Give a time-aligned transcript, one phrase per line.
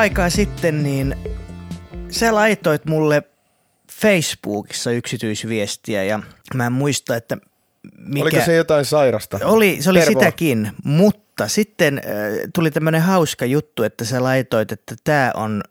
[0.00, 1.16] aikaa sitten, niin
[2.10, 3.22] sä laitoit mulle
[3.92, 6.20] Facebookissa yksityisviestiä ja
[6.54, 7.36] mä en muista, että
[7.98, 8.22] mikä...
[8.22, 9.38] Oliko se jotain sairasta?
[9.44, 10.20] Oli, se oli Tervo.
[10.20, 12.04] sitäkin, mutta sitten äh,
[12.54, 15.62] tuli tämmöinen hauska juttu, että sä laitoit, että tämä on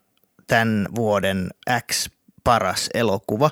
[0.47, 1.49] tämän vuoden
[1.91, 2.09] X
[2.43, 3.51] paras elokuva.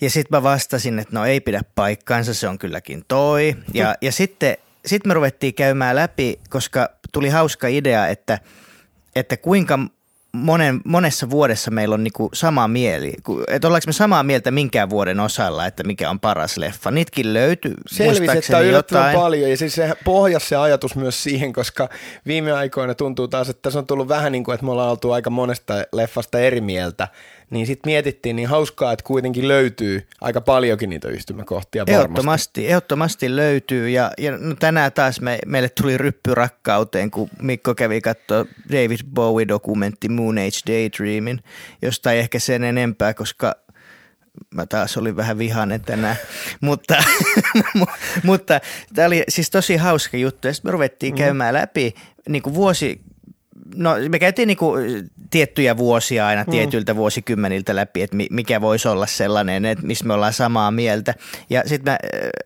[0.00, 3.56] Ja sitten mä vastasin, että no ei pidä paikkaansa, se on kylläkin toi.
[3.74, 8.38] Ja, ja sitten sit me ruvettiin käymään läpi, koska tuli hauska idea, että,
[9.16, 9.78] että kuinka
[10.34, 13.14] monen, monessa vuodessa meillä on niinku sama mieli.
[13.48, 16.90] Että ollaanko me samaa mieltä minkään vuoden osalla, että mikä on paras leffa.
[16.90, 19.18] Niitkin löytyy Selvisi, että on jotain.
[19.18, 21.88] paljon ja siis se pohjasi se ajatus myös siihen, koska
[22.26, 25.12] viime aikoina tuntuu taas, että tässä on tullut vähän niin kuin, että me ollaan oltu
[25.12, 27.08] aika monesta leffasta eri mieltä,
[27.54, 32.02] niin sitten mietittiin niin hauskaa, että kuitenkin löytyy aika paljonkin niitä yhtymäkohtia varmasti.
[32.02, 33.88] Ehdottomasti, ehdottomasti löytyy.
[33.88, 38.98] Ja, ja no tänään taas me, meille tuli ryppy rakkauteen, kun Mikko kävi katsoa David
[39.14, 41.42] Bowie-dokumentti Moon Age Daydreamin,
[41.82, 43.56] josta ei ehkä sen enempää, koska
[44.54, 46.16] mä taas olin vähän vihainen tänään,
[46.60, 47.04] mutta,
[48.22, 48.60] mutta
[48.94, 50.48] tämä oli siis tosi hauska juttu.
[50.48, 51.94] Ja sitten me ruvettiin käymään läpi
[52.28, 53.00] niin kuin vuosi,
[53.76, 54.72] No me käytiin niinku
[55.30, 60.14] tiettyjä vuosia aina tietyiltä vuosikymmeniltä läpi, että mi- mikä voisi olla sellainen, että missä me
[60.14, 61.14] ollaan samaa mieltä.
[61.50, 61.98] Ja sitten me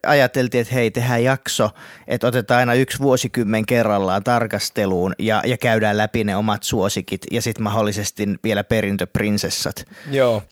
[0.07, 1.71] ajateltiin, että hei, tehdään jakso,
[2.07, 7.43] että otetaan aina yksi vuosikymmen kerrallaan tarkasteluun ja, ja käydään läpi ne omat suosikit ja
[7.43, 9.85] sitten mahdollisesti vielä perintöprinsessat.
[10.11, 10.43] Joo,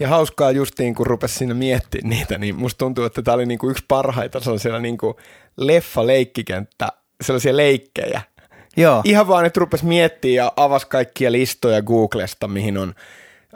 [0.00, 3.70] ja hauskaa justiin, kun rupesi siinä miettimään niitä, niin musta tuntuu, että tämä oli niinku
[3.70, 5.16] yksi parhaita sellaisia niinku
[5.56, 6.88] leffa-leikkikenttä,
[7.20, 8.22] sellaisia leikkejä.
[8.76, 12.94] Joo, Ihan vaan, että rupesi miettimään ja avasi kaikkia listoja Googlesta, mihin on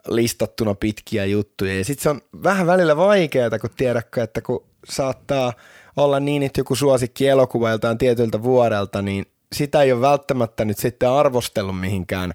[0.09, 1.79] listattuna pitkiä juttuja.
[1.79, 5.53] Ja sitten se on vähän välillä vaikeaa, kun tiedätkö, että kun saattaa
[5.97, 10.79] olla niin, että joku suosikki elokuva joltain tietyltä vuodelta, niin sitä ei ole välttämättä nyt
[10.79, 12.33] sitten arvostellut mihinkään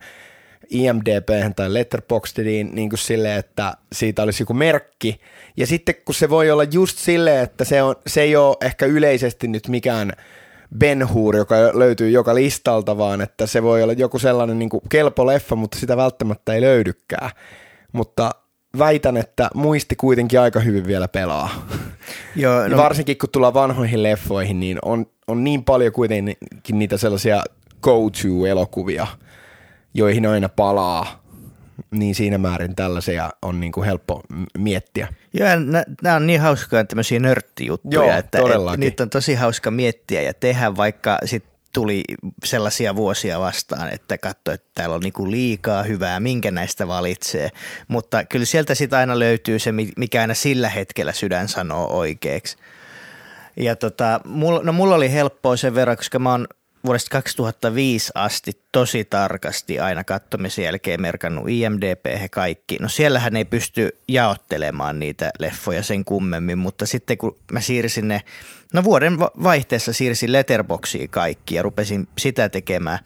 [0.69, 5.19] IMDb tai Letterboxdiin niin kuin silleen, että siitä olisi joku merkki.
[5.57, 8.85] Ja sitten kun se voi olla just silleen, että se, on, se ei ole ehkä
[8.85, 10.11] yleisesti nyt mikään
[10.77, 14.81] Ben Hur, joka löytyy joka listalta, vaan että se voi olla joku sellainen niin kuin
[14.89, 17.29] kelpo leffa, mutta sitä välttämättä ei löydykään.
[17.91, 18.31] Mutta
[18.77, 21.67] väitän, että muisti kuitenkin aika hyvin vielä pelaa.
[22.35, 27.43] joo No, varsinkin kun tullaan vanhoihin leffoihin, niin on, on niin paljon kuitenkin niitä sellaisia
[27.81, 29.07] go-to-elokuvia,
[29.93, 31.22] joihin aina palaa.
[31.91, 34.21] Niin siinä määrin tällaisia on niin kuin helppo
[34.57, 35.07] miettiä.
[35.33, 35.47] Joo,
[36.01, 38.79] nämä on niin hauskaa tämmöisiä nörttijuttuja, Joo, että, että todellakin.
[38.79, 42.03] niitä on tosi hauska miettiä ja tehdä, vaikka sit tuli
[42.45, 47.49] sellaisia vuosia vastaan, että katso, että täällä on niinku liikaa hyvää, minkä näistä valitsee.
[47.87, 52.57] Mutta kyllä sieltä sitten aina löytyy se, mi- mikä aina sillä hetkellä sydän sanoo oikeaksi.
[53.57, 56.47] Ja tota, mulla, no mulla oli helppoa sen verran, koska mä oon
[56.85, 62.77] vuodesta 2005 asti tosi tarkasti aina kattomisen jälkeen merkannut IMDP he kaikki.
[62.81, 68.21] No siellähän ei pysty jaottelemaan niitä leffoja sen kummemmin, mutta sitten kun mä siirsin ne,
[68.73, 72.99] no vuoden va- vaihteessa siirsin Letterboxiin kaikki ja rupesin sitä tekemään,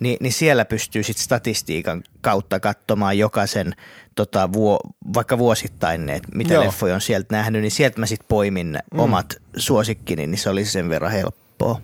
[0.00, 3.74] niin, niin siellä pystyy sitten statistiikan kautta katsomaan jokaisen
[4.14, 4.80] tota, vuo,
[5.14, 6.64] vaikka vuosittain ne, että mitä Joo.
[6.64, 10.64] leffoja on sieltä nähnyt, niin sieltä mä sitten poimin ne omat suosikkini, niin se oli
[10.64, 11.80] sen verran helppoa.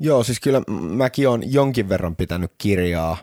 [0.00, 3.16] Joo, siis kyllä mäkin on jonkin verran pitänyt kirjaa,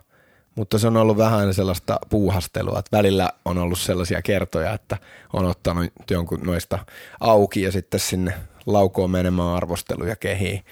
[0.56, 4.98] mutta se on ollut vähän sellaista puuhastelua, että välillä on ollut sellaisia kertoja, että
[5.34, 6.80] on ottanut jonkun noista
[7.20, 8.34] auki ja sitten sinne
[8.66, 10.64] laukoon menemään arvosteluja kehiin.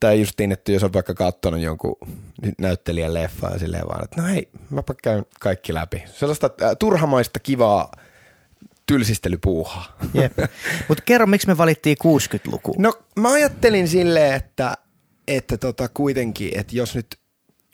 [0.00, 1.96] Tai justiin, että jos on vaikka katsonut jonkun
[2.58, 6.04] näyttelijän leffaa ja silleen vaan, että no hei, mäpä käyn kaikki läpi.
[6.06, 7.92] Sellaista äh, turhamaista kivaa
[8.86, 9.96] tylsistelypuuhaa.
[10.14, 10.32] Jep.
[10.88, 12.74] Mutta kerro, miksi me valittiin 60-luku?
[12.78, 14.74] No mä ajattelin silleen, että,
[15.28, 17.06] että tota kuitenkin, että jos nyt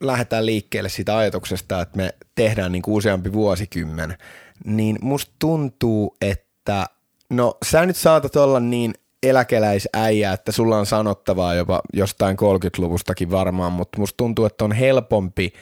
[0.01, 4.19] lähdetään liikkeelle siitä ajatuksesta, että me tehdään niin kuin useampi vuosikymmen,
[4.65, 6.87] niin musta tuntuu, että
[7.31, 13.73] no sä nyt saatat olla niin eläkeläisäijä, että sulla on sanottavaa jopa jostain 30-luvustakin varmaan,
[13.73, 15.53] mutta musta tuntuu, että on helpompi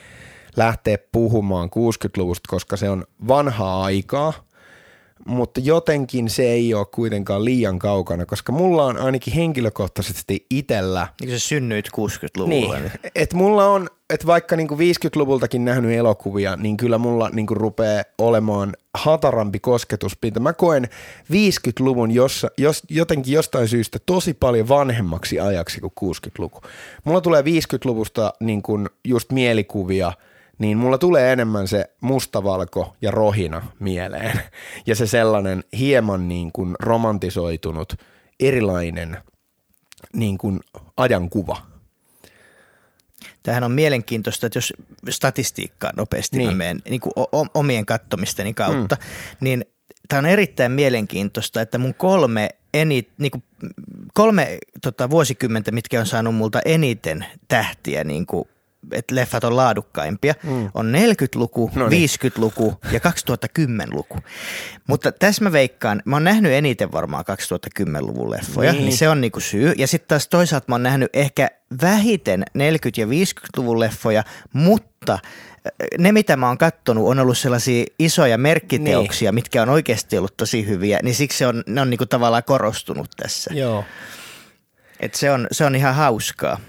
[0.55, 4.33] lähteä puhumaan 60-luvusta, koska se on vanhaa aikaa,
[5.27, 11.39] mutta jotenkin se ei ole kuitenkaan liian kaukana, koska mulla on ainakin henkilökohtaisesti itellä, Niin
[11.39, 12.79] sä synnyit 60-luvulla.
[12.79, 18.03] niin, että mulla on, että vaikka niinku 50-luvultakin nähnyt elokuvia, niin kyllä mulla niinku rupeaa
[18.17, 20.39] olemaan hatarampi kosketuspinta.
[20.39, 20.89] Mä koen
[21.31, 26.61] 50-luvun jossa, jos, jotenkin jostain syystä tosi paljon vanhemmaksi ajaksi kuin 60-luku.
[27.03, 30.13] Mulla tulee 50-luvusta niin kuin just mielikuvia,
[30.57, 34.41] niin mulla tulee enemmän se mustavalko ja rohina mieleen.
[34.85, 37.93] Ja se sellainen hieman niin kuin romantisoitunut,
[38.39, 39.17] erilainen
[40.13, 40.59] niin kuin
[40.97, 41.57] ajankuva.
[43.43, 44.73] Tämähän on mielenkiintoista, että jos
[45.09, 46.49] statistiikkaa nopeasti niin.
[46.49, 47.13] mä menen niin kuin
[47.53, 49.01] omien kattomisteni kautta, mm.
[49.39, 49.65] niin
[50.07, 53.43] tämä on erittäin mielenkiintoista, että mun kolme, eni, niin kuin
[54.13, 58.47] kolme tota, vuosikymmentä, mitkä on saanut multa eniten tähtiä niin kuin
[58.91, 60.69] että leffat on laadukkaimpia, mm.
[60.73, 62.09] on 40-luku, no niin.
[62.09, 64.17] 50-luku ja 2010-luku.
[64.87, 67.25] Mutta tässä mä veikkaan, mä oon nähnyt eniten varmaan
[67.79, 69.73] 2010-luvun leffoja, niin, niin se on niinku syy.
[69.77, 71.49] Ja sitten taas toisaalta mä oon nähnyt ehkä
[71.81, 72.53] vähiten 40-
[72.97, 74.23] ja 50-luvun leffoja,
[74.53, 75.21] mutta äh,
[75.97, 79.35] ne, mitä mä oon kattonut, on ollut sellaisia isoja merkkiteoksia, niin.
[79.35, 83.09] mitkä on oikeasti ollut tosi hyviä, niin siksi se on, ne on niinku tavallaan korostunut
[83.17, 83.53] tässä.
[83.53, 83.85] Joo.
[84.99, 86.59] Et se, on, se on ihan hauskaa.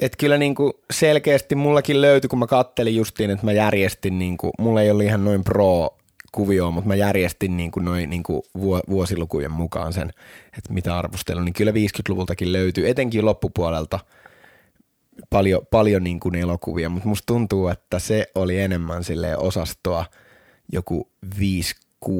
[0.00, 4.36] Et kyllä niin kuin selkeästi mullakin löytyi, kun mä kattelin justiin, että mä järjestin, niin
[4.36, 5.96] kuin, mulla ei ollut ihan noin pro
[6.32, 8.42] kuvio, mutta mä järjestin niin kuin noin niin kuin
[8.90, 10.10] vuosilukujen mukaan sen,
[10.58, 13.98] että mitä arvostelun, niin kyllä 50-luvultakin löytyy, etenkin loppupuolelta
[15.30, 20.04] paljon, paljon niin kuin elokuvia, mutta musta tuntuu, että se oli enemmän sille osastoa
[20.72, 21.08] joku
[21.38, 21.74] 5
[22.06, 22.10] 6-59.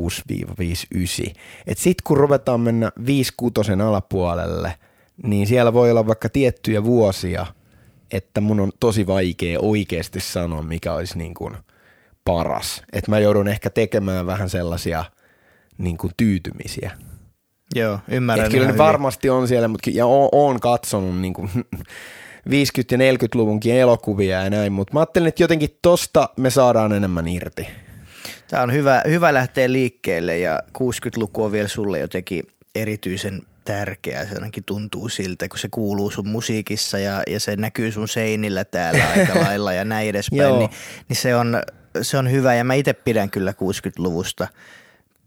[1.67, 3.33] Et sit kun ruvetaan mennä 5
[3.87, 4.75] alapuolelle,
[5.23, 7.47] niin siellä voi olla vaikka tiettyjä vuosia–
[8.13, 11.57] että mun on tosi vaikea oikeasti sanoa, mikä olisi niin kuin
[12.25, 12.83] paras.
[12.93, 15.05] Että mä joudun ehkä tekemään vähän sellaisia
[15.79, 16.91] niin kuin tyytymisiä.
[17.75, 18.47] Joo, ymmärrän.
[18.47, 21.63] Et kyllä varmasti on siellä, mutta ja oon, oon katsonut niin kuin 50-
[22.91, 27.67] ja 40-luvunkin elokuvia ja näin, mutta mä ajattelin, että jotenkin tosta me saadaan enemmän irti.
[28.49, 32.43] Tämä on hyvä, hyvä lähteä liikkeelle ja 60-luku on vielä sulle jotenkin
[32.75, 34.27] erityisen tärkeä.
[34.27, 38.65] Se ainakin tuntuu siltä, kun se kuuluu sun musiikissa ja, ja se näkyy sun seinillä
[38.65, 40.59] täällä aika lailla ja näin edespäin.
[40.59, 40.71] niin,
[41.09, 41.63] niin se, on,
[42.03, 44.49] se on hyvä ja mä itse pidän kyllä 60-luvusta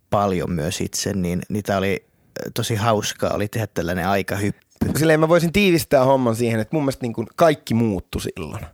[0.10, 2.06] paljon myös itse, niin niitä oli
[2.54, 4.64] tosi hauskaa oli tehdä tällainen aikahyppy.
[4.98, 8.66] Silleen mä voisin tiivistää homman siihen, että mun mielestä niin kuin kaikki muuttui silloin.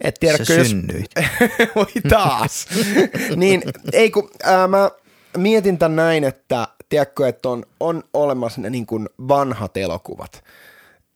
[0.00, 1.10] Et tiedätkö, Sä synnyit.
[1.16, 1.50] Jos...
[1.76, 2.66] Voi taas.
[3.36, 3.62] niin,
[3.92, 4.90] ei kun ää, mä
[5.36, 10.44] mietin tämän näin, että tiedätkö, että on, on olemassa ne niin kuin vanhat elokuvat.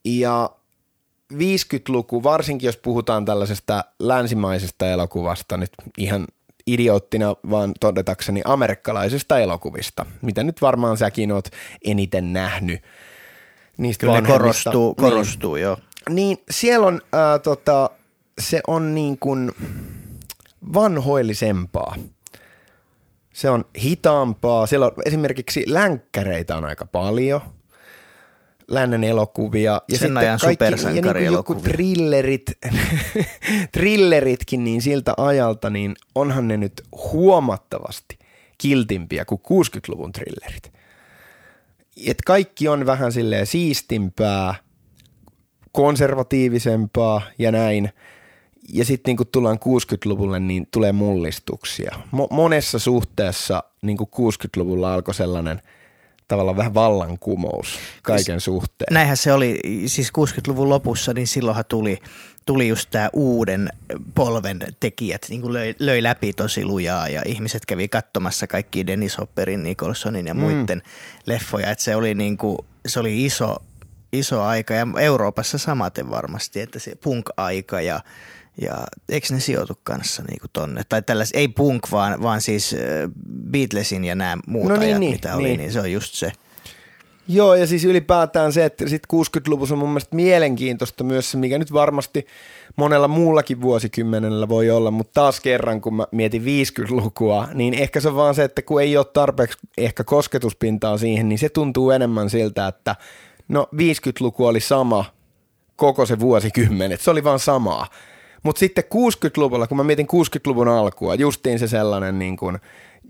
[0.05, 0.51] Ja
[1.33, 6.27] 50-luku, varsinkin jos puhutaan tällaisesta länsimaisesta elokuvasta, nyt ihan
[6.67, 11.49] idioottina vaan todetakseni amerikkalaisista elokuvista, mitä nyt varmaan säkin oot
[11.85, 12.83] eniten nähnyt.
[13.77, 15.77] Niistä Kyllä ne korostuu, niin, korostuu joo.
[16.09, 17.91] Niin siellä on, äh, tota,
[18.41, 19.53] se on niin kuin
[20.75, 21.97] vanhoillisempaa
[23.35, 24.67] se on hitaampaa.
[24.67, 27.41] Siellä on esimerkiksi länkkäreitä on aika paljon.
[28.69, 29.83] Lännen elokuvia.
[29.89, 32.43] Ja Sen ajan kaikki, ja niin joku thrillerit,
[33.73, 38.19] thrilleritkin niin siltä ajalta, niin onhan ne nyt huomattavasti
[38.59, 40.73] kiltimpiä kuin 60-luvun thrillerit.
[42.07, 44.55] Et kaikki on vähän silleen siistimpää,
[45.73, 47.91] konservatiivisempaa ja näin–
[48.69, 51.95] ja sitten niin kun tullaan 60-luvulle, niin tulee mullistuksia.
[52.17, 55.63] Mo- monessa suhteessa niin 60-luvulla alkoi sellainen
[56.29, 58.95] tavallaan vähän vallankumous kaiken siis, suhteen.
[58.95, 61.99] Näinhän se oli, siis 60-luvun lopussa, niin silloinhan tuli,
[62.47, 63.69] tuli just tämä uuden
[64.15, 69.63] polven tekijät, niin löi, löi läpi tosi lujaa ja ihmiset kävi katsomassa kaikki Dennis Hopperin,
[69.63, 70.91] Nicholsonin ja muiden mm.
[71.27, 73.57] leffoja, että se oli, niin kuin, se oli iso,
[74.13, 78.01] iso aika ja Euroopassa samaten varmasti, että se punk-aika ja
[78.61, 80.83] ja eikö ne sijoitu kanssa niin kuin tonne?
[80.89, 82.77] Tai tällais, ei punk, vaan, vaan siis
[83.51, 85.39] Beatlesin ja nämä muut no niin, ajat, niin, mitä niin.
[85.39, 86.33] oli, niin se on just se.
[87.29, 91.59] Joo, ja siis ylipäätään se, että sitten 60-luvussa on mun mielestä mielenkiintoista myös se, mikä
[91.59, 92.27] nyt varmasti
[92.77, 98.09] monella muullakin vuosikymmenellä voi olla, mutta taas kerran, kun mä mietin 50-lukua, niin ehkä se
[98.09, 102.31] on vaan se, että kun ei ole tarpeeksi ehkä kosketuspintaa siihen, niin se tuntuu enemmän
[102.31, 102.97] siltä, että
[103.49, 105.05] no 50-luku oli sama
[105.77, 107.87] koko se vuosikymmen, se oli vaan samaa.
[108.45, 112.59] Mutta sitten 60-luvulla, kun mä mietin 60-luvun alkua, justiin se sellainen niin kuin,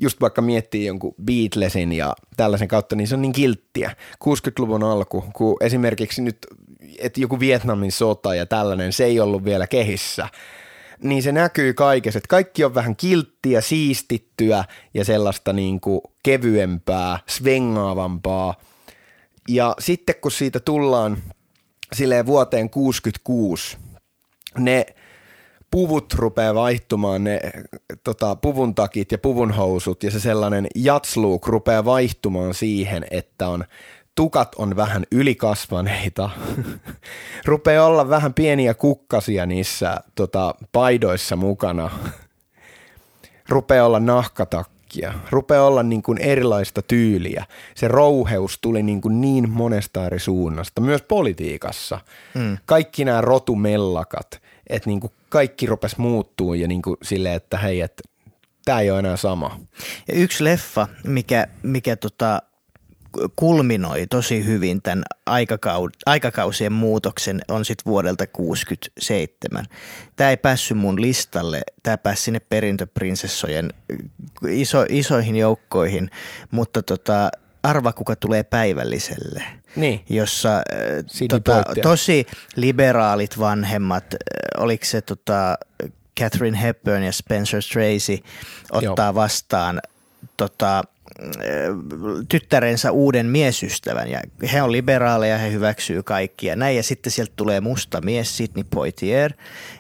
[0.01, 3.97] just vaikka miettii jonkun Beatlesin ja tällaisen kautta, niin se on niin kilttiä.
[4.25, 6.39] 60-luvun alku, kun esimerkiksi nyt,
[6.99, 10.29] että joku Vietnamin sota ja tällainen, se ei ollut vielä kehissä,
[11.03, 14.65] niin se näkyy kaikessa, että kaikki on vähän kilttiä, siistittyä
[14.95, 18.55] ja sellaista niin kuin kevyempää, svengaavampaa.
[19.49, 21.17] Ja sitten kun siitä tullaan
[21.93, 23.77] silleen vuoteen 66,
[24.59, 24.87] ne–
[25.75, 27.41] puvut rupeaa vaihtumaan, ne
[28.05, 33.65] tota, puvun takit ja puvun housut ja se sellainen jatsluuk rupeaa vaihtumaan siihen, että on
[34.15, 36.31] tukat on vähän ylikasvaneita,
[37.45, 41.91] rupeaa olla vähän pieniä kukkasia niissä tota, paidoissa mukana,
[43.49, 45.15] rupeaa olla nahkatakki yhtäkkiä.
[45.31, 47.45] Rupeaa olla niin kuin erilaista tyyliä.
[47.75, 52.01] Se rouheus tuli niin, kuin niin monesta eri suunnasta, myös politiikassa.
[52.35, 52.59] Mm.
[52.67, 57.81] Kaikki nämä rotumellakat, että niin kuin kaikki rupesi muuttuu ja niin kuin silleen, että hei,
[57.81, 58.03] että
[58.65, 59.61] tämä ei ole enää sama.
[60.09, 62.43] Ja yksi leffa, mikä, mikä tota,
[63.37, 69.65] kulminoi tosi hyvin tämän aikakau- aikakausien muutoksen on sitten vuodelta 67.
[70.17, 73.73] Tämä ei päässyt mun listalle, tämä pääsi sinne perintöprinsessojen
[74.49, 76.11] iso, isoihin joukkoihin,
[76.51, 77.31] mutta tota,
[77.63, 79.45] arva kuka tulee päivälliselle.
[79.77, 80.05] Niin.
[80.09, 80.63] Jossa
[81.29, 82.27] tota, tosi
[82.57, 84.05] liberaalit vanhemmat,
[84.59, 85.59] oliko se tota,
[86.21, 88.19] Catherine Hepburn ja Spencer Tracy
[88.73, 89.15] ottaa Joo.
[89.15, 89.81] vastaan
[90.37, 90.83] tota,
[92.29, 94.11] tyttärensä uuden miesystävän.
[94.11, 94.21] Ja
[94.53, 96.77] he on liberaaleja, he hyväksyy kaikkia näin.
[96.77, 99.33] Ja sitten sieltä tulee musta mies Sidney Poitier.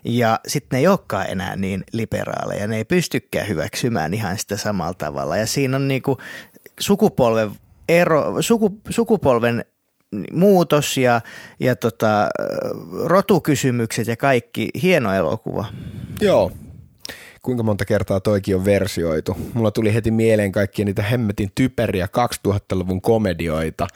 [0.05, 4.95] Ja sitten ne ei olekaan enää niin liberaaleja, ne ei pystykään hyväksymään ihan sitä samalla
[4.95, 5.37] tavalla.
[5.37, 6.19] Ja siinä on niinku
[6.81, 7.51] sukupolven
[7.89, 9.65] ero, suku, sukupolven
[10.33, 11.21] muutos ja,
[11.61, 12.29] ja tota,
[13.05, 14.69] rotukysymykset ja kaikki.
[14.83, 15.65] Hieno elokuva.
[16.21, 16.53] Joo,
[17.43, 19.37] kuinka monta kertaa toikin on versioitu.
[19.55, 22.09] Mulla tuli heti mieleen kaikkia niitä hemmetin typeriä
[22.47, 23.87] 2000-luvun komedioita.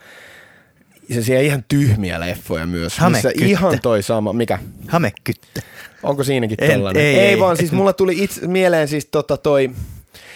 [1.13, 2.97] Se siellä ihan tyhmiä leffoja myös.
[3.09, 4.59] Missä ihan toi sama, mikä?
[4.87, 5.61] Hamekytte.
[6.03, 7.03] Onko siinäkin en, tällainen?
[7.03, 9.71] Ei, ei, ei, vaan siis mulla tuli itse mieleen siis tota toi,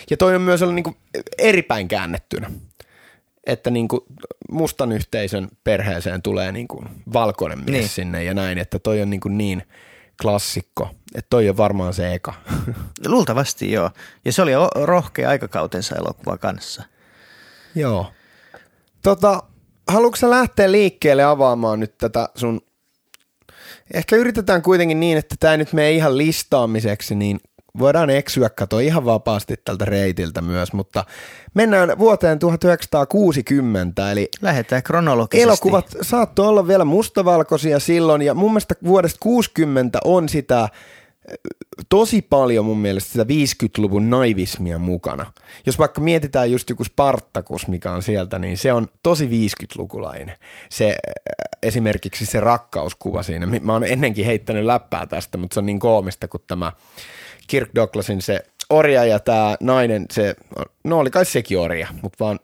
[0.10, 0.96] ja toi on myös ollut niinku
[1.38, 2.52] eripäin käännettynä.
[3.48, 4.06] Että niinku
[4.52, 7.90] mustan yhteisön perheeseen tulee niinku valkoinen mies niin.
[7.90, 9.64] sinne ja näin, että toi on niinku niin–
[10.22, 10.90] klassikko.
[11.16, 12.34] Että toi on varmaan se eka.
[13.08, 13.92] Luultavasti joo.
[14.26, 16.84] Ja se oli rohkea aikakautensa elokuva kanssa.
[17.76, 18.12] Joo.
[19.02, 19.44] Tota,
[19.88, 22.62] haluatko sä lähteä liikkeelle avaamaan nyt tätä sun...
[23.94, 27.40] Ehkä yritetään kuitenkin niin, että tämä nyt menee ihan listaamiseksi, niin
[27.80, 31.06] voidaan eksyä katoa ihan vapaasti tältä reitiltä myös, mutta
[31.54, 35.44] mennään vuoteen 1960, eli Lähdetään kronologisesti.
[35.44, 40.70] Elokuvat saattoi olla vielä mustavalkoisia silloin, ja mun mielestä vuodesta 60 on sitä
[41.90, 45.34] tosi paljon mun mielestä sitä 50-luvun naivismia mukana.
[45.66, 50.32] Jos vaikka mietitään just joku Spartakus, mikä on sieltä, niin se on tosi 50-lukulainen.
[50.70, 50.96] Se,
[51.64, 53.46] esimerkiksi se rakkauskuva siinä.
[53.46, 56.72] Mä oon ennenkin heittänyt läppää tästä, mutta se on niin koomista kuin tämä
[57.48, 58.40] Kirk Douglasin se
[58.70, 60.36] orja ja tämä nainen, se,
[60.84, 62.40] no oli kai sekin orja, mutta vaan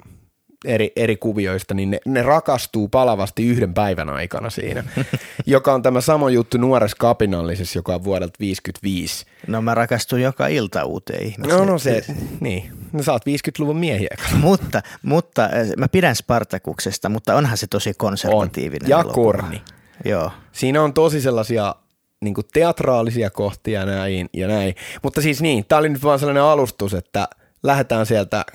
[0.65, 4.83] eri, eri kuvioista, niin ne, ne rakastuu palavasti yhden päivän aikana siinä,
[5.45, 9.25] joka on tämä sama juttu nuores kapinallisessa, joka on vuodelta 55.
[9.47, 11.57] No mä rakastun joka ilta uuteen ihmiseen.
[11.57, 12.05] No, no se,
[12.39, 12.71] niin.
[12.93, 14.17] No sä oot 50-luvun miehiä.
[14.33, 18.85] mutta, mutta äh, mä pidän Spartakuksesta, mutta onhan se tosi konservatiivinen.
[18.85, 18.89] On.
[18.89, 19.13] Ja elokuva.
[19.13, 19.61] korni.
[20.05, 20.31] Joo.
[20.51, 21.75] Siinä on tosi sellaisia
[22.21, 24.75] niin teatraalisia kohtia näin ja näin.
[25.03, 27.27] Mutta siis niin, tämä oli nyt vaan sellainen alustus, että
[27.63, 28.45] lähdetään sieltä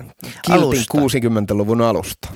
[0.41, 2.29] kiltin 60-luvun alusta.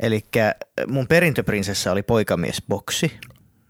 [0.00, 0.24] Eli
[0.86, 3.12] mun perintöprinsessa oli poikamiesboksi.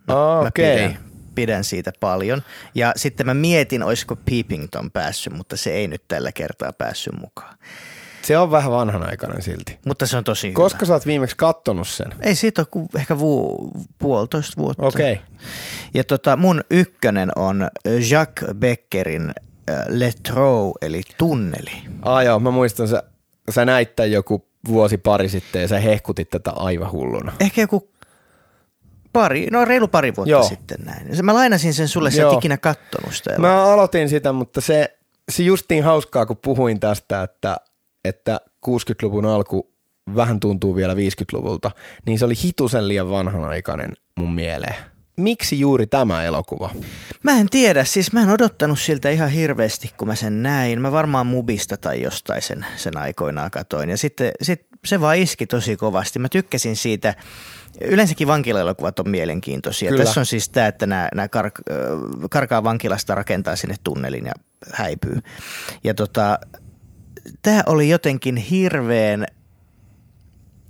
[0.08, 0.38] Mä.
[0.38, 2.42] Okay pidän siitä paljon.
[2.74, 7.58] Ja sitten mä mietin, olisiko Peepington päässyt, mutta se ei nyt tällä kertaa päässyt mukaan.
[8.28, 9.78] Se on vähän vanhanaikainen silti.
[9.86, 10.86] Mutta se on tosi Koska hyvä.
[10.86, 12.06] sä oot viimeksi kattonut sen?
[12.20, 14.86] Ei siitä ole kuin ehkä vu- puolitoista vuotta.
[14.86, 15.12] Okei.
[15.12, 15.24] Okay.
[15.94, 17.68] Ja tota, mun ykkönen on
[18.10, 19.32] Jacques Beckerin
[19.70, 21.70] äh, Le Trou, eli tunneli.
[22.02, 23.02] Ah joo, mä muistan, sä,
[23.50, 27.32] sä näit joku vuosi pari sitten ja sä hehkutit tätä aivan hulluna.
[27.40, 27.90] Ehkä joku
[29.12, 30.42] pari, no reilu pari vuotta Joo.
[30.42, 31.24] sitten näin.
[31.24, 33.38] Mä lainasin sen sulle, sä et ikinä kattonut sitä.
[33.38, 37.56] Mä aloitin sitä, mutta se, se justiin hauskaa, kun puhuin tästä, että,
[38.08, 39.72] että 60-luvun alku
[40.16, 41.70] vähän tuntuu vielä 50-luvulta,
[42.06, 44.74] niin se oli hitusen liian vanhanaikainen mun mieleen.
[45.16, 46.70] Miksi juuri tämä elokuva?
[47.22, 50.80] Mä en tiedä, siis mä en odottanut siltä ihan hirveästi, kun mä sen näin.
[50.80, 53.90] Mä varmaan Mubista tai jostain sen, sen aikoinaan katoin.
[53.90, 56.18] Ja sitten sit se vaan iski tosi kovasti.
[56.18, 57.14] Mä tykkäsin siitä,
[57.80, 59.90] Yleensäkin vankila-elokuvat on mielenkiintoisia.
[59.90, 60.04] Kyllä.
[60.04, 61.50] Tässä on siis tämä, että nämä, nämä kar,
[62.30, 64.32] karkaa vankilasta rakentaa sinne tunnelin ja
[64.72, 65.18] häipyy.
[65.84, 66.38] Ja tota,
[67.42, 69.26] tämä oli jotenkin hirveän,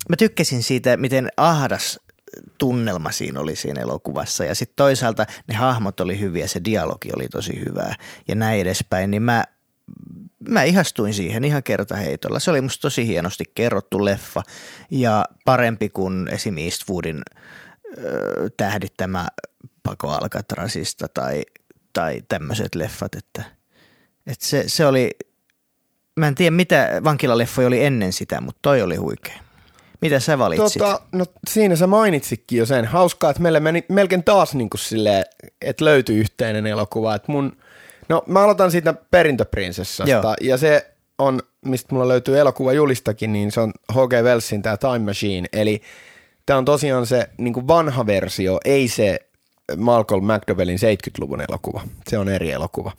[0.09, 2.01] mä tykkäsin siitä, miten ahdas
[2.59, 4.45] tunnelma siinä oli siinä elokuvassa.
[4.45, 7.95] Ja sitten toisaalta ne hahmot oli hyviä, se dialogi oli tosi hyvää
[8.29, 9.11] ja näin edespäin.
[9.11, 9.45] Niin mä
[10.49, 12.39] mä ihastuin siihen ihan kertaheitolla.
[12.39, 14.43] Se oli musta tosi hienosti kerrottu leffa
[14.91, 16.59] ja parempi kuin esim.
[16.59, 17.23] Eastwoodin
[17.99, 19.29] ö, tähdittämä
[19.83, 21.43] Pako Alcatrazista tai,
[21.93, 23.43] tai tämmöiset leffat, että,
[24.27, 25.11] että se, se oli,
[26.19, 29.39] mä en tiedä mitä vankilaleffoja oli ennen sitä, mutta toi oli huikea.
[30.01, 30.83] Mitä sä valitsit?
[30.83, 32.85] Tota, no siinä sä mainitsikin jo sen.
[32.85, 35.25] Hauskaa, että meille meni melkein taas niin kuin silleen,
[35.63, 37.15] että löytyi yhteinen elokuva.
[37.15, 37.57] Että mun,
[38.09, 40.35] no mä aloitan siitä perintöprinsessasta Joo.
[40.41, 40.87] ja se
[41.19, 44.13] on, mistä mulla löytyy elokuva julistakin, niin se on H.G.
[44.25, 45.49] Wellsin tämä Time Machine.
[45.53, 45.83] Eli
[46.47, 49.19] tämä on tosiaan se niin kuin vanha versio, ei se
[49.77, 51.83] Malcolm McDowellin 70-luvun elokuva.
[52.09, 52.93] Se on eri elokuva.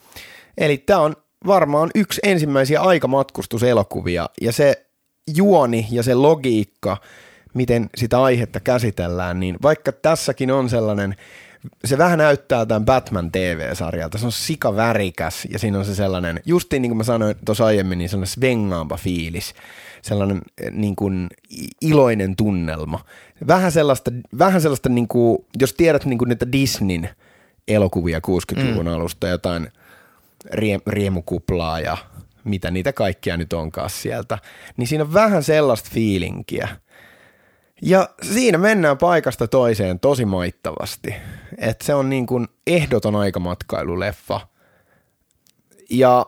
[0.58, 1.16] Eli tämä on
[1.48, 4.86] varmaan yksi ensimmäisiä aikamatkustuselokuvia ja se
[5.36, 6.98] juoni ja se logiikka,
[7.54, 11.16] miten sitä aihetta käsitellään, niin vaikka tässäkin on sellainen,
[11.86, 16.40] se vähän näyttää tämän Batman TV-sarjalta, se on sika värikäs ja siinä on se sellainen,
[16.46, 19.54] justiin niin kuin mä sanoin tuossa aiemmin, niin sellainen svengaamba fiilis,
[20.02, 21.28] sellainen eh, niin kuin
[21.82, 23.06] iloinen tunnelma.
[23.48, 27.10] Vähän sellaista, vähän sellaista niin kuin, jos tiedät niin kuin niitä Disneyn
[27.68, 28.94] elokuvia 60-luvun mm.
[28.94, 29.72] alusta, jotain
[30.52, 31.98] rie, riemukuplaa ja
[32.44, 34.38] mitä niitä kaikkia nyt onkaan sieltä,
[34.78, 36.68] niin siinä on vähän sellaista fiilinkiä.
[37.82, 41.16] Ja siinä mennään paikasta toiseen tosi maittavasti.
[41.58, 44.40] että se on niin kuin ehdoton aikamatkailu-leffa.
[45.90, 46.26] Ja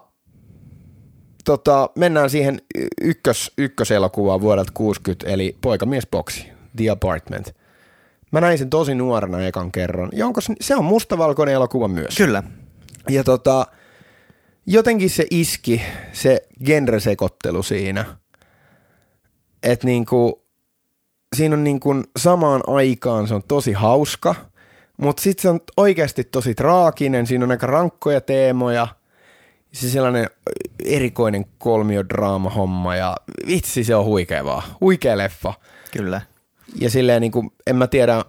[1.46, 2.62] tota, mennään siihen
[3.02, 7.56] ykkös, ykköselokuvaan vuodelta 60, eli Poikamiesboksi, The Apartment.
[8.32, 10.10] Mä näin sen tosi nuorena ekan kerran.
[10.14, 12.18] Ja onko se, se on mustavalkoinen elokuva myös.
[12.18, 12.44] Kyllä.
[13.10, 13.68] Ja tota,
[14.66, 15.82] jotenkin se iski,
[16.14, 18.06] se genresekottelu siinä.
[19.64, 20.44] Että niinku,
[21.36, 24.36] siinä on niinku samaan aikaan se on tosi hauska,
[24.98, 28.88] mutta sitten se on oikeasti tosi traaginen, siinä on aika rankkoja teemoja,
[29.72, 30.30] se sellainen
[30.86, 35.54] erikoinen kolmiodraama-homma ja vitsi se on huikea vaan, huikea leffa.
[35.92, 36.22] Kyllä.
[36.76, 38.26] Ja silleen niin kuin, en mä tiedä,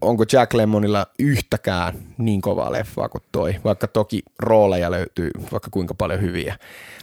[0.00, 5.94] onko Jack Lemmonilla yhtäkään niin kovaa leffaa kuin toi, vaikka toki rooleja löytyy vaikka kuinka
[5.94, 6.56] paljon hyviä.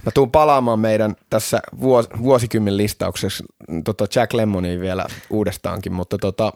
[0.05, 3.43] Mä tuun palaamaan meidän tässä vuos, vuosikymmen listauksessa
[3.83, 6.53] tota Jack Lemmonia vielä uudestaankin, mutta tota,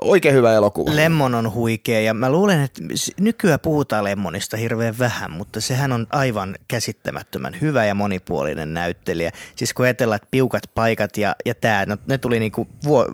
[0.00, 0.96] oikein hyvä elokuva.
[0.96, 2.82] Lemmon on huikea ja mä luulen, että
[3.20, 9.32] nykyään puhutaan Lemmonista hirveän vähän, mutta sehän on aivan käsittämättömän hyvä ja monipuolinen näyttelijä.
[9.56, 13.06] Siis kun ajatellaan, että piukat paikat ja, ja tämä, no, ne tuli niinku vuo,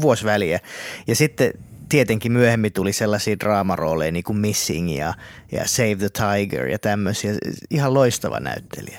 [0.00, 0.60] vuosi väliä.
[1.06, 1.52] Ja sitten
[1.88, 5.14] tietenkin myöhemmin tuli sellaisia draamarooleja niin kuin Missing ja,
[5.52, 7.32] ja Save the Tiger ja tämmöisiä.
[7.70, 8.98] Ihan loistava näyttelijä.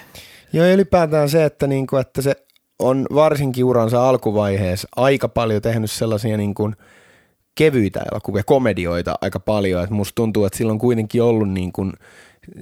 [0.54, 2.36] Joo, ja ylipäätään se, että, niinku, että se
[2.80, 6.76] on varsinkin uransa alkuvaiheessa aika paljon tehnyt sellaisia niin kuin
[7.60, 9.84] kevyitä elokuvia, komedioita aika paljon.
[9.84, 11.94] Et musta tuntuu, että sillä on kuitenkin ollut niin kuin,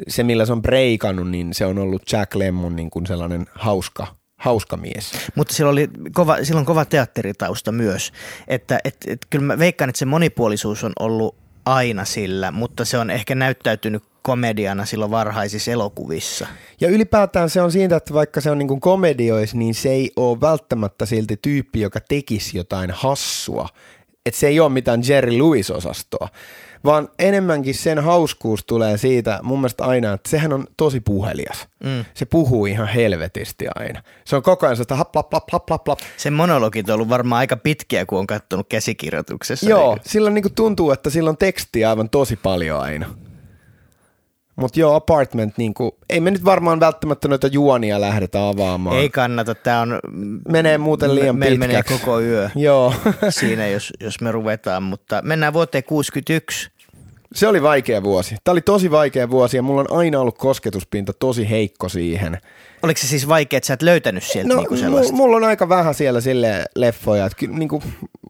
[0.08, 4.08] se, millä se on breikannut, niin se on ollut Jack Lemmon niin kuin sellainen hauska,
[4.38, 5.12] hauska mies.
[5.36, 8.12] Mutta sillä, oli kova, sillä on kova teatteritausta myös.
[8.48, 12.98] Että et, et, kyllä mä veikkaan, että se monipuolisuus on ollut aina sillä, mutta se
[12.98, 16.48] on ehkä näyttäytynyt komediana silloin varhaisissa elokuvissa.
[16.82, 20.42] Ja ylipäätään se on siitä, että vaikka se on niin komediois, niin se ei ole
[20.42, 23.70] välttämättä silti tyyppi, joka tekisi jotain hassua.
[24.28, 26.28] Että se ei ole mitään Jerry Lewis-osastoa,
[26.86, 31.68] vaan enemmänkin sen hauskuus tulee siitä mun mielestä aina, että sehän on tosi puhelias.
[31.84, 32.06] Mm.
[32.14, 34.04] Se puhuu ihan helvetisti aina.
[34.26, 36.00] Se on koko ajan sitä hap, hap, hap, hap, hap, hap.
[36.18, 39.70] Sen monologit on ollut varmaan aika pitkiä, kun on katsonut käsikirjoituksessa.
[39.70, 43.08] Joo, Niin, sillä niin tuntuu, että sillä on tekstiä aivan tosi paljon aina.
[44.58, 48.98] Mutta joo, Apartment, niin kuin, ei me nyt varmaan välttämättä noita juonia lähdetä avaamaan.
[48.98, 50.00] ei kannata, tämä on...
[50.48, 52.00] Menee muuten liian me, meillä menee pitkäksi.
[52.06, 52.94] koko yö Joo,
[53.30, 56.70] siinä, jos, jos me ruvetaan, mutta mennään vuoteen 61.
[57.34, 58.36] se oli vaikea vuosi.
[58.44, 62.38] Tämä oli tosi vaikea vuosi ja mulla on aina ollut kosketuspinta tosi heikko siihen.
[62.84, 65.14] Oliko se siis vaikea, että sä et löytänyt sieltä No, niinku sellaista?
[65.14, 67.84] mulla on aika vähän siellä sille leffoja, että kyllä niin kuin,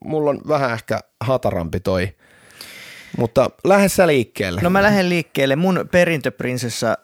[0.05, 2.09] mulla on vähän ehkä hatarampi toi.
[3.17, 4.61] Mutta lähde sä liikkeelle.
[4.61, 5.55] No mä lähden liikkeelle.
[5.55, 6.97] Mun perintöprinsessa,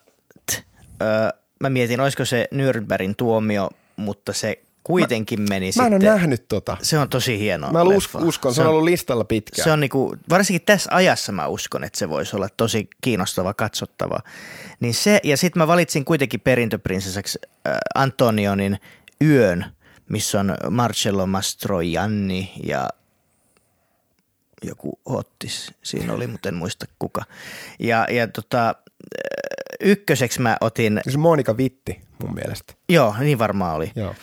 [0.52, 0.56] t,
[1.02, 5.94] ö, mä mietin, olisiko se Nürnbergin tuomio, mutta se kuitenkin meni Mä en sitten.
[5.94, 6.78] ole nähnyt tota.
[6.82, 8.20] Se on tosi hieno Mä leffa.
[8.20, 9.64] us- uskon, se on ollut listalla pitkään.
[9.64, 14.20] Se on niinku, varsinkin tässä ajassa mä uskon, että se voisi olla tosi kiinnostava, katsottava.
[14.80, 18.78] Niin se, ja sitten mä valitsin kuitenkin perintöprinsessaksi äh, Antonionin
[19.24, 19.66] Yön,
[20.10, 22.90] missä on Marcello Mastroianni ja
[24.64, 27.22] joku Hottis siinä oli, mutta en muista kuka.
[27.80, 28.76] Ja, ja tota,
[29.82, 32.74] ykköseksi mä otin, Se Monika Vitti mun mielestä.
[32.90, 33.92] joo, niin varmaan oli.
[33.96, 34.16] Joo.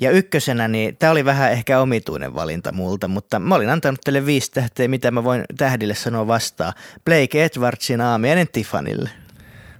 [0.00, 4.26] Ja ykkösenä, niin tämä oli vähän ehkä omituinen valinta multa, mutta mä olin antanut teille
[4.26, 6.72] viisi tähteä, mitä mä voin tähdille sanoa vastaan.
[7.04, 9.10] Blake Edwardsin aamiainen Tiffanylle.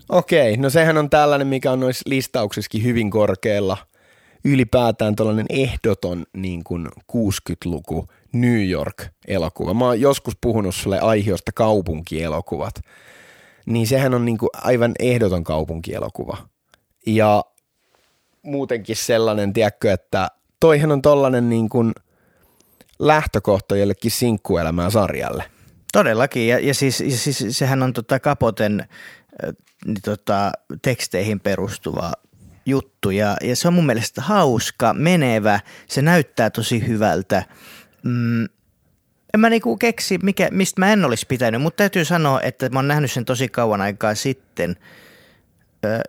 [0.09, 3.77] Okei, no sehän on tällainen, mikä on noissa listauksissakin hyvin korkealla.
[4.45, 9.75] Ylipäätään tällainen ehdoton niin kuin 60-luku New York-elokuva.
[9.75, 12.75] Mä oon joskus puhunut sulle aihiosta kaupunkielokuvat.
[13.67, 16.37] Niin sehän on niin kuin aivan ehdoton kaupunkielokuva.
[17.07, 17.45] Ja
[18.43, 20.29] muutenkin sellainen, tiedätkö, että
[20.61, 21.93] toihan on tollanen niin kuin
[22.99, 25.45] lähtökohta jollekin sinkkuelämää sarjalle.
[25.93, 29.55] Todellakin, ja, ja, siis, ja siis sehän on tota Kapoten äh,
[29.87, 32.13] niin tota, teksteihin perustuva
[32.67, 37.43] juttu, ja, ja se on mun mielestä hauska, menevä, se näyttää tosi hyvältä.
[38.05, 38.45] Mm,
[39.35, 42.79] en mä niinku keksi, mikä, mistä mä en olisi pitänyt, mutta täytyy sanoa, että mä
[42.79, 44.77] oon nähnyt sen tosi kauan aikaa sitten.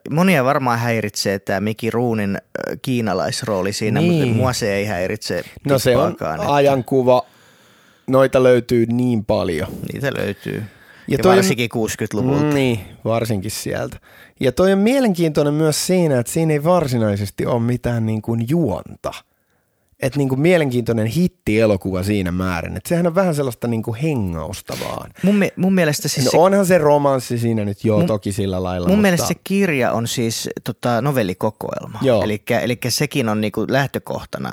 [0.09, 2.37] Monia varmaan häiritsee tämä Miki Ruunin
[2.81, 4.13] kiinalaisrooli siinä, niin.
[4.13, 7.25] Mutta mua se ei häiritse No se on että ajankuva,
[8.07, 9.67] noita löytyy niin paljon.
[9.93, 10.55] Niitä löytyy.
[10.57, 10.63] Ja,
[11.07, 12.43] Ja toi on- varsinkin 60-luvulta.
[12.43, 12.53] Mm.
[12.53, 13.97] Niin, varsinkin sieltä.
[14.39, 19.11] Ja toi on mielenkiintoinen myös siinä, että siinä ei varsinaisesti ole mitään niin kuin juonta.
[20.01, 22.77] Että niin kuin mielenkiintoinen hitti-elokuva siinä määrin.
[22.77, 25.11] Että sehän on vähän sellaista niin kuin hengausta vaan.
[25.23, 28.31] Mun, mi- mun mielestä siis No se, onhan se romanssi siinä nyt joo Mun- toki
[28.31, 28.87] sillä lailla.
[28.87, 29.01] mun mutta...
[29.01, 31.99] mielestä se kirja on siis tota, novellikokoelma.
[32.61, 34.51] Eli sekin on niinku lähtökohtana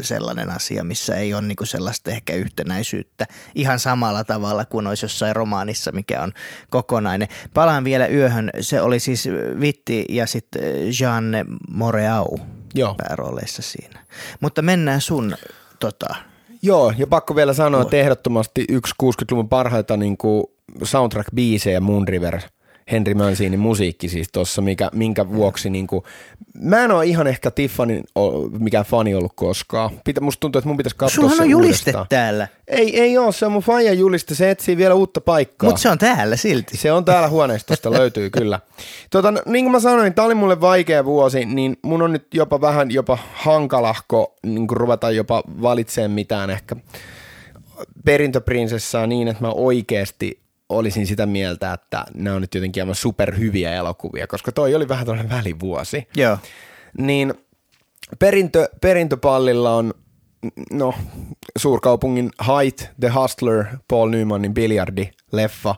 [0.00, 5.36] sellainen asia, missä ei ole niinku sellaista ehkä yhtenäisyyttä ihan samalla tavalla kuin olisi jossain
[5.36, 6.32] romaanissa, mikä on
[6.70, 7.28] kokonainen.
[7.54, 8.50] Palaan vielä yöhön.
[8.60, 9.28] Se oli siis
[9.60, 10.62] Vitti ja sitten
[11.00, 12.38] Jeanne Moreau
[12.74, 12.94] Joo.
[12.94, 14.00] päärooleissa siinä.
[14.40, 15.34] Mutta mennään sun
[15.80, 16.14] tota,
[16.62, 20.44] Joo, ja pakko vielä sanoa, että ehdottomasti yksi 60-luvun parhaita niin kuin
[20.84, 22.40] soundtrack-biisejä Moonriver,
[22.92, 26.04] Henry Mancinin musiikki siis tuossa, mikä, minkä vuoksi niin kuin,
[26.54, 28.04] mä en ole ihan ehkä Tiffanin
[28.58, 29.90] mikään fani ollut koskaan.
[30.04, 32.06] Pitä, musta tuntuu, että mun pitäisi katsoa Sullahan se on juliste uudestaan.
[32.08, 35.68] täällä, Ei, ei ole, se on mun faija juliste, se etsii vielä uutta paikkaa.
[35.68, 36.76] mutta se on täällä silti.
[36.76, 38.60] Se on täällä huoneistosta, löytyy kyllä.
[39.10, 42.60] Tota, niin kuin mä sanoin, tämä oli mulle vaikea vuosi, niin mun on nyt jopa
[42.60, 46.76] vähän jopa hankalahko niin ruveta jopa valitsemaan mitään ehkä
[48.04, 53.74] perintöprinsessaa niin, että mä oikeasti olisin sitä mieltä, että nämä on nyt jotenkin aivan superhyviä
[53.74, 56.08] elokuvia, koska toi oli vähän tällainen välivuosi.
[56.16, 56.38] Joo.
[56.98, 57.34] Niin
[58.18, 59.94] perintö, perintöpallilla on
[60.72, 60.94] no,
[61.58, 65.74] suurkaupungin Height, The Hustler, Paul Newmanin biljardi, leffa,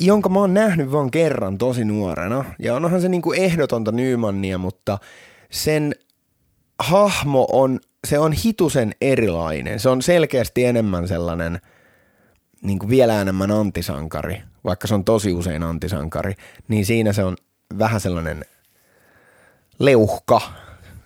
[0.00, 2.44] jonka mä oon nähnyt vaan kerran tosi nuorena.
[2.58, 4.98] Ja onhan se niinku ehdotonta Newmania, mutta
[5.50, 5.94] sen
[6.78, 9.80] hahmo on, se on hitusen erilainen.
[9.80, 11.60] Se on selkeästi enemmän sellainen
[12.62, 16.34] niin kuin vielä enemmän antisankari, vaikka se on tosi usein antisankari,
[16.68, 17.36] niin siinä se on
[17.78, 18.44] vähän sellainen
[19.78, 20.40] leuhka,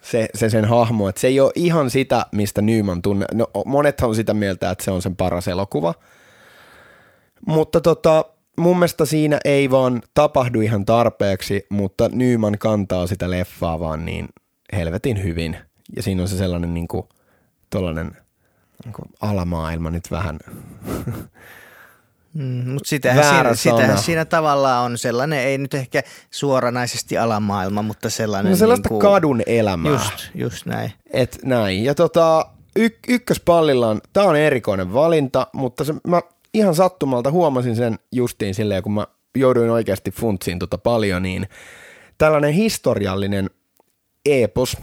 [0.02, 3.26] se, se sen hahmo, että se ei ole ihan sitä, mistä Nyman tunne.
[3.34, 5.94] No, monethan on sitä mieltä, että se on sen paras elokuva,
[7.46, 8.24] mutta tota,
[8.56, 14.28] mun mielestä siinä ei vaan tapahdu ihan tarpeeksi, mutta Nyman kantaa sitä leffaa vaan niin
[14.72, 15.56] helvetin hyvin.
[15.96, 17.08] Ja siinä on se sellainen niin kuin,
[17.70, 18.16] tollainen
[18.84, 20.38] niin kuin alamaailma nyt vähän.
[22.34, 28.10] Mm, mutta sitähän, siinä, sitähän siinä tavallaan on sellainen, ei nyt ehkä suoranaisesti alamaailma, mutta
[28.10, 28.50] sellainen.
[28.50, 29.92] No sellaista niin kadun elämää.
[29.92, 30.92] Just, just näin.
[31.10, 31.84] Et näin.
[31.84, 36.20] Ja tota, y- ykköspallilla on, tää on erikoinen valinta, mutta se, mä
[36.54, 41.48] ihan sattumalta huomasin sen justiin silleen, kun mä jouduin oikeasti funtsiin tota paljon, niin
[42.18, 43.50] tällainen historiallinen
[44.26, 44.76] epos,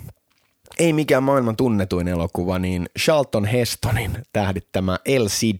[0.80, 5.58] ei mikään maailman tunnetuin elokuva, niin Charlton Hestonin tähdittämä El Cid,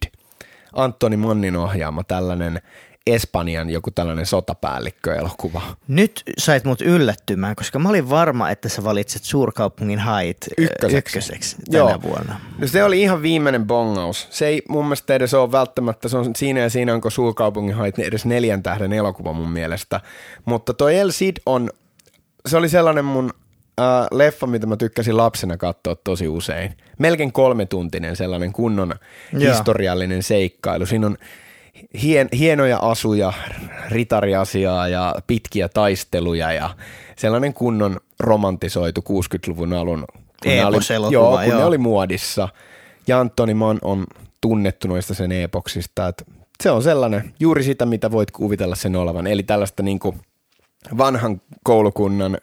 [0.74, 2.62] Antoni Mannin ohjaama tällainen
[3.08, 5.62] Espanjan joku tällainen sotapäällikkö-elokuva.
[5.88, 10.98] Nyt sait mut yllättymään, koska mä olin varma, että sä valitset suurkaupungin hait Ykköseksi.
[10.98, 12.02] ykköseksi tänä Joo.
[12.04, 12.40] vuonna.
[12.58, 14.28] No se oli ihan viimeinen bongaus.
[14.30, 18.00] Se ei mun mielestä edes ole välttämättä, se on siinä ja siinä onko suurkaupungin hait
[18.00, 20.02] edes neljän tähden elokuva mun mielestä.
[20.46, 21.70] Mutta toi El Cid on,
[22.46, 23.32] se oli sellainen mun
[23.82, 26.74] äh, leffa, mitä mä tykkäsin lapsena katsoa tosi usein.
[27.00, 28.94] Melkein kolmetuntinen sellainen kunnon
[29.34, 29.54] Joo.
[29.54, 30.86] historiallinen seikkailu.
[30.86, 31.18] Siinä on
[32.02, 33.34] hien, hienoja asuja,
[33.90, 36.70] ritariasiaa ja pitkiä taisteluja ja
[37.16, 40.06] sellainen kunnon romantisoitu 60-luvun alun.
[40.44, 41.68] kun ne oli- Joo, kun ne joo.
[41.68, 42.50] oli muodissa.
[43.08, 44.06] Ja Antoni Mann on
[44.42, 46.26] tunnettu noista sen epoksista, että
[46.64, 49.28] se on sellainen, juuri sitä, mitä voit kuvitella sen olevan.
[49.28, 50.20] Eli tällaista niin kuin
[50.98, 52.38] vanhan koulukunnan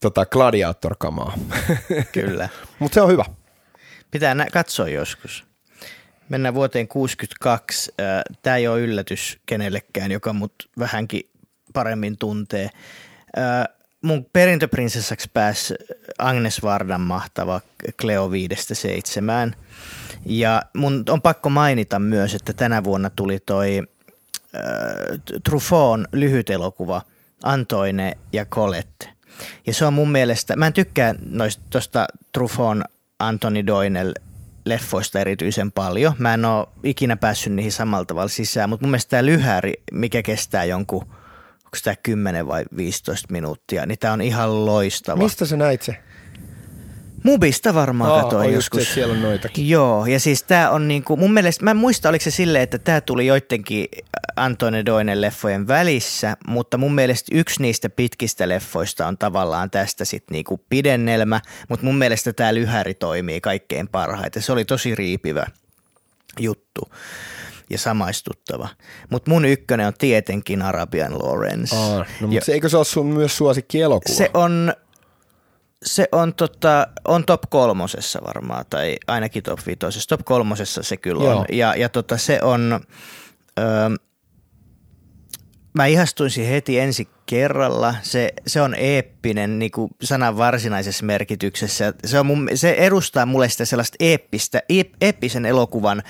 [0.00, 1.38] tota, gladiator-kamaa.
[2.12, 2.48] Kyllä.
[2.78, 3.24] Mutta se on hyvä.
[4.10, 5.44] Pitää nä- katsoa joskus.
[6.28, 7.92] Mennään vuoteen 62.
[8.42, 11.30] Tämä ei ole yllätys kenellekään, joka mut vähänkin
[11.72, 12.70] paremmin tuntee.
[13.38, 13.40] Ö,
[14.02, 15.74] Mun perintöprinsessaksi pääsi
[16.18, 17.60] Agnes Vardan mahtava
[18.00, 19.52] Cleo 5-7.
[20.26, 23.82] Ja mun on pakko mainita myös, että tänä vuonna tuli toi
[24.56, 24.62] äh,
[25.44, 27.02] Truffon lyhyt elokuva
[27.42, 29.08] Antoine ja Colette.
[29.66, 32.84] Ja se on mun mielestä, mä en tykkää noista tosta Truffon
[33.18, 34.14] Antoni Doinel
[34.64, 36.14] leffoista erityisen paljon.
[36.18, 40.22] Mä en ole ikinä päässyt niihin samalla tavalla sisään, mutta mun mielestä tämä lyhäri, mikä
[40.22, 41.02] kestää jonkun,
[41.64, 45.22] onko tämä 10 vai 15 minuuttia, niin tämä on ihan loistava.
[45.22, 45.96] Mistä sä näit se?
[47.26, 48.88] Mubista varmaan on just joskus.
[48.88, 49.68] se, siellä on noitakin.
[49.68, 52.78] Joo, ja siis tämä on niinku, mun mielestä, mä en muista oliko se silleen, että
[52.78, 53.86] tämä tuli joidenkin
[54.36, 60.34] Antone Doinen leffojen välissä, mutta mun mielestä yksi niistä pitkistä leffoista on tavallaan tästä sitten
[60.34, 64.42] niinku pidennelmä, mutta mun mielestä tämä lyhäri toimii kaikkein parhaiten.
[64.42, 65.46] Se oli tosi riipivä
[66.40, 66.80] juttu
[67.70, 68.68] ja samaistuttava.
[69.10, 71.76] Mutta mun ykkönen on tietenkin Arabian Lawrence.
[71.76, 74.16] Aa, no, Ja- mutta se, eikö se ole sun myös suosikki elokuva?
[74.18, 74.72] se on,
[75.84, 80.08] se on, tota, on top kolmosessa varmaan, tai ainakin top viitosessa.
[80.08, 81.38] Top kolmosessa se kyllä Joo.
[81.38, 81.46] on.
[81.52, 82.80] Ja, ja tota, se on,
[83.58, 83.66] öö,
[85.74, 87.94] mä ihastuisin heti ensi kerralla.
[88.02, 91.94] Se, se on eeppinen niin kuin sanan varsinaisessa merkityksessä.
[92.04, 96.02] Se, on mun, se edustaa mulle sitä sellaista eeppistä, eep, eeppisen elokuvan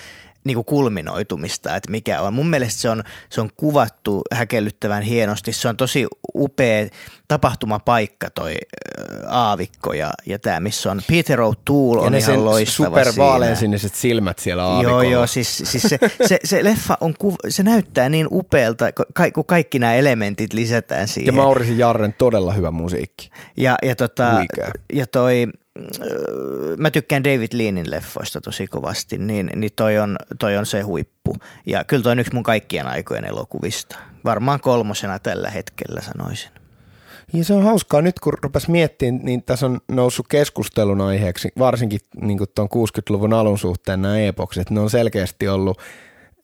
[0.46, 2.35] niin kuin kulminoitumista, että mikä on.
[2.35, 5.52] Mun mielestä se on, se on kuvattu häkellyttävän hienosti.
[5.52, 6.87] Se on tosi upea
[7.28, 8.54] tapahtumapaikka toi
[9.28, 13.26] aavikko ja, ja tämä, missä on Peter O'Toole ja on ne ihan loistava super siinä.
[13.26, 15.02] vaaleansiniset silmät siellä aavikolla.
[15.02, 19.06] Joo, joo, siis, siis se, se, se, leffa on, kuv- se näyttää niin upealta, kun
[19.14, 21.26] ka- kun kaikki nämä elementit lisätään siihen.
[21.26, 23.30] Ja Maurisi Jarren todella hyvä musiikki.
[23.56, 24.44] Ja, ja, tota,
[24.92, 25.46] ja toi,
[26.76, 31.36] mä tykkään David Leanin leffoista tosi kovasti, niin, niin toi, on, toi on se huippu.
[31.66, 33.98] Ja kyllä toi on yksi mun kaikkien aikojen elokuvista.
[34.24, 36.50] Varmaan kolmosena tällä hetkellä sanoisin.
[37.32, 42.00] Ja se on hauskaa nyt, kun rupes miettimään, niin tässä on noussut keskustelun aiheeksi, varsinkin
[42.20, 44.70] niin tuon 60-luvun alun suhteen nämä epokset.
[44.70, 45.78] Ne on selkeästi ollut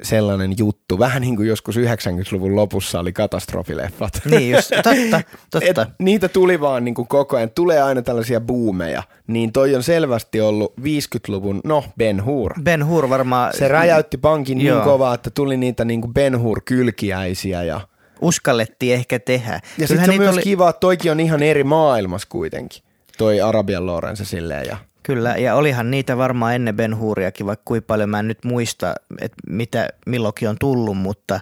[0.02, 4.20] sellainen juttu, vähän niin kuin joskus 90-luvun lopussa oli katastrofileffat.
[4.30, 5.82] Niin just, totta, totta.
[5.82, 9.82] Et niitä tuli vaan niin kuin koko ajan, tulee aina tällaisia boomeja, niin toi on
[9.82, 12.52] selvästi ollut 50-luvun, no Ben Hur.
[12.62, 14.84] Ben Hur varmaan Se räjäytti pankin niin Joo.
[14.84, 17.80] kovaa, että tuli niitä niin kuin Ben Hur-kylkiäisiä ja,
[18.20, 19.60] uskallettiin ehkä tehdä.
[19.78, 22.82] ja sitten se on myös oli- kiva, että toikin on ihan eri maailmassa kuitenkin,
[23.18, 27.86] toi Arabian Lorenzo silleen ja Kyllä, ja olihan niitä varmaan ennen Ben Huriakin, vaikka kuinka
[27.86, 31.40] paljon mä en nyt muista, että mitä milloinkin on tullut, mutta,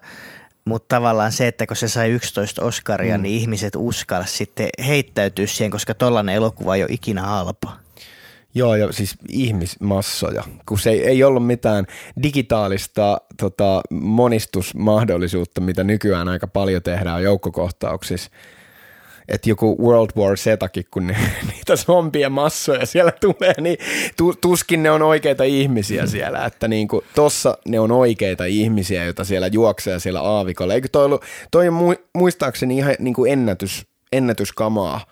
[0.64, 3.23] mutta tavallaan se, että kun se sai 11 Oscaria, mm.
[3.23, 7.73] niin ihmiset uskallas sitten heittäytyä siihen, koska tollainen elokuva ei ole ikinä halpa.
[8.55, 11.87] Joo, ja siis ihmismassoja, kun se ei, ei ollut mitään
[12.23, 18.31] digitaalista tota, monistusmahdollisuutta, mitä nykyään aika paljon tehdään joukkokohtauksissa.
[19.31, 21.16] Että joku World War Zetakin, kun ne,
[21.55, 23.79] niitä zombien massoja siellä tulee, niin
[24.16, 26.45] tu, tuskin ne on oikeita ihmisiä siellä.
[26.45, 30.75] Että niinku, tossa ne on oikeita ihmisiä, joita siellä juoksee siellä aavikolla.
[30.75, 35.07] Eikö toi, ollut, toi on mu- muistaakseni ihan niinku ennätys, ennätyskamaa,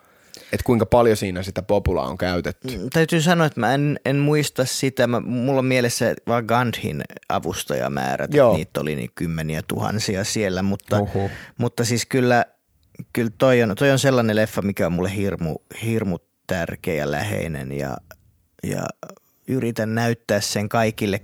[0.52, 2.78] että kuinka paljon siinä sitä populaa on käytetty.
[2.78, 5.06] Mm, Täytyy sanoa, että mä en, en muista sitä.
[5.06, 8.34] Mä, mulla on mielessä vaan Gandhin avustajamäärät.
[8.34, 8.56] Joo.
[8.56, 11.30] Niitä oli niin kymmeniä tuhansia siellä, mutta, Oho.
[11.58, 12.44] mutta siis kyllä,
[13.12, 17.72] kyllä toi, on, toi on sellainen leffa, mikä on mulle hirmu, hirmu tärkeä ja läheinen
[17.72, 17.96] ja,
[18.62, 18.86] ja
[19.48, 21.20] yritän näyttää sen kaikille,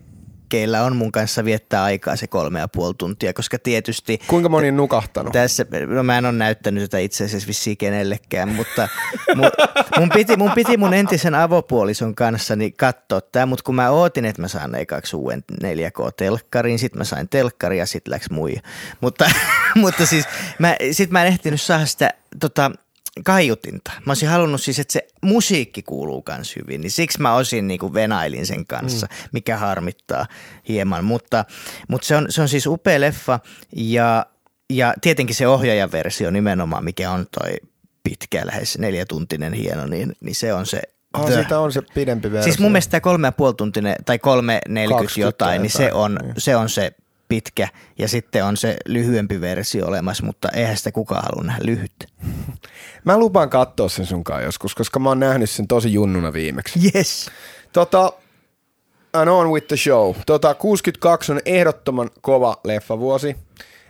[0.55, 4.69] keillä on mun kanssa viettää aikaa se kolme ja puoli tuntia, koska tietysti Kuinka moni
[4.69, 5.33] on nukahtanut?
[5.33, 8.89] tässä, no mä en ole näyttänyt tätä itse asiassa vissiin kenellekään, mutta
[9.37, 9.51] mun,
[9.99, 14.25] mun, piti, mun piti mun entisen avopuolison kanssa niin katsoa tämä, mutta kun mä ootin,
[14.25, 18.61] että mä saan ekaksi uuden 4K-telkkarin, sit mä sain telkkari ja sit läks muija.
[19.01, 19.31] Mutta,
[19.83, 20.25] mutta siis
[20.59, 22.71] mä, sit mä en ehtinyt saada sitä tota,
[23.25, 23.93] kaiutinta.
[24.07, 27.95] Mä olisin halunnut siis, että se musiikki kuuluu kans hyvin, niin siksi mä osin niin
[27.95, 29.29] venailin sen kanssa, mm.
[29.33, 30.27] mikä harmittaa
[30.69, 31.05] hieman.
[31.05, 31.45] Mutta,
[31.89, 33.41] mutta se, on, se on siis upea leffa
[33.77, 34.27] ja,
[34.71, 37.57] ja tietenkin se ohjaajaversio nimenomaan, mikä on toi
[38.03, 40.83] pitkä, lähes neljätuntinen hieno, niin, niin se on se
[41.15, 42.45] Ah, the- siitä on se pidempi versio.
[42.45, 45.85] Siis mun mielestä tämä kolme ja puoli tuntinen tai kolme neljäkymmentä 20 jotain, niin se
[45.85, 46.35] jotain, on, niin.
[46.39, 46.93] se on se
[47.29, 52.07] pitkä ja sitten on se lyhyempi versio olemassa, mutta eihän sitä kukaan halua nähdä lyhyttä.
[53.05, 56.91] Mä lupaan katsoa sen sunkaan joskus, koska mä oon nähnyt sen tosi junnuna viimeksi.
[56.95, 57.31] Yes.
[57.73, 58.13] Tota,
[59.13, 60.15] and on with the show.
[60.27, 63.37] Tota, 62 on ehdottoman kova leffavuosi.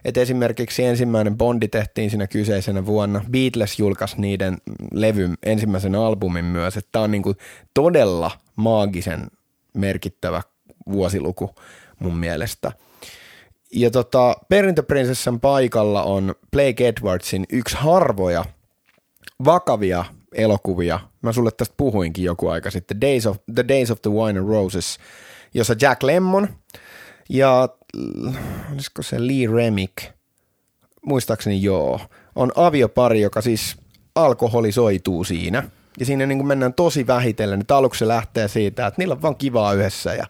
[0.05, 3.25] Et esimerkiksi ensimmäinen Bondi tehtiin siinä kyseisenä vuonna.
[3.31, 4.59] Beatles julkaisi niiden
[4.92, 6.77] levyn ensimmäisen albumin myös.
[6.77, 7.35] Että on niinku
[7.75, 9.27] todella maagisen
[9.75, 10.42] merkittävä
[10.92, 11.55] vuosiluku
[11.99, 12.73] mun mielestä.
[13.75, 18.45] Ja tota, Perintöprinsessan paikalla on Blake Edwardsin yksi harvoja
[19.45, 21.01] vakavia elokuvia.
[21.23, 23.01] Mä sulle tästä puhuinkin joku aika sitten.
[23.01, 24.99] Days of, The Days of the Wine and Roses,
[25.55, 26.49] jossa Jack Lemmon
[27.29, 27.69] ja
[28.73, 30.05] olisiko se Lee Remick,
[31.07, 32.01] muistaakseni joo,
[32.35, 33.77] on aviopari, joka siis
[34.15, 35.63] alkoholisoituu siinä.
[35.99, 37.61] Ja siinä niin mennään tosi vähitellen.
[37.61, 40.27] Että aluksi se lähtee siitä, että niillä on vaan kivaa yhdessä ja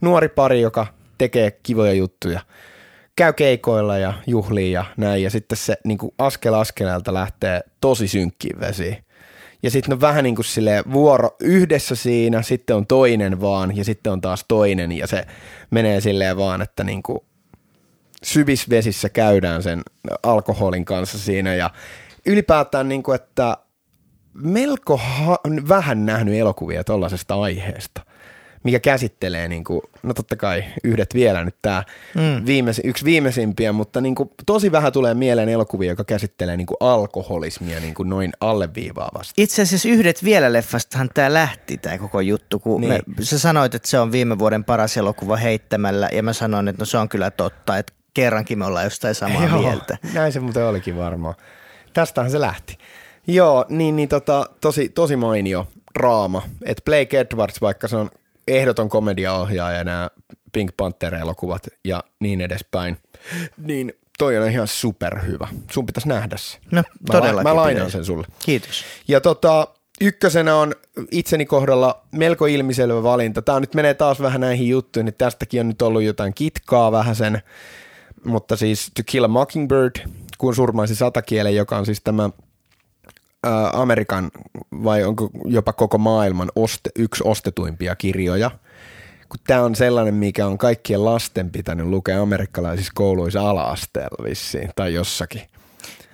[0.00, 0.86] nuori pari, joka
[1.18, 2.40] tekee kivoja juttuja
[3.16, 8.08] käy keikoilla ja juhlii ja näin, ja sitten se niin kuin askel askeleelta lähtee tosi
[8.08, 9.04] synkkiin vesiin.
[9.62, 10.46] Ja sitten on vähän niin kuin
[10.92, 14.92] vuoro yhdessä siinä, sitten on toinen vaan ja sitten on taas toinen.
[14.92, 15.26] Ja se
[15.70, 17.18] menee silleen vaan, että niin kuin
[18.22, 19.82] syvisvesissä käydään sen
[20.22, 21.54] alkoholin kanssa siinä.
[21.54, 21.70] Ja
[22.26, 23.56] ylipäätään niin kuin, että
[24.34, 28.02] melko ha- vähän nähnyt elokuvia tuollaisesta aiheesta
[28.62, 32.46] mikä käsittelee, niin kuin, no totta kai yhdet vielä nyt tämä mm.
[32.46, 36.76] viimeis, yksi viimeisimpiä, mutta niin kuin, tosi vähän tulee mieleen elokuvia, joka käsittelee niin kuin
[36.80, 39.42] alkoholismia niin kuin noin alleviivaavasti.
[39.42, 42.90] Itse asiassa yhdet vielä leffastahan tämä lähti tämä koko juttu, kun niin.
[42.90, 46.82] me, sä sanoit, että se on viime vuoden paras elokuva heittämällä ja mä sanoin, että
[46.82, 49.98] no se on kyllä totta, että kerrankin me ollaan jostain samaa Joo, mieltä.
[50.14, 51.34] Näin se muuten olikin varmaan.
[51.92, 52.78] Tästähän se lähti.
[53.26, 55.68] Joo, niin, niin tota, tosi, tosi mainio
[55.98, 56.42] draama.
[56.64, 58.10] Että Blake Edwards, vaikka se on
[58.48, 60.10] ehdoton komediaohjaaja nämä
[60.52, 62.96] Pink Panther-elokuvat ja niin edespäin,
[63.56, 65.48] niin toi on ihan superhyvä.
[65.70, 66.58] Sun pitäisi nähdä se.
[66.70, 68.26] No, mä, la- mä lainaan sen sulle.
[68.44, 68.84] Kiitos.
[69.08, 69.68] Ja tota,
[70.00, 70.74] ykkösenä on
[71.10, 73.42] itseni kohdalla melko ilmiselvä valinta.
[73.42, 77.16] Tämä nyt menee taas vähän näihin juttuihin, niin tästäkin on nyt ollut jotain kitkaa vähän
[77.16, 77.42] sen,
[78.24, 80.06] mutta siis To Kill a Mockingbird,
[80.38, 82.30] kun surmaisi satakielen, joka on siis tämä
[83.72, 84.30] Amerikan
[84.72, 88.50] vai onko jopa koko maailman oste, yksi ostetuimpia kirjoja.
[89.46, 95.42] Tämä on sellainen, mikä on kaikkien lasten pitänyt lukea amerikkalaisissa kouluissa ala-asteella vissiin tai jossakin.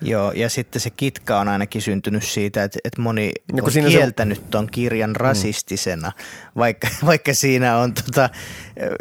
[0.01, 4.39] Joo, ja sitten se kitka on ainakin syntynyt siitä, että, että moni no, on kieltänyt
[4.39, 4.45] se...
[4.51, 5.17] ton kirjan mm.
[5.17, 6.51] rasistisena, mm.
[6.57, 8.31] vaikka, vaikka siinä on tota,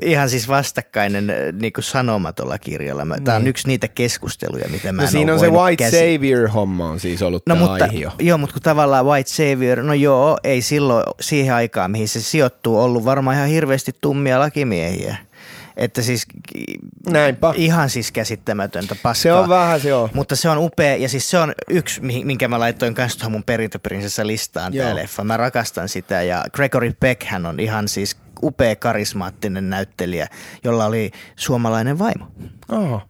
[0.02, 3.04] ihan siis vastakkainen niin kuin sanoma tuolla kirjalla.
[3.04, 3.30] Tämä niin.
[3.30, 5.98] on yksi niitä keskusteluja, mitä mä no, siinä on se White käsi...
[5.98, 8.12] Savior-homma on siis ollut no, mutta, aihio.
[8.20, 12.80] Joo, mutta kun tavallaan White Savior, no joo, ei silloin siihen aikaan, mihin se sijoittuu,
[12.80, 15.18] ollut varmaan ihan hirveästi tummia lakimiehiä.
[15.78, 16.26] Että siis
[17.10, 17.54] Näinpä.
[17.56, 19.14] ihan siis käsittämätöntä paskaa.
[19.14, 20.10] Se on vähän se on.
[20.14, 23.44] Mutta se on upea ja siis se on yksi, minkä mä laitoin kanssa tuohon mun
[23.44, 25.24] perintöprinsessa listaan tämä leffa.
[25.24, 30.28] Mä rakastan sitä ja Gregory Peck hän on ihan siis upea karismaattinen näyttelijä,
[30.64, 32.28] jolla oli suomalainen vaimo.
[32.70, 33.02] Oho.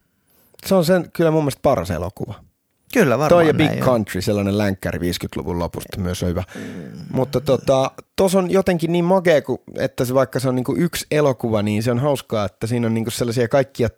[0.66, 2.45] Se on sen kyllä mun mielestä paras elokuva.
[2.96, 6.44] Kyllä varmaan Toi ja Big Country, sellainen länkkäri 50-luvun lopusta myös on hyvä.
[6.56, 6.62] Mm.
[7.12, 9.42] Mutta tota, tos on jotenkin niin makea,
[9.78, 12.94] että se, vaikka se on niinku yksi elokuva, niin se on hauskaa, että siinä on
[12.94, 13.90] niinku sellaisia kaikkia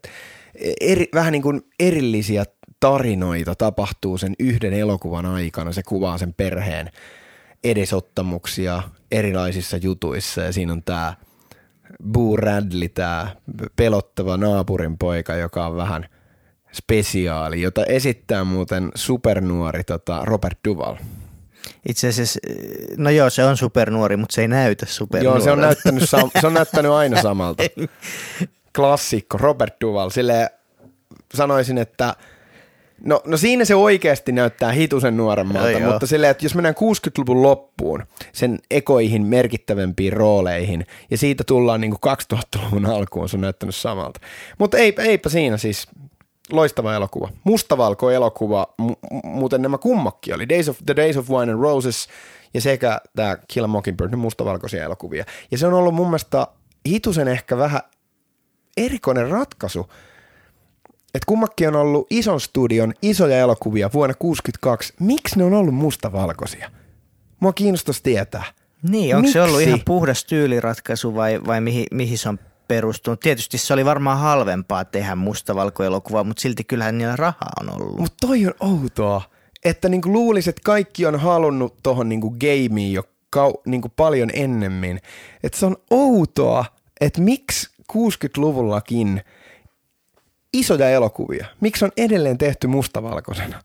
[0.81, 2.45] eri, vähän niin kuin erillisiä
[2.79, 5.71] tarinoita tapahtuu sen yhden elokuvan aikana.
[5.71, 6.89] Se kuvaa sen perheen
[7.63, 11.13] edesottamuksia erilaisissa jutuissa ja siinä on tämä
[12.11, 13.35] Boo Radley, tämä
[13.75, 16.05] pelottava naapurin poika, joka on vähän–
[16.77, 20.95] spesiaali, jota esittää muuten supernuori tota Robert Duval.
[21.89, 22.39] Itse asiassa,
[22.97, 25.37] no joo, se on supernuori, mutta se ei näytä supernuori.
[25.37, 26.09] Joo, se on näyttänyt,
[26.41, 27.63] se on näyttänyt aina samalta.
[28.75, 30.09] Klassikko, Robert Duval.
[30.09, 30.49] Sille
[31.33, 32.15] sanoisin, että
[33.05, 37.41] No, no siinä se oikeasti näyttää hitusen nuoremmalta, no, mutta silleen, että jos mennään 60-luvun
[37.41, 44.19] loppuun sen ekoihin merkittävämpiin rooleihin ja siitä tullaan niin 2000-luvun alkuun, se on näyttänyt samalta.
[44.57, 45.87] Mutta eipä, eipä siinä siis
[46.51, 47.29] loistava elokuva.
[47.43, 52.07] Mustavalko elokuva, m- muuten nämä kummakki oli Days of, The Days of Wine and Roses
[52.53, 55.25] ja sekä tämä Kill a Mockingbird, ne mustavalkoisia elokuvia.
[55.51, 56.47] Ja se on ollut mun mielestä
[56.87, 57.81] hitusen ehkä vähän
[58.77, 59.91] erikoinen ratkaisu,
[61.15, 64.93] että kummakki on ollut ison studion isoja elokuvia vuonna 1962.
[64.99, 66.71] Miksi ne on ollut mustavalkoisia?
[67.39, 68.43] Mua kiinnostaisi tietää.
[68.89, 69.33] Niin, onko Miksi?
[69.33, 73.19] se ollut ihan puhdas tyyliratkaisu vai, vai mihin, mihin se on perustunut.
[73.19, 77.99] Tietysti se oli varmaan halvempaa tehdä mustavalkoelokuvaa, mutta silti kyllähän niillä rahaa on ollut.
[77.99, 79.21] Mutta toi on outoa,
[79.65, 83.03] että niinku luulisi, että kaikki on halunnut tuohon niinku gameen jo
[83.35, 84.99] kau- niinku paljon ennemmin.
[85.43, 86.65] Että se on outoa,
[87.01, 89.21] että miksi 60-luvullakin
[90.53, 93.61] isoja elokuvia, miksi on edelleen tehty mustavalkoisena?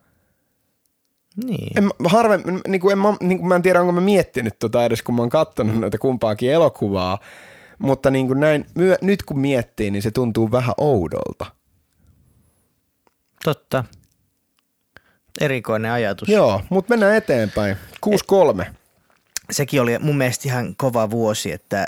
[1.45, 1.79] Niin.
[1.79, 5.03] En, harvemmin, niin kuin en, niin kuin mä en tiedä, onko mä miettinyt tota edes,
[5.03, 7.19] kun mä oon katsonut noita kumpaakin elokuvaa,
[7.83, 11.47] mutta niin kuin näin, myö, nyt kun miettii, niin se tuntuu vähän oudolta.
[13.45, 13.85] Totta.
[15.41, 16.29] Erikoinen ajatus.
[16.29, 17.77] Joo, mutta mennään eteenpäin.
[18.65, 18.65] 6-3.
[19.51, 21.87] Sekin oli mun mielestä ihan kova vuosi, että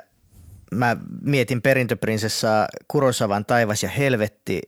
[0.72, 4.62] mä mietin perintöprinsessaa Kurosavan taivas ja helvetti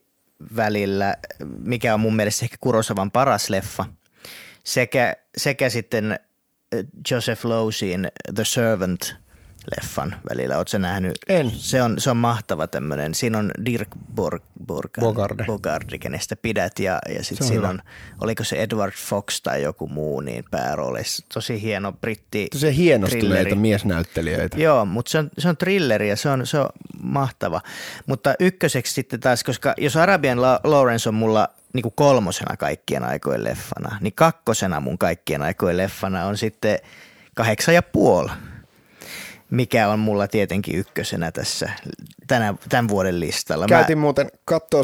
[0.56, 1.16] välillä,
[1.58, 3.84] mikä on mun mielestä ehkä Kurosavan paras leffa.
[4.64, 6.18] Sekä, sekä sitten
[7.10, 9.00] Joseph Losey'n The Servant–
[9.76, 10.56] leffan välillä.
[10.56, 11.12] Oletko nähnyt?
[11.28, 11.50] En.
[11.50, 13.14] Se on, se on mahtava tämmöinen.
[13.14, 15.44] Siinä on Dirk Borg, Borg, Bogarde.
[15.44, 16.78] Bogarde, kenestä pidät.
[16.78, 17.82] Ja, ja sitten siinä on,
[18.20, 21.26] oliko se Edward Fox tai joku muu niin pääroolissa.
[21.34, 24.60] Tosi hieno britti Tosi hienostuneita miesnäyttelijöitä.
[24.60, 26.68] Joo, mutta se on, se on thrilleri ja se on, se on
[27.02, 27.60] mahtava.
[28.06, 33.44] Mutta ykköseksi sitten taas, koska jos Arabian La- Lawrence on mulla niin kolmosena kaikkien aikojen
[33.44, 36.78] leffana, niin kakkosena mun kaikkien aikojen leffana on sitten–
[37.36, 38.30] kahdeksan ja puoli,
[39.50, 41.70] mikä on mulla tietenkin ykkösenä tässä
[42.26, 43.66] tänä, tämän vuoden listalla.
[43.66, 44.02] Käytin Mä...
[44.02, 44.82] muuten katsoa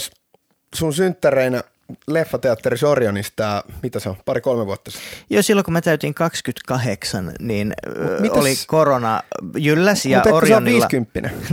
[0.74, 1.62] sun synttäreinä
[2.08, 5.08] leffateatteri Sorionista, mitä se on, pari-kolme vuotta sitten?
[5.30, 7.72] Joo, silloin kun mä täytin 28, niin
[8.20, 8.38] Mitäs?
[8.38, 9.22] oli korona
[9.56, 10.88] jylläs ja Mutta Orionilla.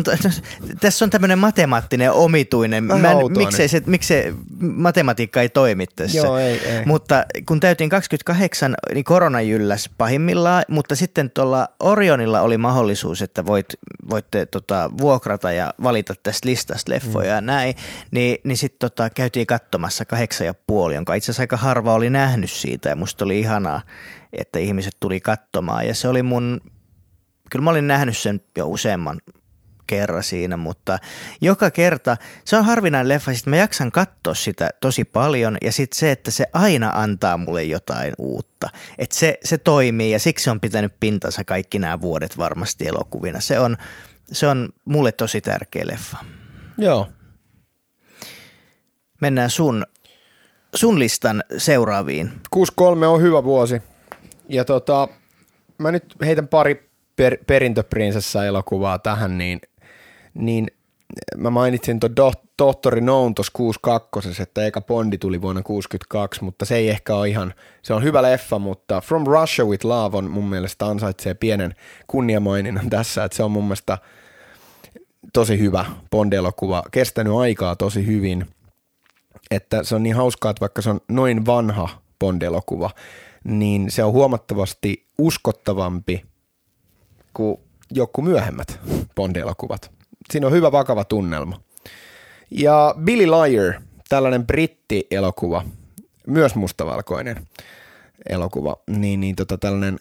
[0.82, 2.84] Tässä on tämmöinen matemaattinen omituinen.
[2.84, 6.18] Mä en, miksei, se, miksei matematiikka ei toimi tässä.
[6.18, 6.86] Joo, ei, ei.
[6.86, 13.46] Mutta kun täytin 28, niin korona jylläs pahimmillaan, mutta sitten tuolla Orionilla oli mahdollisuus, että
[13.46, 13.66] voit,
[14.10, 17.36] voitte tota, vuokrata ja valita tästä listasta leffoja mm.
[17.36, 17.76] ja näin,
[18.12, 22.10] niin, niin sitten tota, käytiin katsomassa kahdeksan ja puoli, jonka itse asiassa aika harva oli
[22.10, 23.82] nähnyt siitä ja musta oli ihanaa,
[24.34, 26.62] että ihmiset tuli katsomaan ja se oli mun,
[27.52, 29.22] kyllä mä olin nähnyt sen jo useamman
[29.88, 31.00] kerran siinä, mutta
[31.42, 36.00] joka kerta, se on harvinainen leffa, sitten mä jaksan katsoa sitä tosi paljon ja sitten
[36.00, 38.70] se, että se aina antaa mulle jotain uutta.
[38.98, 43.40] Että se, se toimii ja siksi on pitänyt pintansa kaikki nämä vuodet varmasti elokuvina.
[43.40, 43.78] Se on,
[44.32, 46.18] se on mulle tosi tärkeä leffa.
[46.78, 47.08] Joo.
[49.22, 49.86] Mennään sun
[50.76, 52.32] sun listan seuraaviin?
[52.50, 53.82] 63 on hyvä vuosi.
[54.50, 55.08] Ja tota,
[55.78, 59.62] mä nyt heitän pari per, perintöprinsessa elokuvaa tähän, niin,
[60.34, 60.68] niin
[61.38, 66.66] mä mainitsin tuon Do, Tohtori Noun tuossa 62, että eka Bondi tuli vuonna 62, mutta
[66.66, 70.32] se ei ehkä ole ihan, se on hyvä leffa, mutta From Russia with Love on
[70.32, 71.76] mun mielestä ansaitsee pienen
[72.08, 73.98] kunniamaininnan tässä, että se on mun mielestä
[75.34, 78.46] tosi hyvä Bond-elokuva, kestänyt aikaa tosi hyvin–
[79.52, 81.90] että se on niin hauskaa, että vaikka se on noin vanha
[82.20, 82.90] Bond-elokuva,
[83.44, 86.26] niin se on huomattavasti uskottavampi
[87.34, 87.58] kuin
[87.92, 88.80] joku myöhemmät
[89.16, 89.92] Bond-elokuvat.
[90.32, 91.62] Siinä on hyvä vakava tunnelma.
[92.52, 93.74] Ja Billy Liar,
[94.10, 95.66] tällainen britti-elokuva,
[96.28, 97.48] myös mustavalkoinen
[98.30, 100.00] elokuva, niin, niin tota tällainen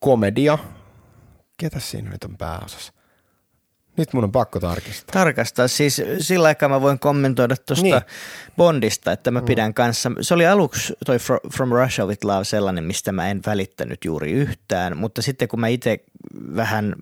[0.00, 0.58] komedia.
[1.56, 2.92] Ketä siinä nyt on pääosassa?
[4.00, 5.12] Nyt mun on pakko tarkistaa.
[5.12, 5.68] Tarkastaa.
[5.68, 8.00] Siis sillä aikaa mä voin kommentoida tuosta niin.
[8.56, 9.46] Bondista, että mä mm.
[9.46, 10.10] pidän kanssa.
[10.20, 11.16] Se oli aluksi toi
[11.52, 15.68] From Russia with Love sellainen, mistä mä en välittänyt juuri yhtään, mutta sitten kun mä
[15.68, 15.98] itse
[16.56, 16.94] vähän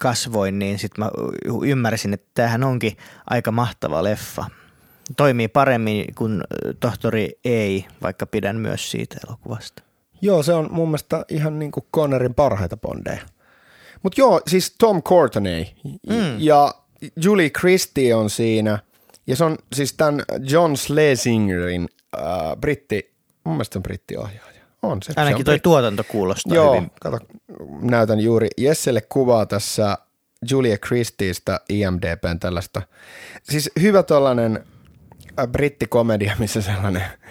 [0.00, 1.10] kasvoin, niin sitten mä
[1.64, 2.96] ymmärsin, että tämähän onkin
[3.30, 4.44] aika mahtava leffa.
[5.16, 6.44] Toimii paremmin kuin
[6.80, 9.82] Tohtori Ei, vaikka pidän myös siitä elokuvasta.
[10.22, 13.20] Joo, se on mun mielestä ihan niin kuin Connerin parhaita bondeja.
[14.02, 16.38] Mutta joo, siis Tom Courtenay mm.
[16.38, 16.74] ja
[17.24, 18.78] Julie Christie on siinä.
[19.26, 21.88] Ja se on siis tämän John Schlesingerin
[22.18, 22.24] äh,
[22.60, 24.62] britti, mun mielestä on brittiohjaaja.
[24.82, 25.12] On se.
[25.16, 25.62] Ainakin se toi britti.
[25.62, 26.90] tuotanto kuulostaa Joo, hyvin.
[27.00, 27.18] kato,
[27.80, 29.98] näytän juuri Jesselle kuvaa tässä
[30.50, 32.82] Julia Christiestä IMDBn tällaista.
[33.42, 34.64] Siis hyvä tollainen
[35.38, 37.04] äh, brittikomedia, missä sellainen–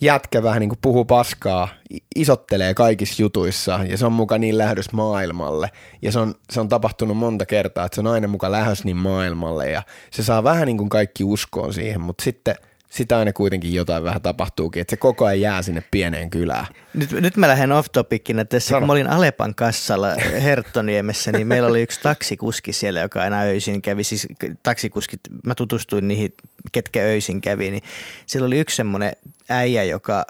[0.00, 1.68] jätkä vähän niin kuin puhuu paskaa,
[2.16, 5.70] isottelee kaikissa jutuissa ja se on muka niin lähdös maailmalle.
[6.02, 8.96] Ja se on, se on tapahtunut monta kertaa, että se on aina muka lähdös niin
[8.96, 12.54] maailmalle ja se saa vähän niin kuin kaikki uskoon siihen, mutta sitten–
[12.90, 16.66] sitä aina kuitenkin jotain vähän tapahtuukin, että se koko ajan jää sinne pieneen kylään.
[16.94, 18.80] Nyt, nyt mä lähden off topicina tässä, Sano.
[18.80, 20.08] kun mä olin Alepan kassalla
[20.42, 24.28] Herttoniemessä, niin meillä oli yksi taksikuski siellä, joka aina öisin kävi, siis
[24.62, 26.34] taksikuskit, mä tutustuin niihin,
[26.72, 27.82] ketkä öisin kävi, niin
[28.26, 29.12] siellä oli yksi semmoinen
[29.48, 30.24] äijä, joka,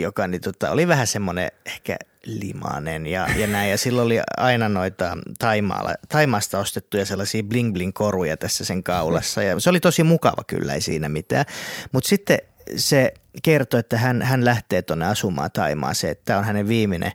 [0.00, 3.70] joka niin tota, oli vähän semmoinen ehkä limanen ja, ja näin.
[3.70, 9.42] Ja sillä oli aina noita Taimaala, Taimaasta ostettuja sellaisia bling bling koruja tässä sen kaulassa.
[9.42, 11.44] Ja se oli tosi mukava kyllä, ei siinä mitään.
[11.92, 12.38] Mutta sitten
[12.76, 17.12] se kertoi, että hän, hän lähtee tuonne asumaan Taimaaseen, että tämä on hänen viimeinen,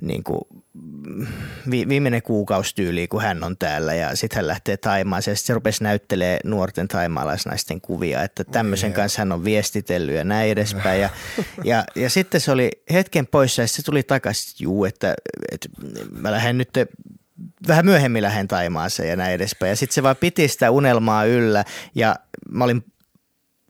[0.00, 0.40] niin kuin,
[1.70, 5.54] vi, viimeinen kuukaustyyli, kun hän on täällä ja sitten hän lähtee Taimaaseen ja sitten se
[5.54, 8.96] rupesi näyttelee nuorten taimaalaisnaisten kuvia, että tämmöisen yeah.
[8.96, 11.10] kanssa hän on viestitellyt ja näin edespäin ja,
[11.64, 15.14] ja, ja sitten se oli hetken poissa ja se tuli takaisin, juu, että,
[15.52, 15.68] että
[16.10, 16.70] mä lähden nyt
[17.68, 19.70] vähän myöhemmin lähden Taimaaseen ja näin edespäin.
[19.70, 22.16] Ja sitten se vaan piti sitä unelmaa yllä ja
[22.50, 22.84] mä olin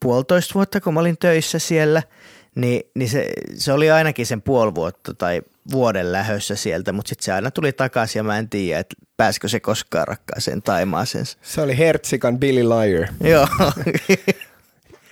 [0.05, 2.03] puolitoista vuotta, kun mä olin töissä siellä,
[2.55, 5.43] niin, niin se, se oli ainakin sen puoli vuotta tai
[5.73, 9.49] vuoden lähössä sieltä, mutta sitten se aina tuli takaisin ja mä en tiedä, että pääskö
[9.49, 11.25] se koskaan rakkaaseen Taimaaseen.
[11.43, 13.09] Se oli Hertsikan Billy Liar.
[13.33, 13.49] Joo.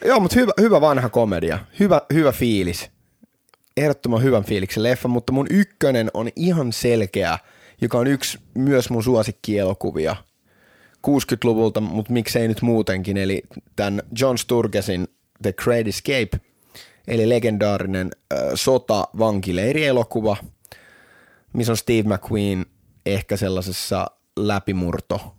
[0.04, 1.58] Joo, mutta hyvä, hyvä vanha komedia.
[1.80, 2.90] Hyvä, hyvä fiilis.
[3.76, 7.38] Ehdottoman hyvän fiiliksen leffa, mutta mun ykkönen on ihan selkeä,
[7.80, 10.16] joka on yksi myös mun suosikkielokuvia–
[11.06, 13.42] 60-luvulta, mutta miksei nyt muutenkin, eli
[13.76, 15.08] tämän John Sturgesin
[15.42, 16.40] The Great Escape,
[17.08, 20.36] eli legendaarinen äh, sota-vankileirielokuva,
[21.52, 22.66] missä on Steve McQueen
[23.06, 25.34] ehkä sellaisessa läpimurto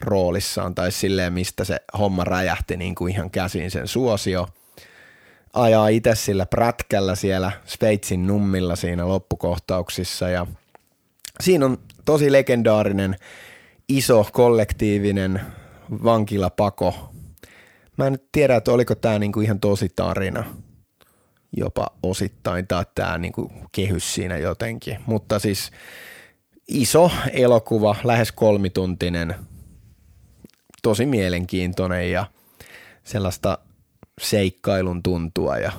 [0.00, 4.48] roolissaan tai silleen, mistä se homma räjähti niin kuin ihan käsiin sen suosio.
[5.52, 10.46] ajaa itse sillä prätkällä siellä Sveitsin nummilla siinä loppukohtauksissa ja
[11.40, 13.16] siinä on tosi legendaarinen
[13.96, 15.40] iso kollektiivinen
[15.90, 17.12] vankilapako.
[17.98, 20.44] Mä en tiedä, että oliko tämä niinku ihan tosi tarina
[21.56, 25.70] jopa osittain tai tämä niinku kehys siinä jotenkin, mutta siis
[26.68, 29.34] iso elokuva, lähes kolmituntinen,
[30.82, 32.26] tosi mielenkiintoinen ja
[33.04, 33.58] sellaista
[34.20, 35.72] seikkailun tuntua ja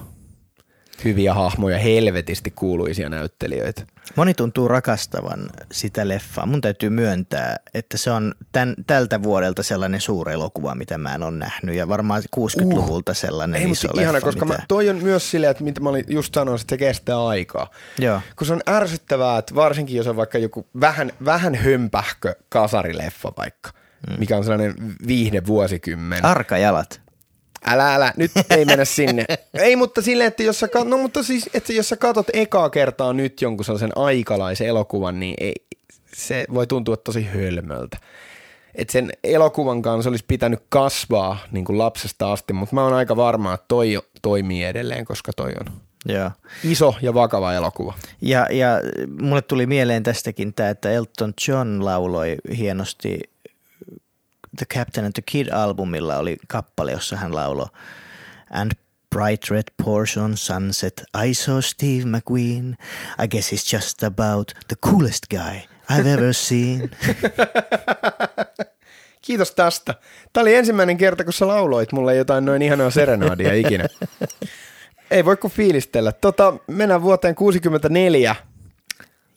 [1.04, 3.84] hyviä hahmoja, helvetisti kuuluisia näyttelijöitä.
[4.16, 6.46] Moni tuntuu rakastavan sitä leffaa.
[6.46, 11.24] Mun täytyy myöntää, että se on tämän, tältä vuodelta sellainen suuri elokuva, mitä mä en
[11.24, 11.76] ole nähnyt.
[11.76, 14.02] Ja varmaan 60-luvulta sellainen Ei, iso leffa.
[14.02, 14.58] ihana, koska mitä...
[14.58, 17.70] mä, toi on myös silleen, että mitä mä olin just sanonut, että se kestää aikaa.
[18.00, 18.22] Joo.
[18.36, 23.72] Kun se on ärsyttävää, että varsinkin jos on vaikka joku vähän, vähän hömpähkö kasarileffa vaikka,
[24.10, 24.20] mm.
[24.20, 24.76] mikä on sellainen
[25.08, 26.26] viihde vuosikymmen.
[26.26, 27.03] Arkajalat.
[27.66, 29.26] Älä, älä, nyt ei mennä sinne.
[29.54, 32.70] ei, mutta silleen, että jos sä, kat- no, mutta siis, että jos sä katot ekaa
[32.70, 35.54] kertaa nyt jonkun sellaisen aikalaisen elokuvan, niin ei,
[36.16, 37.98] se voi tuntua tosi hölmöltä.
[38.76, 43.16] Et sen elokuvan kanssa olisi pitänyt kasvaa niin kuin lapsesta asti, mutta mä oon aika
[43.16, 45.74] varma, että toi toimii edelleen, koska toi on
[46.06, 46.32] Joo.
[46.64, 47.94] iso ja vakava elokuva.
[48.22, 48.68] Ja, ja
[49.22, 53.20] mulle tuli mieleen tästäkin tämä, että Elton John lauloi hienosti
[54.58, 57.68] The Captain and the Kid-albumilla oli kappale, jossa hän lauloi
[58.50, 58.72] And
[59.16, 62.76] bright red Porsche on sunset, I saw Steve McQueen.
[63.24, 65.58] I guess he's just about the coolest guy
[65.92, 66.92] I've ever seen.
[69.22, 69.96] Kiitos tästä.
[70.34, 73.88] Tämä oli ensimmäinen kerta, kun sä lauloit mulle jotain noin ihanaa serenaadia ikinä.
[75.12, 76.12] Ei voi kuin fiilistellä.
[76.12, 78.36] Tota, mennään vuoteen 64.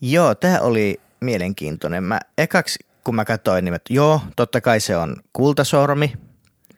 [0.01, 2.05] Joo, tämä oli mielenkiintoinen.
[2.05, 6.13] Mä ekaksi, kun mä katsoin, niin että joo, totta kai se on kultasormi,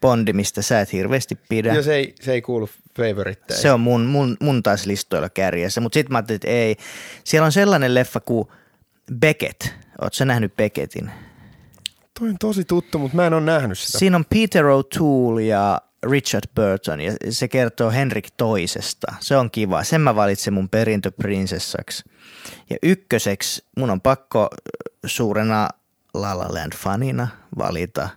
[0.01, 1.75] Bondi, mistä sä et hirveästi pidä.
[1.75, 3.63] Ja se ei, se ei kuulu favoritteihin.
[3.63, 6.77] Se on mun, mun, mun taas listoilla kärjessä, mutta sitten mä ajattelin, että ei.
[7.25, 8.49] Siellä on sellainen leffa kuin
[9.21, 9.63] Beckett.
[10.01, 11.11] Oletko sä nähnyt Beckettin?
[12.19, 13.99] Toi on tosi tuttu, mutta mä en ole nähnyt sitä.
[13.99, 19.15] Siinä on Peter O'Toole ja Richard Burton ja se kertoo Henrik toisesta.
[19.21, 19.85] Se on kiva.
[19.85, 22.05] Sen mä valitsen mun perintöprinsessaksi.
[22.71, 24.49] Ja ykköseksi mun on pakko
[25.07, 25.69] suurena
[26.21, 28.09] La La Land fanina valita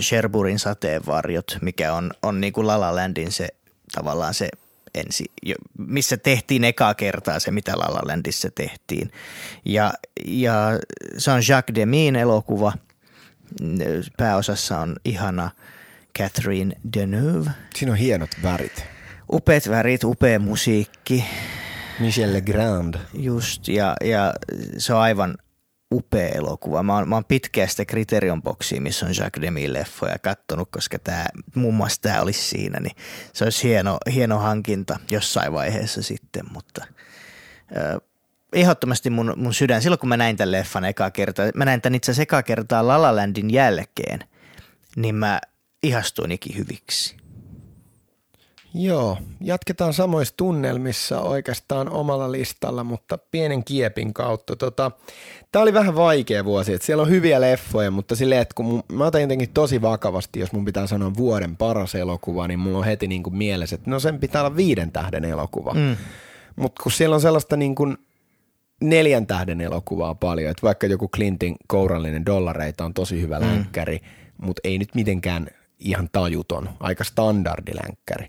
[0.00, 3.48] Sherburin sateenvarjot, mikä on, on niin kuin La La Landin se
[3.92, 4.48] tavallaan se
[4.94, 5.24] ensi,
[5.78, 9.10] missä tehtiin ekaa kertaa se, mitä La La Landissa tehtiin.
[9.64, 9.92] Ja,
[10.26, 10.78] ja
[11.18, 12.72] se on Jacques Demin elokuva.
[14.16, 15.50] Pääosassa on ihana
[16.18, 17.50] Catherine Deneuve.
[17.74, 18.84] Siinä on hienot värit.
[19.32, 21.24] Upeat värit, upea musiikki.
[22.00, 22.94] Michel Legrand.
[23.14, 24.34] Just, ja, ja
[24.78, 25.38] se on aivan
[25.92, 26.82] upea elokuva.
[26.82, 30.98] Mä oon, mä oon pitkään sitä Criterion boksia, missä on Jacques Demin leffoja kattonut, koska
[30.98, 32.96] tää, muun muassa tämä olisi siinä, niin
[33.32, 36.86] se olisi hieno, hieno hankinta jossain vaiheessa sitten, mutta
[37.76, 38.00] äh,
[38.52, 41.94] ehdottomasti mun, mun sydän, silloin kun mä näin tämän leffan eka kertaa, mä näin tämän
[41.94, 44.18] itse asiassa kertaa La La Landin jälkeen,
[44.96, 45.40] niin mä
[45.82, 47.22] ihastuin hyviksi.
[48.74, 54.56] Joo, jatketaan samoissa tunnelmissa oikeastaan omalla listalla, mutta pienen kiepin kautta.
[54.56, 54.90] Tota,
[55.52, 58.82] Tämä oli vähän vaikea vuosi, että siellä on hyviä leffoja, mutta silleen, että kun mun,
[58.92, 62.84] mä otan jotenkin tosi vakavasti, jos mun pitää sanoa vuoden paras elokuva, niin mulla on
[62.84, 65.74] heti niin kuin mielessä, että no sen pitää olla viiden tähden elokuva.
[65.74, 65.96] Mm.
[66.56, 67.96] Mutta kun siellä on sellaista niin kuin
[68.80, 73.46] neljän tähden elokuvaa paljon, että vaikka joku Clintin kourallinen dollareita on tosi hyvä mm.
[73.46, 74.00] länkkäri,
[74.42, 75.46] mutta ei nyt mitenkään
[75.78, 78.28] ihan tajuton, aika standardilänkkäri.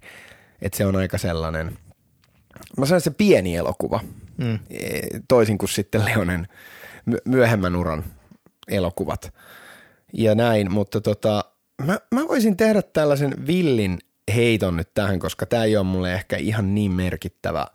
[0.62, 1.78] Että se on aika sellainen,
[2.78, 4.00] mä sanon se pieni elokuva,
[4.38, 4.60] mm.
[5.28, 6.48] toisin kuin sitten Leonen
[7.26, 8.04] myöhemmän uran
[8.68, 9.34] elokuvat.
[10.14, 11.46] Ja näin, mutta tota,
[11.86, 14.00] mä, mä voisin tehdä tällaisen villin
[14.36, 17.68] heiton nyt tähän, koska tämä ei ole mulle ehkä ihan niin merkittävä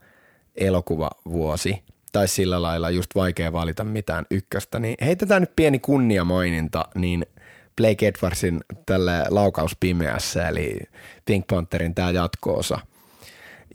[0.57, 7.27] elokuvavuosi, tai sillä lailla just vaikea valita mitään ykköstä, niin heitetään nyt pieni kunniamaininta, niin
[7.77, 10.79] Blake Edwardsin tälle laukaus pimeässä, eli
[11.25, 12.79] Pink Pantherin tämä jatko-osa,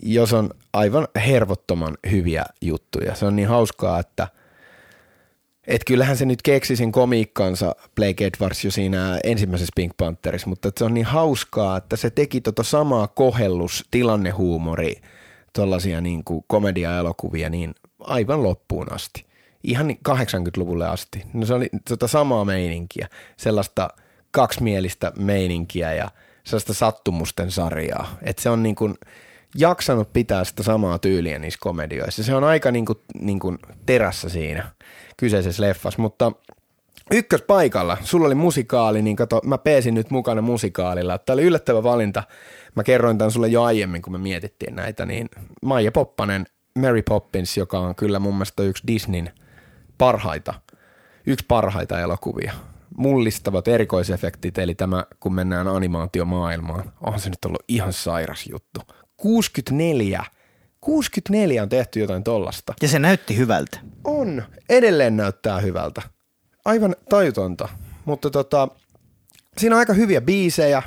[0.02, 3.16] jos on aivan hervottoman hyviä juttuja.
[3.16, 4.28] Se on niin hauskaa, että–
[5.68, 10.72] et kyllähän se nyt keksi sen komiikkansa Blake Edwards jo siinä ensimmäisessä Pink Pantherissa, mutta
[10.78, 14.96] se on niin hauskaa, että se teki tota samaa kohellus, tilannehuumori,
[15.54, 19.26] tuollaisia niin komedia-elokuvia niin aivan loppuun asti.
[19.64, 21.24] Ihan 80-luvulle asti.
[21.34, 23.08] No se oli tota samaa meininkiä,
[23.38, 23.90] sellaista
[24.32, 26.12] kaksimielistä meininkiä ja
[26.44, 28.18] sellaista sattumusten sarjaa.
[28.22, 28.96] Että se on niin kuin
[29.56, 32.24] jaksanut pitää sitä samaa tyyliä niissä komedioissa.
[32.24, 34.70] Se on aika niin kuin, niin kuin terässä siinä–
[35.18, 36.32] kyseisessä leffassa, mutta
[37.12, 41.18] ykköspaikalla, sulla oli musikaali, niin kato, mä peesin nyt mukana musikaalilla.
[41.18, 42.24] Tämä oli yllättävä valinta.
[42.76, 45.30] Mä kerroin tämän sulle jo aiemmin, kun me mietittiin näitä, niin
[45.62, 46.46] Maija Poppanen,
[46.80, 49.32] Mary Poppins, joka on kyllä mun mielestä yksi Disneyn
[49.98, 50.54] parhaita,
[51.26, 52.54] yksi parhaita elokuvia.
[52.98, 58.82] Mullistavat erikoisefektit, eli tämä, kun mennään animaatiomaailmaan, on se nyt ollut ihan sairas juttu.
[59.18, 60.24] 64
[60.84, 62.74] 64 on tehty jotain tollasta.
[62.82, 63.80] Ja se näytti hyvältä.
[64.04, 64.44] On.
[64.70, 66.02] Edelleen näyttää hyvältä.
[66.66, 67.70] Aivan tajutonta.
[68.06, 68.68] Mutta tota,
[69.58, 70.84] siinä on aika hyviä biisejä,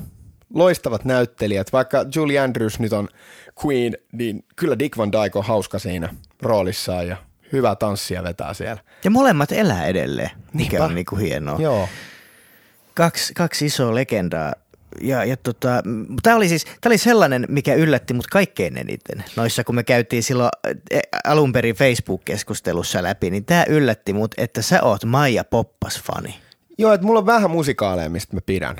[0.55, 1.73] loistavat näyttelijät.
[1.73, 3.09] Vaikka Julie Andrews nyt on
[3.65, 7.17] Queen, niin kyllä Dick Van Dyke on hauska siinä roolissaan ja
[7.53, 8.83] hyvä tanssia vetää siellä.
[9.05, 10.85] Ja molemmat elää edelleen, mikä Niinpä.
[10.85, 11.59] on niinku hienoa.
[11.61, 11.89] Joo.
[12.95, 14.53] Kaksi, kaksi isoa legendaa.
[15.01, 15.83] Ja, ja tota,
[16.23, 19.25] tämä oli siis tää oli sellainen, mikä yllätti mut kaikkein eniten.
[19.37, 20.51] Noissa kun me käytiin silloin
[20.91, 26.35] eh, alun perin Facebook-keskustelussa läpi, niin tämä yllätti mut, että sä oot Maija Poppas-fani.
[26.79, 28.77] Joo, että mulla on vähän musikaaleja, mistä mä pidän.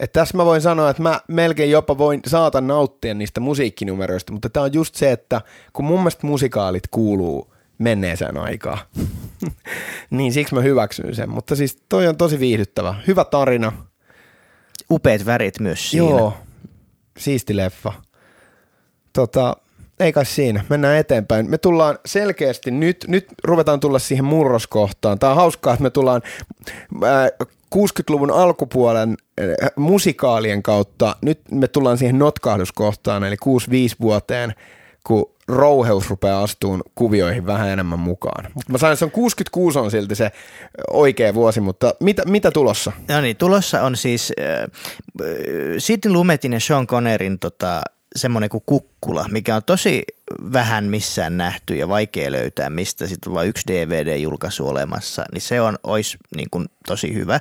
[0.00, 4.50] Et tässä mä voin sanoa, että mä melkein jopa voin saatan nauttia niistä musiikkinumeroista, mutta
[4.50, 5.40] tämä on just se, että
[5.72, 8.78] kun mun mielestä musikaalit kuuluu menneeseen aikaan,
[10.10, 11.30] niin siksi mä hyväksyn sen.
[11.30, 12.94] Mutta siis toi on tosi viihdyttävä.
[13.06, 13.72] Hyvä tarina.
[14.90, 16.06] Upeat värit myös siinä.
[16.06, 16.34] Joo,
[17.18, 17.92] siisti leffa.
[19.12, 19.56] Tota,
[20.00, 21.50] ei kai siinä, mennään eteenpäin.
[21.50, 25.18] Me tullaan selkeästi, nyt, nyt ruvetaan tulla siihen murroskohtaan.
[25.18, 26.22] Tämä on hauskaa, että me tullaan
[27.04, 27.28] ää,
[27.74, 33.38] 60-luvun alkupuolen ää, musikaalien kautta, nyt me tullaan siihen notkahduskohtaan, eli 6-5
[34.00, 34.54] vuoteen,
[35.08, 38.52] kun rouheus rupeaa astuun kuvioihin vähän enemmän mukaan.
[38.68, 40.32] Mä sain, että se on 66 on silti se
[40.90, 42.92] oikea vuosi, mutta mitä, mitä tulossa?
[43.08, 45.26] No niin, tulossa on siis äh,
[45.78, 47.80] Sidney Lumetin ja Sean Connerin tota,
[48.16, 50.02] semmoinen kuin kukkula, mikä on tosi
[50.52, 55.60] vähän missään nähty ja vaikea löytää, mistä sitten on vain yksi DVD-julkaisu olemassa, niin se
[55.60, 57.40] on, olisi niin kuin tosi hyvä.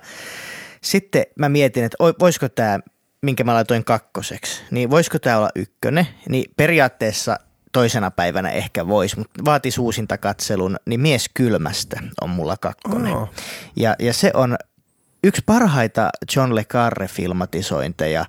[0.81, 2.79] Sitten mä mietin, että oi- voisiko tämä,
[3.21, 7.39] minkä mä laitoin kakkoseksi, niin voisiko tämä olla ykkönen, niin periaatteessa
[7.77, 13.13] toisena päivänä ehkä voisi, mutta vaatisi uusinta katselun, niin Mies kylmästä on mulla kakkonen.
[13.13, 13.29] Oo.
[13.75, 14.57] Ja, ja se on
[15.23, 18.25] yksi parhaita John Le Carre-filmatisointeja.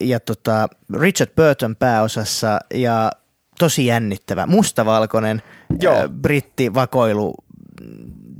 [0.00, 0.68] Ja tota,
[1.00, 3.10] Richard Burton pääosassa ja
[3.58, 5.42] tosi jännittävä, mustavalkoinen
[5.80, 5.96] Joo.
[5.96, 7.34] öö, brittivakoilu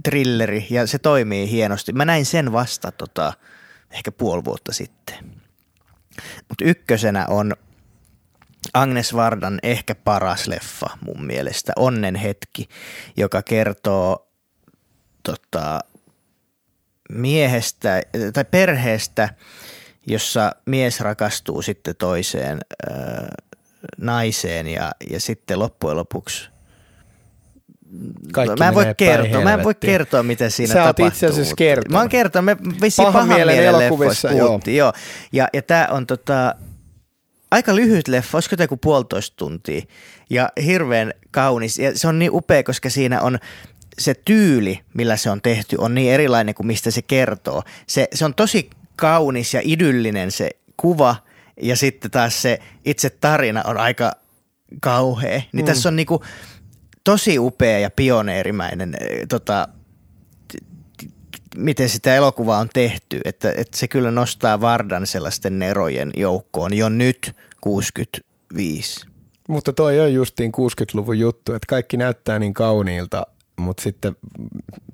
[0.04, 1.92] trilleri ja se toimii hienosti.
[1.92, 3.32] Mä näin sen vasta tota,
[3.90, 5.16] ehkä puoli vuotta sitten.
[6.48, 7.52] Mutta ykkösenä on
[8.74, 12.68] Agnes Vardan ehkä paras leffa mun mielestä, Onnen hetki,
[13.16, 14.28] joka kertoo
[15.22, 15.80] tota,
[17.10, 18.02] miehestä
[18.32, 19.28] tai perheestä,
[20.06, 22.58] jossa mies rakastuu sitten toiseen
[22.90, 22.92] ö,
[23.98, 26.50] naiseen ja, ja sitten loppujen lopuksi
[28.32, 31.06] Kaikki mä en voi kertoa, mä en voi kertoa, mitä siinä Sä oot tapahtuu.
[31.06, 31.92] itse asiassa kertonut.
[31.92, 34.92] Mä oon kertonut, me vissiin Pahan pahan, mielen mielen elokuvissa, puhuttiin, joo.
[35.32, 36.54] Ja, ja tää on tota,
[37.50, 39.82] aika lyhyt leffa, olisiko joku puolitoista tuntia
[40.30, 41.78] ja hirveän kaunis.
[41.78, 43.38] Ja se on niin upea, koska siinä on
[43.98, 47.62] se tyyli, millä se on tehty, on niin erilainen kuin mistä se kertoo.
[47.86, 51.16] Se, se on tosi kaunis ja idyllinen se kuva
[51.62, 54.12] ja sitten taas se itse tarina on aika
[54.80, 55.42] kauhea.
[55.52, 55.66] Niin mm.
[55.66, 56.24] tässä on niinku
[57.04, 59.68] tosi upea ja pioneerimäinen eh, tota,
[61.56, 66.88] miten sitä elokuvaa on tehty, että, että se kyllä nostaa Vardan sellaisten nerojen joukkoon jo
[66.88, 69.06] nyt 65.
[69.48, 73.26] Mutta toi on justiin 60-luvun juttu, että kaikki näyttää niin kauniilta,
[73.56, 74.16] mutta sitten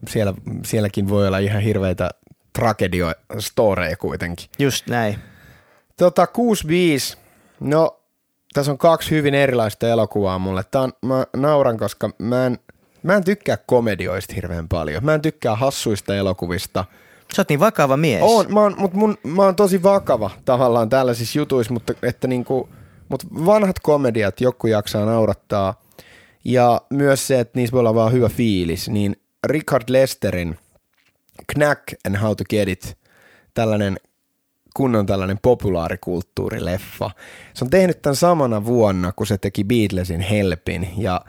[0.09, 0.35] siellä,
[0.65, 2.11] sielläkin voi olla ihan hirveitä
[2.59, 4.47] tragedio-storeja kuitenkin.
[4.59, 5.19] Just näin.
[5.97, 7.17] Tota 65,
[7.61, 8.01] no
[8.55, 10.65] tässä on kaksi hyvin erilaista elokuvaa mulle.
[10.71, 12.59] Tää on, mä nauran, koska mä en,
[13.07, 15.05] mä en tykkää komedioista hirveän paljon.
[15.05, 16.85] Mä en tykkää hassuista elokuvista.
[17.35, 18.23] Sä oot niin vakava mies.
[18.25, 22.69] On, mä oon, mut mun, mä oon tosi vakava tavallaan tällaisissa jutuissa, mutta että niinku,
[23.09, 25.83] mut vanhat komediat joku jaksaa naurattaa.
[26.45, 30.59] Ja myös se, että niissä voi olla vaan hyvä fiilis, niin Richard Lesterin
[31.47, 32.99] Knack and How to Get It,
[33.55, 33.97] tällainen
[34.77, 37.11] kunnon tällainen populaarikulttuurileffa.
[37.55, 41.21] Se on tehnyt tämän samana vuonna, kun se teki Beatlesin Helpin ja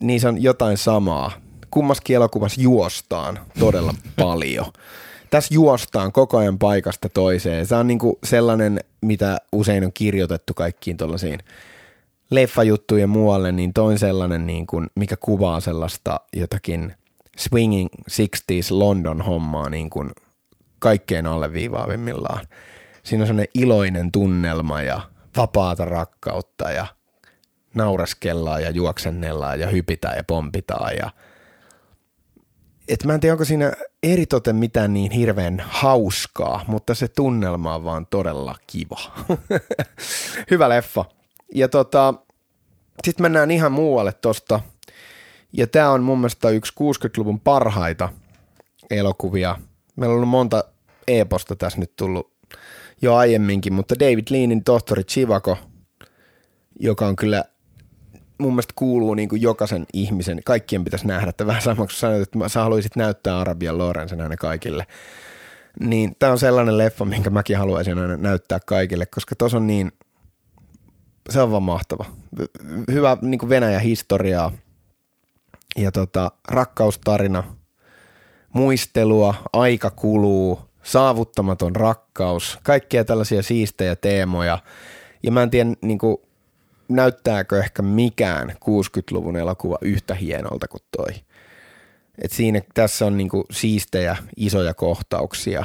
[0.00, 1.32] niissä on jotain samaa.
[1.70, 4.66] Kummaskin elokuvassa juostaan todella paljon.
[5.30, 7.66] Tässä juostaan koko ajan paikasta toiseen.
[7.66, 11.38] Se on niinku sellainen, mitä usein on kirjoitettu kaikkiin tuollaisiin
[12.30, 16.94] leffajuttuja muualle, niin toin sellainen, niin kuin, mikä kuvaa sellaista jotakin
[17.36, 20.10] swinging 60s London hommaa niin kuin
[20.78, 22.46] kaikkein alleviivaavimmillaan.
[23.02, 25.00] Siinä on sellainen iloinen tunnelma ja
[25.36, 26.86] vapaata rakkautta ja
[27.74, 31.10] naureskellaan ja juoksennellaan ja hypitään ja pompitaan ja
[32.88, 37.84] et mä en tiedä, onko siinä eritoten mitään niin hirveän hauskaa, mutta se tunnelma on
[37.84, 39.00] vaan todella kiva.
[40.50, 41.04] Hyvä leffa.
[41.54, 42.14] Ja tota,
[43.04, 44.60] sitten mennään ihan muualle tosta.
[45.52, 48.08] Ja tämä on mun mielestä yksi 60-luvun parhaita
[48.90, 49.56] elokuvia.
[49.96, 50.64] Meillä on ollut monta
[51.08, 52.32] e-posta tässä nyt tullut
[53.02, 55.58] jo aiemminkin, mutta David Leanin tohtori Chivako,
[56.80, 57.44] joka on kyllä
[58.38, 62.22] mun mielestä kuuluu niin kuin jokaisen ihmisen, kaikkien pitäisi nähdä, että vähän sama kuin sanoit,
[62.22, 64.86] että sä haluaisit näyttää Arabian Lorenzen aina kaikille.
[65.80, 69.92] Niin tämä on sellainen leffa, minkä mäkin haluaisin aina näyttää kaikille, koska tos on niin,
[71.30, 72.04] se on vaan mahtava.
[72.92, 74.52] Hyvä niin kuin Venäjä historiaa
[75.76, 77.44] ja tota, rakkaustarina,
[78.52, 84.58] muistelua, aika kuluu, saavuttamaton rakkaus, kaikkia tällaisia siistejä teemoja.
[85.22, 86.16] Ja mä en tiedä, niin kuin,
[86.88, 91.14] näyttääkö ehkä mikään 60-luvun elokuva yhtä hienolta kuin toi.
[92.22, 95.64] Et siinä tässä on niinku siistejä, isoja kohtauksia.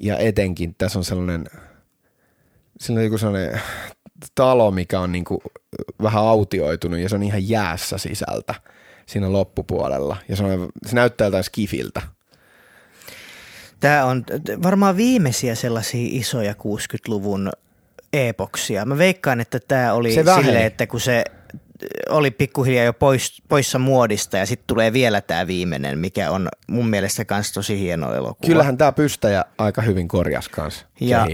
[0.00, 1.44] Ja etenkin tässä on sellainen,
[2.80, 3.60] sellainen, joku sellainen
[4.34, 5.42] talo, mikä on niinku
[6.02, 8.54] vähän autioitunut ja se on ihan jäässä sisältä
[9.06, 10.16] siinä loppupuolella.
[10.28, 12.02] Ja se, on, se näyttää jotain skifiltä.
[13.80, 14.24] Tämä on
[14.62, 17.52] varmaan viimeisiä sellaisia isoja 60-luvun
[18.14, 18.84] epoksia.
[18.84, 21.24] Mä veikkaan, että tämä oli se silleen, että kun se
[22.08, 26.86] oli pikkuhiljaa jo pois, poissa muodista ja sitten tulee vielä tämä viimeinen, mikä on mun
[26.86, 28.46] mielestä myös tosi hieno elokuva.
[28.46, 30.86] Kyllähän tämä pystäjä aika hyvin korjas kanssa.
[31.00, 31.26] Ja,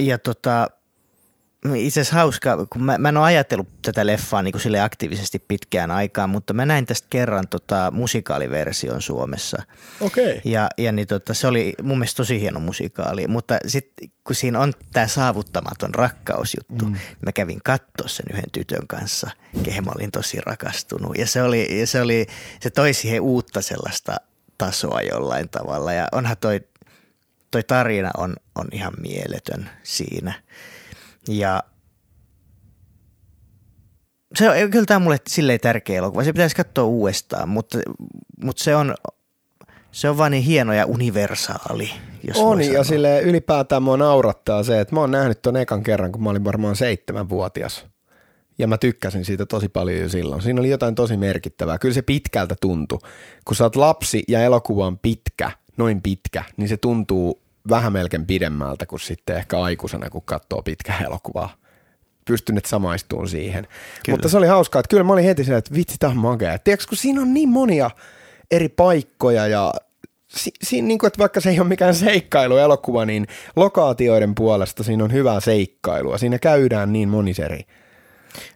[0.00, 0.68] ja tota,
[1.74, 5.38] itse asiassa hauska, kun mä, mä en ole ajatellut tätä leffaa niin kuin sille aktiivisesti
[5.38, 9.62] pitkään aikaan, mutta mä näin tästä kerran tota, musikaaliversion Suomessa.
[10.00, 10.24] Okei.
[10.38, 10.52] Okay.
[10.52, 14.60] Ja, ja niin tota, se oli mun mielestä tosi hieno musikaali, mutta sitten kun siinä
[14.60, 16.96] on tämä saavuttamaton rakkausjuttu, mm.
[17.26, 19.30] mä kävin katsoa sen yhden tytön kanssa,
[19.62, 21.18] kehen mä olin tosi rakastunut.
[21.18, 22.26] Ja se, oli, ja se, oli,
[22.60, 24.16] se toi siihen uutta sellaista
[24.58, 26.60] tasoa jollain tavalla ja onhan toi,
[27.50, 30.34] toi tarina on, on ihan mieletön siinä–
[31.28, 31.62] ja
[34.34, 36.24] se on, kyllä tämä on mulle silleen tärkeä elokuva.
[36.24, 37.78] Se pitäisi katsoa uudestaan, mutta,
[38.44, 38.94] mutta se on,
[39.90, 41.90] se on vaan niin hieno ja universaali.
[42.28, 46.12] Jos on ja sille ylipäätään mua naurattaa se, että mä oon nähnyt ton ekan kerran,
[46.12, 47.86] kun mä olin varmaan seitsemänvuotias.
[48.58, 50.42] Ja mä tykkäsin siitä tosi paljon jo silloin.
[50.42, 51.78] Siinä oli jotain tosi merkittävää.
[51.78, 52.98] Kyllä se pitkältä tuntui.
[53.44, 58.26] Kun sä oot lapsi ja elokuva on pitkä, noin pitkä, niin se tuntuu vähän melkein
[58.26, 61.54] pidemmältä kuin sitten ehkä aikuisena, kun katsoo pitkää elokuvaa.
[62.24, 63.64] Pystynyt samaistumaan siihen.
[63.64, 64.16] Kyllä.
[64.16, 66.58] Mutta se oli hauskaa, että kyllä mä olin heti silleen, että vitsi, tämä on makea.
[66.58, 67.90] Tiedätkö, kun siinä on niin monia
[68.50, 69.72] eri paikkoja ja
[70.28, 75.04] si, si, niin kuin, että vaikka se ei ole mikään seikkailuelokuva, niin lokaatioiden puolesta siinä
[75.04, 76.18] on hyvää seikkailua.
[76.18, 77.60] Siinä käydään niin monis eri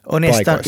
[0.07, 0.59] on, sitä,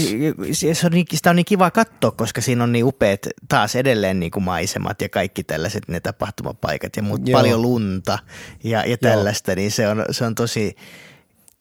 [0.73, 4.21] se on niin, sitä on niin kiva katsoa, koska siinä on niin upeat taas edelleen
[4.21, 8.19] niin kuin maisemat ja kaikki tällaiset ne tapahtumapaikat ja muut, paljon lunta
[8.65, 9.57] ja, ja tällaista, Joo.
[9.57, 10.77] niin se on, se on tosi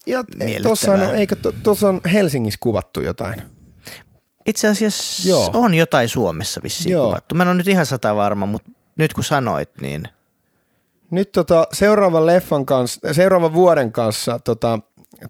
[0.06, 0.24] ja
[0.64, 3.42] tuossa on, eikö tuossa on Helsingissä kuvattu jotain?
[4.46, 5.50] Itse asiassa Joo.
[5.54, 7.06] on jotain Suomessa vissiin Joo.
[7.06, 7.36] kuvattu.
[7.36, 10.04] Mä en ole nyt ihan sata varma, mutta nyt kun sanoit, niin...
[11.12, 14.80] Nyt tota, seuraavan leffan kanssa, seuraavan vuoden kanssa tota,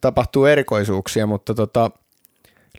[0.01, 1.91] tapahtuu erikoisuuksia, mutta tota,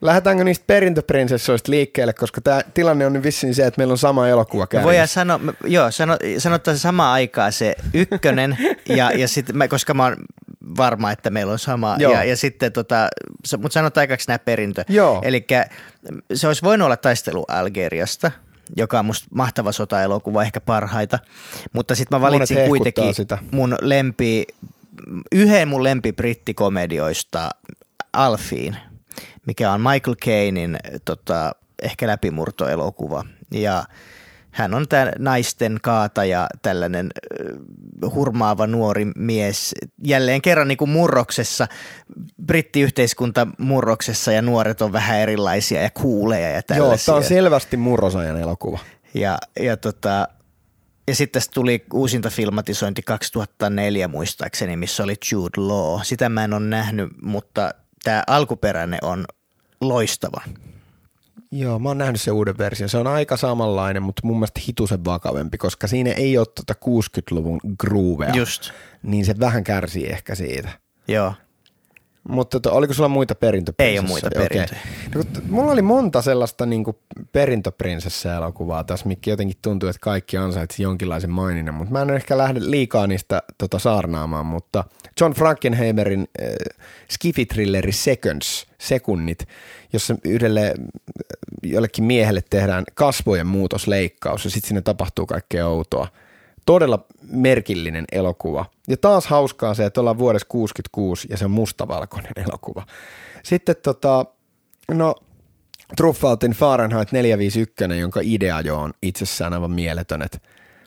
[0.02, 4.28] Lähdetäänkö niistä perintöprinsessoista liikkeelle, koska tämä tilanne on nyt vissiin se, että meillä on sama
[4.28, 4.86] elokuva käynnissä.
[4.86, 8.58] Voidaan sanoa, joo, sano, sanotaan samaan aikaan se ykkönen,
[8.98, 10.16] ja, ja sit, mä, koska mä oon
[10.76, 12.12] varma, että meillä on sama, joo.
[12.12, 13.08] ja, ja sitten tota,
[13.58, 14.84] mutta sanotaan aikaksi nämä perintö.
[15.22, 15.46] Eli
[16.34, 18.30] se olisi voinut olla taistelu Algeriasta,
[18.76, 21.18] joka on musta mahtava sota-elokuva, ehkä parhaita,
[21.72, 23.38] mutta sitten mä valitsin kuitenkin sitä.
[23.50, 24.46] mun lempi,
[25.32, 27.50] yhden mun lempi brittikomedioista
[28.12, 28.76] Alfiin–
[29.46, 33.24] mikä on Michael Cainin tota, ehkä läpimurtoelokuva.
[33.50, 33.84] Ja
[34.50, 37.10] hän on tämä naisten kaataja, tällainen
[38.14, 39.74] hurmaava nuori mies,
[40.04, 41.68] jälleen kerran niin kuin murroksessa,
[42.46, 47.12] brittiyhteiskunta murroksessa ja nuoret on vähän erilaisia ja kuuleja ja tällaisia.
[47.12, 48.78] Joo, tämä on selvästi murrosajan elokuva.
[49.14, 50.28] Ja, ja, tota,
[51.08, 56.00] ja sitten tästä tuli uusinta filmatisointi 2004 muistaakseni, missä oli Jude Law.
[56.02, 59.24] Sitä mä en ole nähnyt, mutta tämä alkuperäinen on
[59.80, 60.40] loistava.
[61.50, 62.88] Joo, mä oon nähnyt sen uuden version.
[62.88, 67.60] Se on aika samanlainen, mutta mun mielestä hitusen vakavempi, koska siinä ei ole tuota 60-luvun
[67.78, 68.34] groovea.
[68.34, 68.70] Just.
[69.02, 70.68] Niin se vähän kärsii ehkä siitä.
[71.08, 71.34] Joo.
[72.28, 73.92] Mutta to, oliko sulla muita perintöprinsessoja?
[73.92, 74.80] Ei ole muita perintöjä.
[75.16, 75.22] Okay.
[75.24, 76.84] No, mulla oli monta sellaista niin
[77.32, 82.60] perintöprinsessa-elokuvaa tässä, mikä jotenkin tuntuu, että kaikki ansaitsi jonkinlaisen maininnan, mutta mä en ehkä lähde
[82.62, 84.84] liikaa niistä tota, saarnaamaan, mutta
[85.20, 86.48] John Frankenheimerin äh,
[87.08, 89.48] Skiffy-thrilleri Seconds, sekunnit,
[89.92, 90.74] jossa yhdelle
[91.62, 96.08] jollekin miehelle tehdään kasvojen muutosleikkaus ja sitten sinne tapahtuu kaikkea outoa.
[96.66, 98.64] Todella merkillinen elokuva.
[98.88, 102.86] Ja taas hauskaa se, että ollaan vuodessa 66 ja se on mustavalkoinen elokuva.
[103.42, 104.26] Sitten tota,
[104.90, 105.14] no
[105.96, 110.38] Truffautin Fahrenheit 451, jonka idea jo on itsessään aivan mieletön, että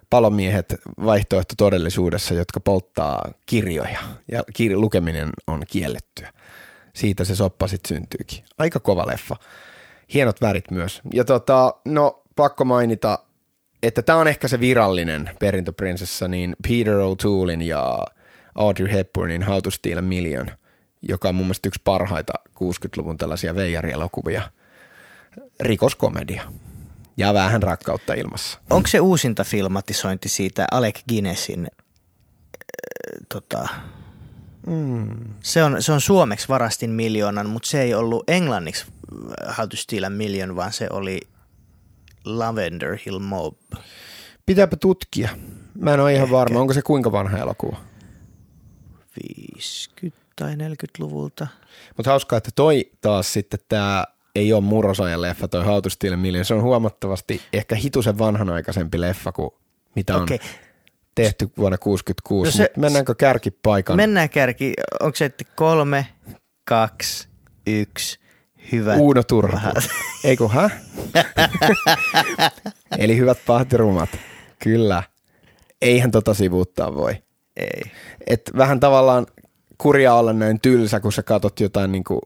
[0.09, 3.99] palomiehet vaihtoehto todellisuudessa, jotka polttaa kirjoja
[4.31, 6.33] ja kir- lukeminen on kiellettyä.
[6.93, 8.43] Siitä se soppa sitten syntyykin.
[8.57, 9.35] Aika kova leffa.
[10.13, 11.01] Hienot värit myös.
[11.13, 13.19] Ja tota, no pakko mainita,
[13.87, 17.99] että tämä on ehkä se virallinen perintöprinsessa, niin Peter O'Toolein ja
[18.55, 20.47] Audrey Hepburnin How to Steal a Million,
[21.01, 24.41] joka on mun mielestä yksi parhaita 60-luvun tällaisia veijarielokuvia.
[25.59, 26.43] Rikoskomedia
[27.17, 28.59] ja vähän rakkautta ilmassa.
[28.69, 33.67] Onko se uusinta filmatisointi siitä Alec Guinnessin äh, tota,
[34.67, 35.09] mm.
[35.39, 38.85] se, on, se on suomeksi varastin miljoonan, mutta se ei ollut englanniksi
[39.47, 41.19] äh, How to Steal a Million, vaan se oli
[42.25, 43.57] Lavender Hill Mob.
[44.45, 45.29] Pitääpä tutkia.
[45.79, 46.35] Mä en ole ihan Ehkä.
[46.35, 47.77] varma, onko se kuinka vanha elokuva?
[49.31, 51.47] 50 tai 40-luvulta.
[51.97, 54.05] Mutta hauskaa, että toi taas sitten tämä
[54.35, 56.45] ei ole murrosajan leffa, toi How to Steal a Million.
[56.45, 59.51] Se on huomattavasti ehkä hitusen vanhanaikaisempi leffa kuin
[59.95, 60.37] mitä on okay.
[61.15, 62.45] tehty vuonna 1966.
[62.45, 63.95] No se, mennäänkö kärkipaikan?
[63.95, 64.73] Mennään kärki.
[64.99, 66.07] Onko se, että kolme,
[66.65, 67.27] kaksi,
[67.67, 68.19] yksi,
[68.71, 68.95] hyvä.
[68.95, 69.73] Uuno Turha.
[70.23, 70.69] Ei kun, hä?
[72.97, 74.09] Eli hyvät pahtirumat.
[74.59, 75.03] Kyllä.
[75.81, 77.13] Eihän tota sivuuttaa voi.
[77.57, 77.81] Ei.
[78.27, 79.25] Et vähän tavallaan
[79.77, 82.21] kurja olla näin tylsä, kun sä katot jotain niin kuin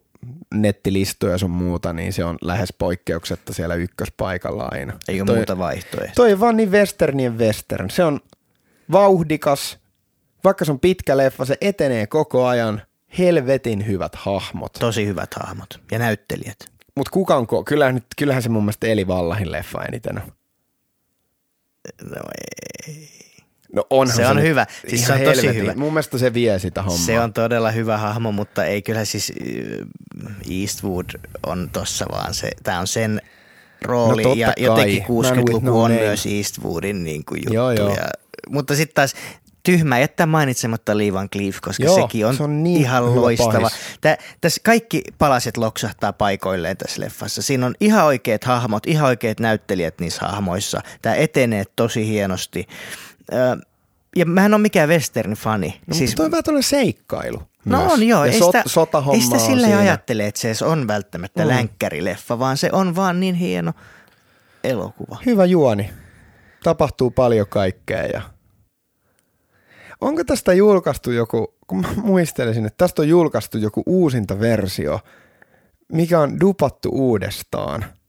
[0.53, 4.93] nettilistoja sun muuta, niin se on lähes poikkeuksetta siellä ykköspaikalla aina.
[5.07, 6.15] Ei ole toi, muuta vaihtoehtoa.
[6.15, 7.89] Toi on vaan niin westernien western.
[7.89, 8.19] Se on
[8.91, 9.79] vauhdikas,
[10.43, 12.81] vaikka se on pitkä leffa, se etenee koko ajan.
[13.17, 14.73] Helvetin hyvät hahmot.
[14.73, 16.57] Tosi hyvät hahmot ja näyttelijät.
[16.95, 20.31] Mutta kuka on, kyllähän, kyllähän se mun mielestä Eli Vallahin leffa eniten on.
[22.03, 22.17] No
[22.87, 23.09] ei.
[23.75, 24.65] No onhan se, se on hyvä.
[24.87, 25.61] Siis se on tosi helvetin.
[25.61, 25.73] hyvä.
[25.75, 27.05] Mun mielestä se vie sitä hommaa.
[27.05, 29.33] Se on todella hyvä hahmo, mutta ei kyllä siis
[30.51, 31.05] Eastwood
[31.45, 33.21] on tossa vaan se, tää on sen
[33.81, 37.53] rooli no ja jotenkin 60-luku on myös Eastwoodin niin kuin juttu.
[37.53, 37.89] Joo, joo.
[37.89, 38.09] Ja,
[38.49, 39.13] mutta sitten taas
[39.71, 43.69] tyhmä jättää mainitsematta Lee Van Cleef, koska Joo, sekin on, se on niin ihan loistava.
[44.01, 47.41] Tää, tässä kaikki palaset loksahtaa paikoilleen tässä leffassa.
[47.41, 50.81] Siinä on ihan oikeat hahmot, ihan oikeat näyttelijät niissä hahmoissa.
[51.01, 52.67] Tämä etenee tosi hienosti
[54.15, 55.79] ja mä en ole mikään western-fani.
[55.87, 57.41] No, siis, mutta toi on vähän seikkailu.
[57.65, 57.93] No myös.
[57.93, 58.63] on joo, ja ei, so, sitä,
[59.13, 61.47] ei sitä silleen ajattele, että se on välttämättä mm.
[61.47, 63.73] länkkärileffa, vaan se on vaan niin hieno
[64.63, 65.17] elokuva.
[65.25, 65.89] Hyvä juoni.
[66.63, 68.21] Tapahtuu paljon kaikkea ja
[70.01, 74.99] Onko tästä julkaistu joku, kun mä muistelisin, että tästä on julkaistu joku uusinta versio,
[75.91, 77.85] mikä on dupattu uudestaan–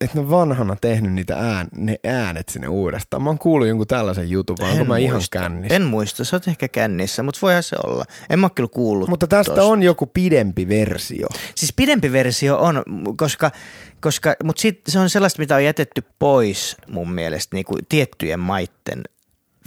[0.00, 3.22] että ne on vanhana tehnyt niitä ään, ne äänet sinne uudestaan.
[3.22, 5.76] Mä oon kuullut jonkun tällaisen jutun, vaan onko mä ihan kännissä?
[5.76, 8.04] En muista, sä oot ehkä kännissä, mutta voihan se olla.
[8.30, 9.70] En mä ole kyllä kuullut Mutta tästä tosta.
[9.70, 11.26] on joku pidempi versio.
[11.54, 12.82] Siis pidempi versio on,
[13.16, 13.50] koska,
[14.00, 18.40] koska mutta sit se on sellaista, mitä on jätetty pois mun mielestä niin kuin tiettyjen
[18.40, 19.02] maitten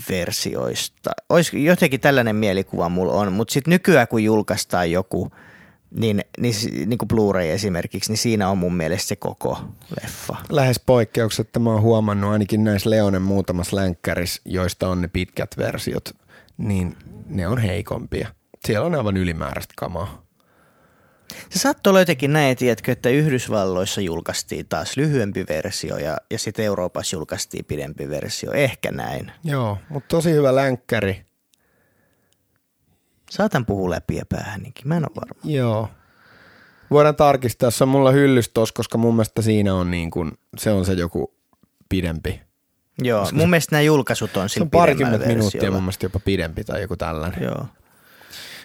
[0.10, 1.12] versioista.
[1.30, 5.30] Olisi jotenkin tällainen mielikuva mulla on, mutta sitten nykyään kun julkaistaan joku–
[5.92, 6.54] niin, niin,
[6.86, 9.60] niin kuin Blu-ray esimerkiksi, niin siinä on mun mielestä se koko
[10.02, 10.36] leffa.
[10.50, 16.10] Lähes poikkeuksetta mä oon huomannut ainakin näissä Leonen muutamassa länkkärissä, joista on ne pitkät versiot,
[16.58, 18.28] niin ne on heikompia.
[18.66, 20.24] Siellä on aivan ylimääräistä kamaa.
[21.50, 26.66] Se saattoi olla jotenkin näin, tiedätkö, että Yhdysvalloissa julkaistiin taas lyhyempi versio ja, ja sitten
[26.66, 28.52] Euroopassa julkaistiin pidempi versio.
[28.52, 29.32] Ehkä näin.
[29.44, 31.26] Joo, mutta tosi hyvä länkkäri
[33.32, 35.42] Saatan puhua läpi ja päähänkin, mä en ole varma.
[35.44, 35.90] Joo.
[36.92, 40.72] Voidaan tarkistaa, se on mulla hyllys tos, koska mun mielestä siinä on niin kuin, se
[40.72, 41.34] on se joku
[41.90, 42.42] pidempi.
[43.02, 46.82] Joo, mun mielestä nämä julkaisut on Se on parikymmentä minuuttia mun mielestä jopa pidempi tai
[46.82, 47.44] joku tällainen.
[47.44, 47.66] Joo.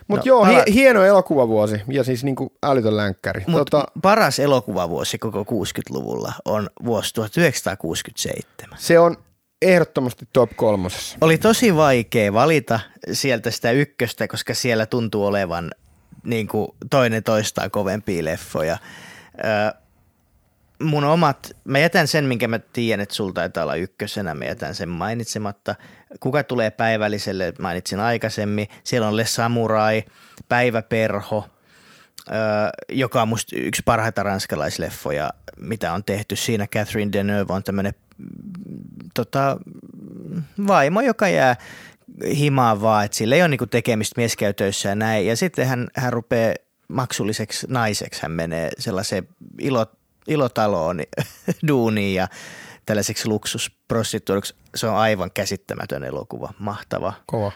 [0.08, 3.44] Mutta no, joo, pala- hieno elokuvavuosi ja siis niinku älytön länkkäri.
[3.46, 8.78] Mut tota, paras elokuvavuosi koko 60-luvulla on vuosi 1967.
[8.78, 9.16] Se on
[9.62, 11.18] ehdottomasti top kolmosessa.
[11.20, 12.80] Oli tosi vaikea valita
[13.12, 15.70] sieltä sitä ykköstä, koska siellä tuntuu olevan
[16.24, 18.78] niin kuin toinen toistaan kovempia leffoja.
[19.44, 19.80] Öö,
[20.82, 24.74] mun omat, mä jätän sen, minkä mä tiedän, että sulta taitaa olla ykkösenä, mä jätän
[24.74, 25.74] sen mainitsematta.
[26.20, 28.68] Kuka tulee päivälliselle, mainitsin aikaisemmin.
[28.84, 30.04] Siellä on Le Samurai,
[30.48, 31.48] Päiväperho,
[32.88, 36.36] joka on musta yksi parhaita ranskalaisleffoja, mitä on tehty.
[36.36, 37.94] Siinä Catherine Deneuve on tämmöinen
[39.14, 39.56] tota,
[40.66, 41.56] vaimo, joka jää
[42.36, 45.26] himaan vaan, että sillä ei ole niinku tekemistä mieskäytöissä ja näin.
[45.26, 46.54] Ja sitten hän, hän rupeaa
[46.88, 49.28] maksulliseksi naiseksi, hän menee sellaiseen
[49.60, 49.86] ilo,
[50.28, 51.00] ilotaloon
[51.68, 52.28] duuniin ja
[52.86, 54.54] tällaiseksi luksusprostituoiduksi.
[54.74, 57.52] Se on aivan käsittämätön elokuva, mahtava, Kova.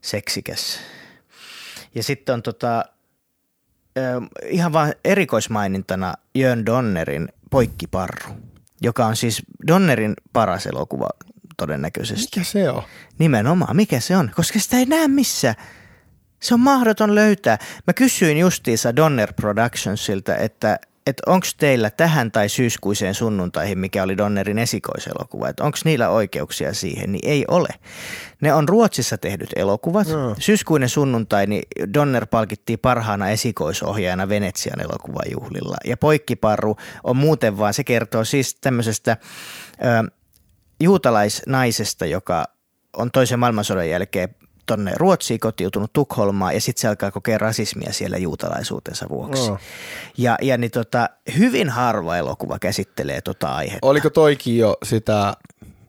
[0.00, 0.80] seksikäs.
[1.94, 2.84] Ja sitten on tota,
[4.48, 8.34] ihan vain erikoismainintana Jön Donnerin Poikkiparru,
[8.80, 11.08] joka on siis Donnerin paras elokuva
[11.56, 12.40] todennäköisesti.
[12.40, 12.82] Mikä se on?
[13.18, 14.30] Nimenomaan, mikä se on?
[14.36, 15.54] Koska sitä ei näe missä.
[16.40, 17.58] Se on mahdoton löytää.
[17.86, 24.16] Mä kysyin justiinsa Donner Productionsilta, että että onko teillä tähän tai syyskuiseen sunnuntaihin, mikä oli
[24.16, 27.68] Donnerin esikoiselokuva, että onko niillä oikeuksia siihen, niin ei ole.
[28.40, 30.08] Ne on Ruotsissa tehdyt elokuvat.
[30.08, 30.34] No.
[30.38, 31.62] Syyskuinen sunnuntai, niin
[31.94, 35.76] Donner palkittiin parhaana esikoisohjaajana Venetsian elokuvajuhlilla.
[35.84, 39.16] Ja Poikkiparru on muuten vaan, se kertoo siis tämmöisestä
[39.72, 40.10] ö,
[40.80, 42.44] juutalaisnaisesta, joka
[42.96, 44.34] on toisen maailmansodan jälkeen
[44.68, 49.50] tonne Ruotsiin kotiutunut Tukholmaan ja sitten se alkaa kokea rasismia siellä juutalaisuutensa vuoksi.
[49.50, 49.58] Oh.
[50.18, 53.86] Ja, ja niin tota, hyvin harva elokuva käsittelee tota aihetta.
[53.86, 55.34] Oliko toikin jo sitä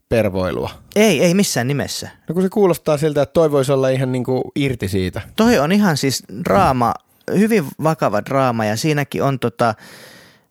[0.09, 0.69] pervoilua?
[0.95, 2.09] Ei, ei missään nimessä.
[2.27, 5.21] No kun se kuulostaa siltä, että toi voisi olla ihan niin kuin irti siitä.
[5.35, 6.93] Toi on ihan siis draama,
[7.37, 9.75] hyvin vakava draama ja siinäkin on tota,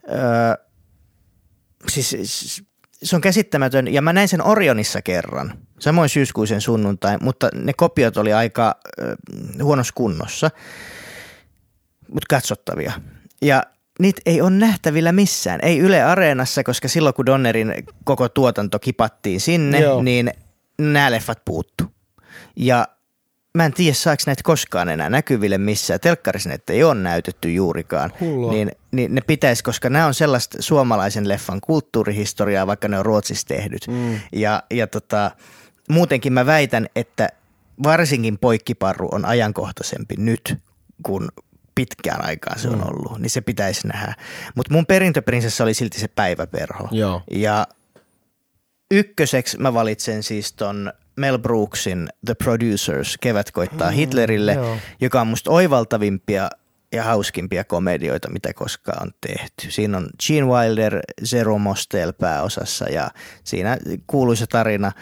[0.08, 0.66] öö,
[1.88, 2.62] siis
[3.02, 8.16] se on käsittämätön, ja mä näin sen Orionissa kerran, samoin syyskuisen sunnuntai, mutta ne kopiot
[8.16, 9.16] oli aika äh,
[9.62, 10.50] huonossa kunnossa,
[12.08, 12.92] mutta katsottavia.
[13.42, 13.62] Ja
[13.98, 17.74] niitä ei ole nähtävillä missään, ei Yle Areenassa, koska silloin kun Donnerin
[18.04, 20.02] koko tuotanto kipattiin sinne, Joo.
[20.02, 20.30] niin
[20.78, 21.84] nämä leffat puuttu.
[22.56, 22.88] Ja
[23.54, 26.00] mä en tiedä saako näitä koskaan enää näkyville missään.
[26.00, 28.12] Telkkarissa näitä ei ole näytetty juurikaan.
[28.50, 33.46] Niin, niin ne pitäisi, koska nämä on sellaista suomalaisen leffan kulttuurihistoriaa, vaikka ne on Ruotsissa
[33.46, 33.86] tehdyt.
[33.88, 34.20] Mm.
[34.32, 35.30] Ja, ja tota,
[35.88, 37.28] muutenkin mä väitän, että
[37.82, 40.58] varsinkin poikkiparru on ajankohtaisempi nyt
[41.02, 41.28] kuin
[41.74, 42.86] pitkään aikaan se on mm.
[42.86, 44.14] ollut, niin se pitäisi nähdä.
[44.54, 46.88] Mutta mun perintöprinsessa oli silti se päiväperho.
[46.90, 47.22] Joo.
[47.30, 47.66] Ja
[48.90, 55.20] ykköseksi mä valitsen siis ton Mel Brooksin The Producers, Kevät koittaa mm, Hitlerille, mm, joka
[55.20, 56.50] on musta oivaltavimpia
[56.92, 59.70] ja hauskimpia komedioita, mitä koskaan on tehty.
[59.70, 63.10] Siinä on Gene Wilder, Zero Mostel pääosassa ja
[63.44, 64.92] siinä kuuluisa tarina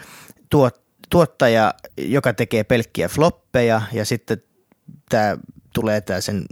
[0.49, 4.41] tuot, tuottaja, joka tekee pelkkiä floppeja ja sitten
[5.09, 5.37] tämä
[5.73, 6.45] tulee tämä sen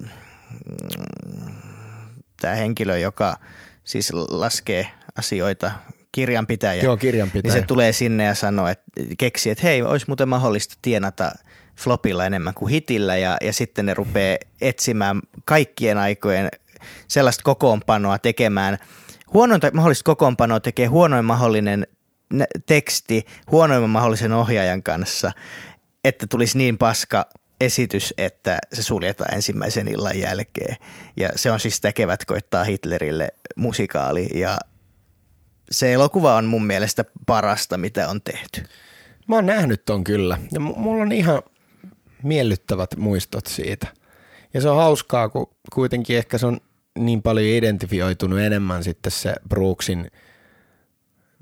[2.41, 3.38] tämä henkilö, joka
[3.84, 4.88] siis laskee
[5.18, 5.72] asioita
[6.12, 6.84] kirjanpitäjä.
[6.84, 7.54] Joo, kirjanpitäjä.
[7.54, 8.86] Niin se tulee sinne ja sanoo, että
[9.18, 11.32] keksi, että hei, olisi muuten mahdollista tienata
[11.78, 16.50] flopilla enemmän kuin hitillä ja, ja sitten ne rupeaa etsimään kaikkien aikojen
[17.08, 18.78] sellaista kokoonpanoa tekemään.
[19.34, 21.88] Huonointa mahdollista kokoonpanoa tekee huonoin mahdollinen
[22.66, 25.32] teksti huonoimman mahdollisen ohjaajan kanssa,
[26.04, 27.30] että tulisi niin paska
[27.62, 30.76] esitys, että se suljetaan ensimmäisen illan jälkeen.
[31.18, 34.58] Ja se on siis tekevät koittaa Hitlerille musikaali ja
[35.72, 38.64] se elokuva on mun mielestä parasta, mitä on tehty.
[39.28, 41.42] Mä oon nähnyt ton kyllä ja mulla on ihan
[42.24, 43.88] miellyttävät muistot siitä.
[44.54, 46.60] Ja se on hauskaa, kun kuitenkin ehkä se on
[47.00, 50.12] niin paljon identifioitunut enemmän sitten se Brooksin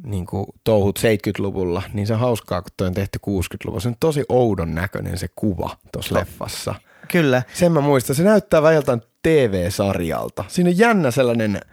[0.04, 3.80] niin kuin touhut 70-luvulla, niin se on hauskaa, kun toi on tehty 60-luvulla.
[3.80, 6.76] Se on tosi oudon näköinen se kuva tuossa leffassa.
[7.12, 7.44] Kyllä.
[7.54, 8.16] Sen mä muistan.
[8.16, 10.46] Se näyttää vähän joltain TV-sarjalta.
[10.48, 11.60] Siinä on jännä sellainen–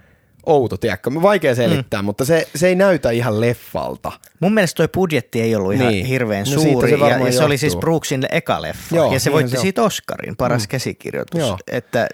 [0.47, 1.11] outo, tiedätkö?
[1.23, 2.07] Vaikea selittää, mm.
[2.07, 4.13] mutta se, se ei näytä ihan leffalta.
[4.41, 6.07] Mun mielestä toi budjetti ei ollut ihan niin.
[6.07, 6.91] hirveän no suuri.
[6.91, 8.97] Se ja, ja se oli siis Brooksin eka leffa.
[8.97, 10.69] Joo, ja se voitti se siitä Oscarin, paras mm.
[10.69, 11.41] käsikirjoitus.
[11.41, 11.59] Joo.
[11.71, 12.09] Että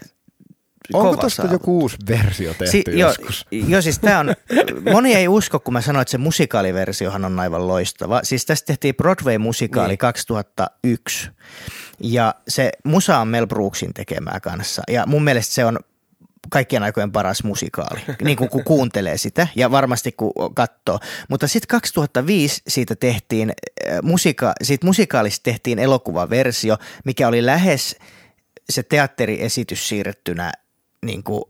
[0.92, 3.46] Onko tuosta joku uusi versio tehty si- joskus?
[3.50, 4.34] Jo, jo siis tää on,
[4.92, 8.20] moni ei usko, kun mä sanoin, että se musikaaliversiohan on aivan loistava.
[8.22, 9.98] Siis tästä tehtiin Broadway-musikaali niin.
[9.98, 11.30] 2001
[12.00, 14.82] ja se musa on Mel Brooksin tekemää kanssa.
[14.88, 15.78] Ja mun mielestä se on
[16.50, 20.98] kaikkien aikojen paras musikaali, niin kuin kun kuuntelee sitä ja varmasti kun katsoo.
[21.28, 27.96] Mutta sitten 2005 siitä tehtiin, äh, musika, siitä musikaalista tehtiin elokuvaversio, mikä oli lähes
[28.70, 30.52] se teatteriesitys siirrettynä
[31.06, 31.44] niin kuin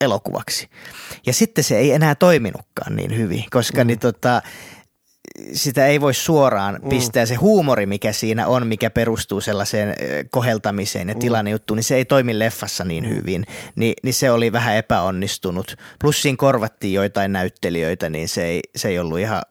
[0.00, 0.68] elokuvaksi.
[1.26, 3.86] Ja sitten se ei enää toiminutkaan niin hyvin, koska mm.
[3.86, 4.42] niin tota,
[5.52, 6.88] sitä ei voi suoraan mm.
[6.88, 7.26] pistää.
[7.26, 9.94] Se huumori, mikä siinä on, mikä perustuu sellaiseen
[10.30, 11.20] koheltamiseen ja mm.
[11.20, 13.10] tilannejuttuun, niin se ei toimi leffassa niin mm.
[13.10, 13.46] hyvin.
[13.76, 15.76] Ni, niin se oli vähän epäonnistunut.
[16.00, 19.42] Plus siinä korvattiin joitain näyttelijöitä, niin se ei, se ei ollut ihan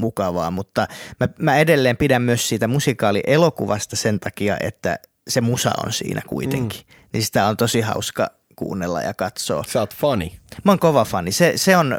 [0.00, 0.50] mukavaa.
[0.50, 0.86] Mutta
[1.20, 6.80] mä, mä edelleen pidän myös siitä musikaalielokuvasta sen takia, että se musa on siinä kuitenkin.
[6.88, 6.94] Mm.
[7.12, 9.64] Niin sitä on tosi hauska kuunnella ja katsoa.
[9.68, 10.38] Sä oot fani.
[10.64, 11.32] Mä oon kova fani.
[11.32, 11.96] Se, se on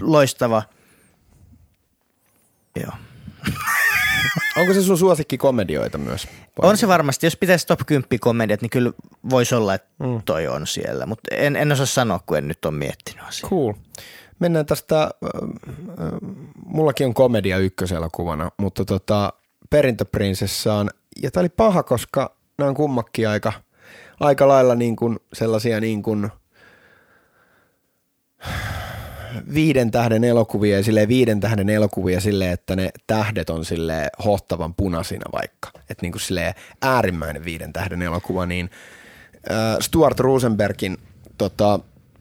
[0.00, 0.62] loistava–
[2.80, 2.92] Joo.
[4.60, 6.28] Onko se sun suosikki komedioita myös?
[6.58, 6.70] Vai?
[6.70, 8.92] On se varmasti, jos pitäisi top 10 komediat, niin kyllä
[9.30, 10.22] voisi olla, että mm.
[10.24, 13.50] toi on siellä, mutta en, en osaa sanoa, kun en nyt ole miettinyt asiaa.
[13.50, 13.72] Cool.
[14.38, 16.12] Mennään tästä, äh, äh,
[16.66, 19.32] mullakin on komedia ykköselokuvana, mutta tota,
[19.70, 20.90] Perintöprinsessaan,
[21.22, 23.52] ja tämä oli paha, koska nämä on kummakki aika,
[24.20, 26.28] aika lailla niin kuin sellaisia niin kuin–
[29.54, 35.32] viiden tähden elokuvia ja viiden tähden elokuvia silleen, että ne tähdet on sille hohtavan punaisina
[35.32, 35.70] vaikka.
[35.76, 38.70] Että niin kuin silleen äärimmäinen viiden tähden elokuva, niin
[39.80, 40.98] Stuart Rosenbergin
[41.38, 41.80] tota,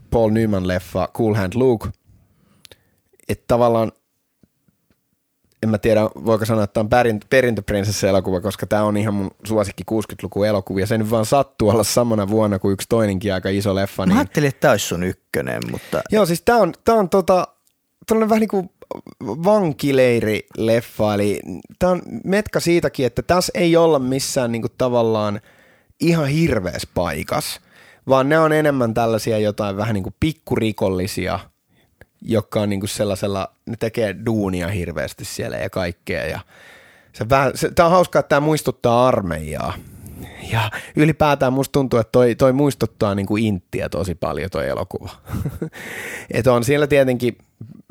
[0.10, 1.90] Paul Newman leffa Cool Hand Luke,
[3.30, 3.92] että tavallaan
[5.64, 9.84] en mä tiedä, voiko sanoa, että tämä on perintöprinsessa-elokuva, koska tämä on ihan mun suosikki
[9.92, 10.88] 60-luvun elokuvia.
[10.88, 14.06] Se nyt vaan sattuu olla samana vuonna kuin yksi toinenkin aika iso leffa.
[14.06, 14.18] Mä niin...
[14.18, 16.02] ajattelin, että tämä olisi sun ykkönen, mutta...
[16.12, 17.48] Joo, siis tämä on, tää on tota,
[18.06, 18.70] tällainen vähän niin kuin
[19.22, 21.40] vankileiri-leffa, eli
[21.80, 25.42] tämä on metka siitäkin, että tässä ei olla missään niin kuin tavallaan
[26.00, 27.62] ihan hirveässä paikas,
[28.08, 31.40] vaan ne on enemmän tällaisia jotain vähän niin kuin pikkurikollisia–
[32.26, 36.26] jotka on niinku sellaisella, ne tekee duunia hirveästi siellä ja kaikkea.
[36.26, 36.40] Ja
[37.14, 39.74] se vähän, se, tää on hauskaa, että tämä muistuttaa armeijaa.
[40.52, 45.10] Ja ylipäätään musta tuntuu, että toi, toi muistuttaa niinku inttiä tosi paljon toi elokuva.
[46.34, 47.38] että on siellä tietenkin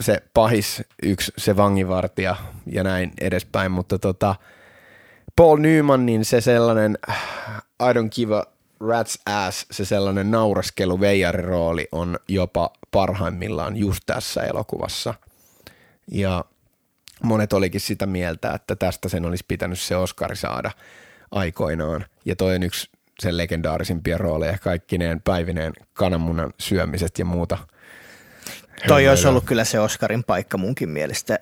[0.01, 4.35] se pahis yksi, se vangivartija ja näin edespäin, mutta tota,
[5.37, 6.99] Paul Newman, niin se sellainen
[7.83, 8.45] I don't give a
[8.83, 15.15] rat's ass, se sellainen naureskelu veijarirooli on jopa parhaimmillaan just tässä elokuvassa.
[16.11, 16.45] Ja
[17.23, 20.71] monet olikin sitä mieltä, että tästä sen olisi pitänyt se Oscari saada
[21.31, 22.05] aikoinaan.
[22.25, 27.59] Ja toi on yksi sen legendaarisimpia rooleja, kaikkineen päivineen kananmunan syömiset ja muuta.
[28.89, 31.39] Toi olisi ollut kyllä se Oscarin paikka munkin mielestä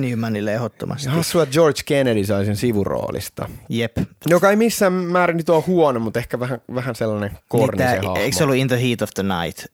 [0.00, 1.08] Newmanille ehdottomasti.
[1.08, 3.48] Hassua, että George Kennedy sai sen sivuroolista.
[3.68, 3.96] Jep.
[4.26, 7.96] Joka ei missään määrin nyt ole huono, mutta ehkä vähän, vähän sellainen korni niin se
[7.96, 8.16] hahmo.
[8.20, 9.64] Eikö se ollut In the Heat of the Night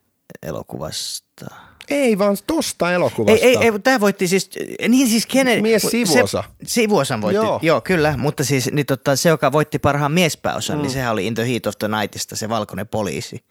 [0.43, 1.47] elokuvasta?
[1.89, 3.47] Ei, vaan tosta elokuvasta.
[3.47, 4.51] Ei, ei, ei tämä voitti siis,
[4.89, 5.62] niin siis Kennedy.
[5.62, 6.45] Mies sivuosa.
[6.62, 7.59] Se, sivuosan voitti, joo.
[7.62, 10.87] joo kyllä, mutta siis niin totta, se, joka voitti parhaan miespääosan, niin mm.
[10.87, 13.45] niin sehän oli In the Heat of the Nightista se valkoinen poliisi.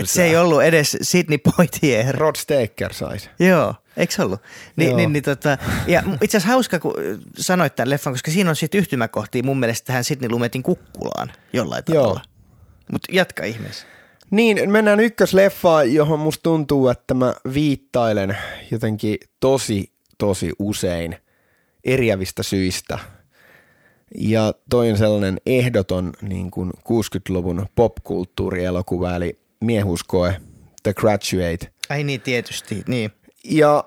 [0.00, 2.16] Et se ei ollut edes Sidney Poitier.
[2.16, 3.30] Rod Staker saisi.
[3.38, 4.40] Joo, eikö ollut?
[4.76, 6.94] Ni, niin, niin, tota, ja itse asiassa hauska, kun
[7.38, 11.84] sanoit tämän leffan, koska siinä on sitten yhtymäkohtia mun mielestä tähän Sidney Lumetin kukkulaan jollain
[11.84, 12.20] tavalla.
[12.92, 13.86] Mutta jatka ihmeessä.
[14.30, 18.36] Niin, mennään ykkösleffaan, johon musta tuntuu, että mä viittailen
[18.70, 21.16] jotenkin tosi, tosi usein
[21.84, 22.98] eriävistä syistä.
[24.18, 30.40] Ja toin sellainen ehdoton niin kuin 60-luvun popkulttuurielokuva, eli miehuskoe
[30.82, 31.72] The Graduate.
[31.88, 33.10] Ai niin, tietysti, niin.
[33.50, 33.84] Ja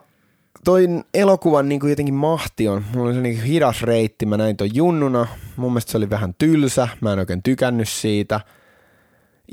[0.63, 2.85] toin elokuvan niin kuin jotenkin mahti on.
[2.93, 5.27] Mulla oli se niin hidas reitti, mä näin ton junnuna.
[5.55, 8.41] Mun mielestä se oli vähän tylsä, mä en oikein tykännyt siitä–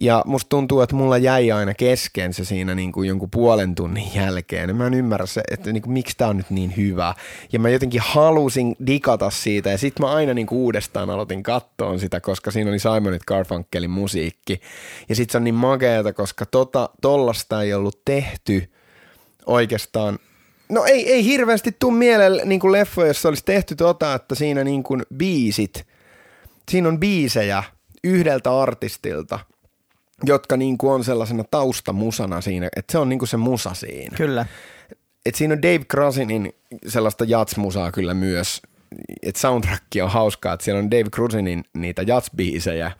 [0.01, 4.15] ja musta tuntuu, että mulla jäi aina kesken se siinä niin kuin jonkun puolen tunnin
[4.15, 4.77] jälkeen.
[4.77, 7.15] Mä en ymmärrä se, että niin kuin, miksi tää on nyt niin hyvä.
[7.53, 12.01] Ja mä jotenkin halusin digata siitä ja sitten mä aina niin kuin uudestaan aloitin kattoon
[12.01, 14.61] sitä, koska siinä oli Simonit Garfunkelin musiikki.
[15.09, 18.71] Ja sitten se on niin makeata, koska tota, tollasta ei ollut tehty
[19.47, 20.19] oikeastaan
[20.69, 24.65] No ei, ei hirveästi tuu mieleen niin kuin leffo, jossa olisi tehty tota, että siinä
[24.65, 25.87] niin kuin biisit,
[26.71, 27.63] siinä on biisejä
[28.05, 29.39] yhdeltä artistilta–
[30.25, 34.17] jotka niin kuin on sellaisena taustamusana siinä, että se on niin kuin se musa siinä.
[34.17, 34.47] Kyllä.
[35.27, 36.53] Et siinä on Dave Krasinin
[36.87, 38.63] sellaista jatsmusaa kyllä myös,
[39.23, 42.93] että soundtrack on hauskaa, että siellä on Dave Krasinin niitä jatsbiisejä,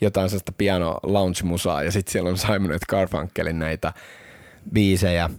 [0.00, 3.92] jotain sellaista piano lounge-musaa ja sitten siellä on Simon Garfunkelin näitä
[4.72, 5.30] biisejä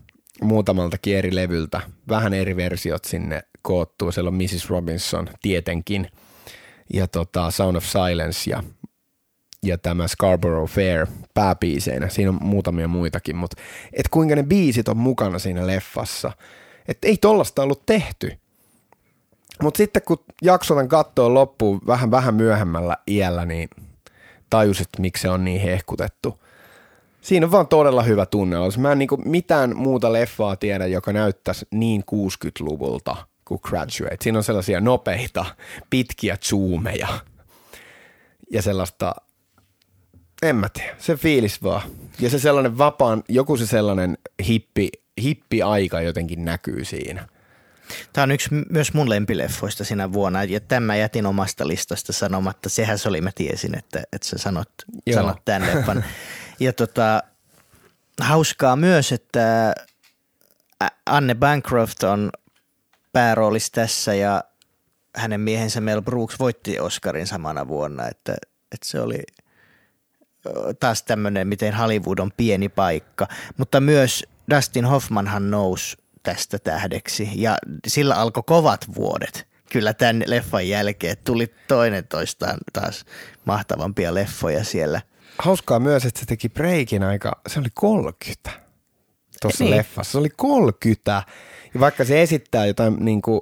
[0.44, 4.12] muutamaltakin eri levyltä, vähän eri versiot sinne koottuu.
[4.12, 4.70] Siellä on Mrs.
[4.70, 6.08] Robinson tietenkin
[6.94, 8.64] ja tota Sound of Silence ja
[9.64, 12.10] ja tämä Scarborough Fair pääbiiseinä.
[12.10, 13.62] Siinä on muutamia muitakin, mutta
[13.94, 16.32] et kuinka ne biisit on mukana siinä leffassa.
[16.88, 18.38] Että ei tollasta ollut tehty.
[19.62, 23.70] Mutta sitten kun jaksotan kattoon loppuun vähän vähän myöhemmällä iällä, niin
[24.50, 26.43] tajusit, miksi se on niin hehkutettu.
[27.24, 28.58] Siinä on vaan todella hyvä tunne.
[28.78, 34.18] Mä en niinku mitään muuta leffaa tiedä, joka näyttäisi niin 60-luvulta kuin Graduate.
[34.22, 35.46] Siinä on sellaisia nopeita,
[35.90, 37.08] pitkiä zoomeja
[38.52, 39.16] ja sellaista
[40.42, 41.82] en mä tiedä, se fiilis vaan.
[42.20, 44.18] Ja se sellainen vapaan, joku se sellainen
[44.48, 44.90] hippi,
[45.22, 47.28] hippi-aika jotenkin näkyy siinä.
[48.14, 52.70] Tämä on yksi myös mun lempileffoista sinä vuonna, ja tämä jätin omasta listasta sanomatta.
[52.70, 54.70] Sehän se oli, mä tiesin, että, että sä sanot,
[55.14, 56.04] sanot tämän leffan.
[56.64, 57.24] ja tota,
[58.22, 59.74] hauskaa myös, että
[61.06, 62.32] Anne Bancroft on
[63.14, 64.44] pääroolissa tässä, ja
[65.16, 68.36] hänen miehensä Mel Brooks voitti Oscarin samana vuonna, että,
[68.72, 69.20] että se oli
[70.80, 73.28] taas tämmöinen, miten Hollywood on pieni paikka.
[73.58, 74.26] Mutta myös
[74.56, 77.58] Dustin Hoffmanhan nousi tästä tähdeksi ja
[77.88, 79.48] sillä alkoi kovat vuodet.
[79.72, 83.06] Kyllä tämän leffan jälkeen tuli toinen toistaan taas
[83.46, 85.02] mahtavampia leffoja siellä.
[85.40, 88.50] Hauskaa myös, että se teki breikin aika, se oli 30
[89.42, 89.78] tuossa Niin.
[89.78, 90.12] leffassa.
[90.12, 91.24] Se oli 30.
[91.74, 93.42] Ja vaikka se esittää jotain niin kuin,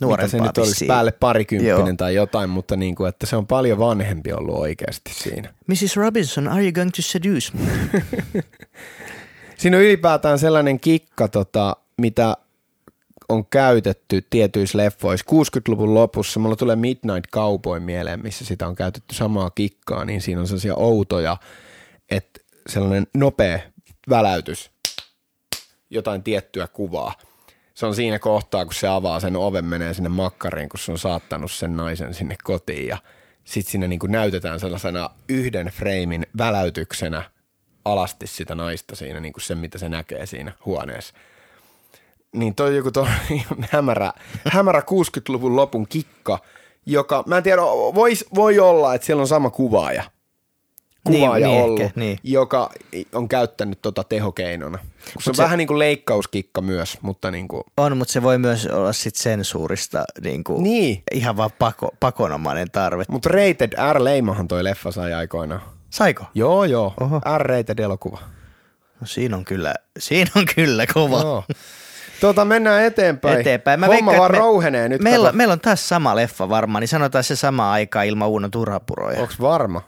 [0.00, 0.88] Nuorempaa se nyt olisi vissiin.
[0.88, 1.96] päälle parikymppinen Joo.
[1.96, 5.54] tai jotain, mutta niin kuin, että se on paljon vanhempi ollut oikeasti siinä.
[5.66, 5.96] Mrs.
[5.96, 8.02] Robinson, are you going to seduce me?
[9.58, 12.36] Siinä on ylipäätään sellainen kikka, tota, mitä
[13.28, 15.26] on käytetty tietyissä leffoissa.
[15.30, 20.40] 60-luvun lopussa mulla tulee Midnight Cowboy mieleen, missä sitä on käytetty samaa kikkaa, niin siinä
[20.40, 21.36] on sellaisia outoja,
[22.10, 23.58] että sellainen nopea
[24.08, 24.70] väläytys,
[25.90, 27.14] jotain tiettyä kuvaa.
[27.74, 30.98] Se on siinä kohtaa, kun se avaa sen oven, menee sinne makkariin, kun se on
[30.98, 32.98] saattanut sen naisen sinne kotiin ja
[33.44, 37.30] sitten siinä niin näytetään sellaisena yhden freimin väläytyksenä
[37.84, 41.14] alasti sitä naista siinä, niin kuin sen, mitä se näkee siinä huoneessa.
[42.36, 43.06] Niin toi joku toi
[43.72, 44.12] hämärä,
[44.52, 46.38] hämärä 60-luvun lopun kikka,
[46.86, 47.62] joka, mä en tiedä,
[47.94, 50.02] vois, voi olla, että siellä on sama kuvaaja,
[51.04, 52.18] kuvaaja Niin, niin ollut, ehkä, niin.
[52.22, 52.70] joka
[53.14, 54.78] on käyttänyt tota tehokeinona.
[55.20, 58.38] Se on se- vähän niin kuin leikkauskikka myös, mutta niin kuin, On, mutta se voi
[58.38, 61.02] myös olla sit sensuurista niin kuin Niin.
[61.12, 63.04] ihan vaan pako, pakonomainen tarve.
[63.08, 65.62] mutta Rated R-leimahan toi leffa sai aikoinaan.
[65.90, 66.24] Saiko?
[66.34, 66.94] Joo, joo.
[67.00, 67.20] Oho.
[67.38, 68.18] R-rated elokuva.
[69.00, 71.20] No, siinä on kyllä, siinä on kyllä kova.
[71.20, 71.44] Joo.
[72.20, 73.40] Tota, mennään eteenpäin.
[73.40, 73.80] Eteenpäin.
[73.80, 75.02] Mä Homma veikkaan, vaan me- rouhenee nyt.
[75.02, 75.36] Meillä, kato.
[75.36, 79.20] meillä on taas sama leffa varmaan, niin sanotaan se sama aika ilman Uuno Turhapuroja.
[79.20, 79.82] Onks varma?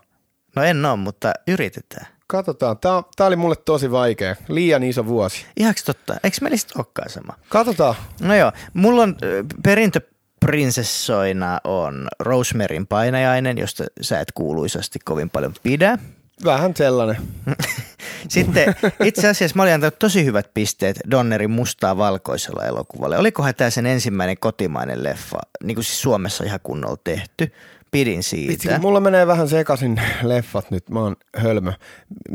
[0.56, 2.06] No en ole, mutta yritetään.
[2.26, 2.78] Katsotaan.
[2.78, 4.36] Tää, tää oli mulle tosi vaikea.
[4.48, 5.46] Liian iso vuosi.
[5.56, 7.34] Ihaks totta, eikö meillä sit olekaan sama?
[7.48, 7.94] Katsotaan.
[8.20, 15.52] No joo, mulla on ö, perintöprinsessoina on Rosemaryn painajainen, josta sä et kuuluisasti kovin paljon
[15.62, 15.98] pidä.
[16.44, 17.16] Vähän sellainen.
[18.28, 18.74] Sitten
[19.04, 23.18] itse asiassa mä olin antanut tosi hyvät pisteet Donnerin mustaa valkoisella elokuvalle.
[23.18, 27.52] Olikohan tämä sen ensimmäinen kotimainen leffa, niin kuin siis Suomessa ihan kunnolla tehty.
[27.90, 28.68] Pidin Vitsi, siitä.
[28.68, 30.90] kun mulla menee vähän sekaisin leffat nyt.
[30.90, 31.72] Mä oon hölmö.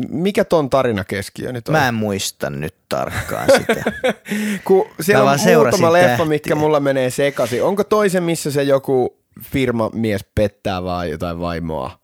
[0.10, 1.72] Mikä ton tarina keskiö nyt on?
[1.72, 3.92] Mä en muista nyt tarkkaan sitä.
[4.66, 6.26] Kun siellä on muutama leffa, tähtiä.
[6.26, 7.64] mitkä mulla menee sekaisin.
[7.64, 12.00] Onko toisen, missä se joku firmamies pettää vaan jotain vaimoa?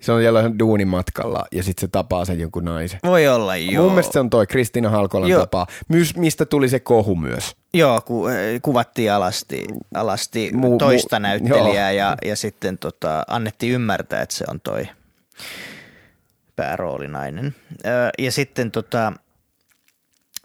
[0.00, 3.00] Se on jollain duunimatkalla ja sitten se tapaa sen jonkun naisen.
[3.06, 3.82] Voi olla, joo.
[3.84, 5.40] Mun mielestä se on toi Kristiina Halkolan Joo.
[5.40, 7.56] tapaa, Mys, mistä tuli se kohu myös.
[7.74, 9.64] Joo, ku, eh, kuvattiin alasti,
[9.94, 11.98] alasti Mu- mu- toista näyttelijää joo.
[11.98, 14.88] ja, ja sitten tota, annettiin ymmärtää, että se on toi
[16.56, 17.54] pääroolinainen.
[17.86, 19.12] Ö, ja sitten tota,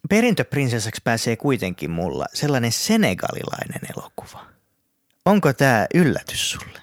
[0.10, 4.45] perintöprinsessaksi pääsee kuitenkin mulla sellainen senegalilainen elokuva.
[5.26, 6.80] Onko tämä yllätys sulle?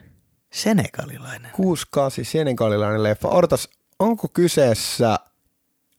[0.53, 1.51] Senegalilainen.
[1.53, 3.29] 68 senegalilainen leffa.
[3.29, 3.69] Odotas,
[3.99, 5.11] onko kyseessä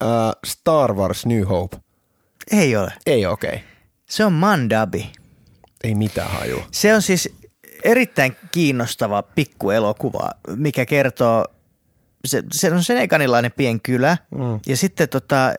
[0.04, 0.10] äh,
[0.46, 1.78] Star Wars New Hope?
[2.52, 2.94] Ei ole.
[3.06, 3.50] Ei okei.
[3.50, 3.62] Okay.
[4.10, 5.12] Se on Mandabi.
[5.84, 6.68] Ei mitään hajua.
[6.72, 7.30] Se on siis
[7.84, 11.46] erittäin kiinnostava pikkuelokuva, mikä kertoo,
[12.26, 14.60] se, se on senekanilainen pienkylä mm.
[14.68, 15.54] ja sitten tota,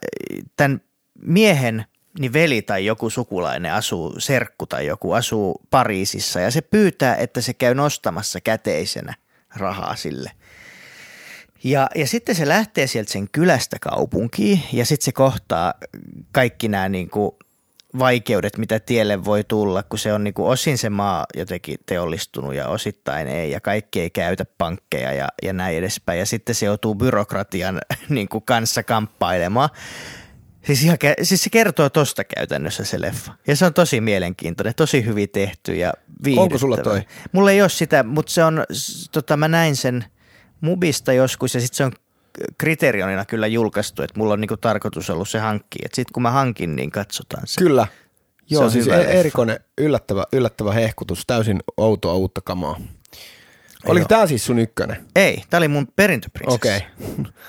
[0.56, 0.80] tämän
[1.22, 1.84] miehen
[2.18, 7.40] niin veli tai joku sukulainen asuu, serkku tai joku asuu Pariisissa ja se pyytää, että
[7.40, 9.14] se käy nostamassa käteisenä
[9.56, 10.30] rahaa sille.
[11.64, 15.74] Ja, ja sitten se lähtee sieltä sen kylästä kaupunkiin ja sitten se kohtaa
[16.32, 17.32] kaikki nämä niin kuin
[17.98, 22.54] vaikeudet, mitä tielle voi tulla, kun se on niin kuin osin se maa jotenkin teollistunut
[22.54, 26.18] ja osittain ei ja kaikki ei käytä pankkeja ja, ja näin edespäin.
[26.18, 29.68] Ja sitten se joutuu byrokratian niin kuin kanssa kamppailemaan.
[30.66, 33.32] Siis, ihan, siis se kertoo tosta käytännössä se leffa.
[33.46, 35.92] Ja se on tosi mielenkiintoinen, tosi hyvin tehty ja
[36.24, 36.42] viihdyttävä.
[36.42, 37.02] Onko sulla toi?
[37.32, 38.64] Mulla ei ole sitä, mutta se on,
[39.12, 40.04] tota, mä näin sen
[40.60, 41.92] Mubista joskus ja sitten se on
[42.58, 45.88] kriteerionina kyllä julkaistu, että mulla on niinku tarkoitus ollut se hankkia.
[45.94, 47.58] Sitten kun mä hankin, niin katsotaan se.
[47.58, 47.86] Kyllä.
[48.50, 52.80] Joo, on siis e- erikoinen, yllättävä, yllättävä hehkutus, täysin outoa uutta kamaa.
[53.86, 54.96] Oliko tämä siis sun ykkönen?
[55.16, 56.54] Ei, tää oli mun perintöprinsessa.
[56.54, 56.80] Okei.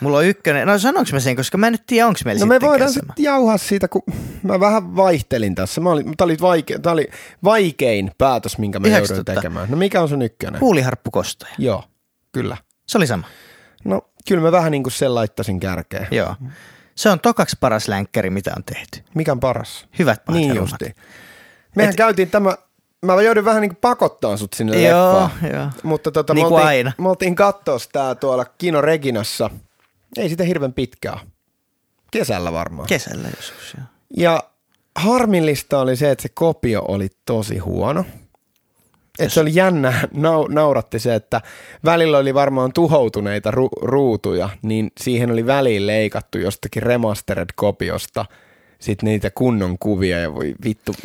[0.02, 2.46] Mulla on ykkönen, no sanonko mä sen, koska mä en nyt tiedä, onko meillä No
[2.46, 4.02] me voidaan sitten jauhaa siitä, kun
[4.44, 5.82] mä vähän vaihtelin tässä.
[5.82, 7.08] Mä olin, tää, oli vaike, tää oli
[7.44, 9.36] vaikein päätös, minkä mä jouduin totta?
[9.36, 9.68] tekemään.
[9.70, 10.62] No mikä on sun ykkönen?
[10.62, 11.54] Huuliharppu kostaja.
[11.58, 11.84] Joo,
[12.32, 12.58] kyllä.
[12.88, 13.28] Se oli sama.
[13.86, 16.08] No kyllä mä vähän niin kuin sen laittasin kärkeen.
[16.12, 16.36] Joo.
[16.96, 19.00] Se on tokaksi paras länkkäri, mitä on tehty.
[19.14, 19.88] Mikä on paras?
[20.00, 20.96] Hyvät pahat Niin justi.
[21.76, 21.96] Mehän Et...
[21.96, 22.58] käytiin tämä,
[23.06, 25.32] mä joudun vähän niin pakottaa sut sinne Joo, leffaan.
[25.54, 25.68] joo.
[25.84, 26.92] Mutta tota, Niin me, oltiin, aina.
[26.98, 29.50] me oltiin katsoa tää tuolla Kino Reginassa.
[30.18, 31.20] Ei sitä hirveän pitkää.
[32.12, 32.88] Kesällä varmaan.
[32.88, 33.86] Kesällä joskus, joo.
[34.18, 34.44] Ja
[34.96, 38.06] harmillista oli se, että se kopio oli tosi huono.
[39.20, 41.42] Et se oli jännä, nau, nauratti se, että
[41.86, 48.26] välillä oli varmaan tuhoutuneita ru, ruutuja, niin siihen oli väliin leikattu jostakin remastered-kopiosta
[48.80, 50.96] sitten niitä kunnon kuvia ja voi vittu.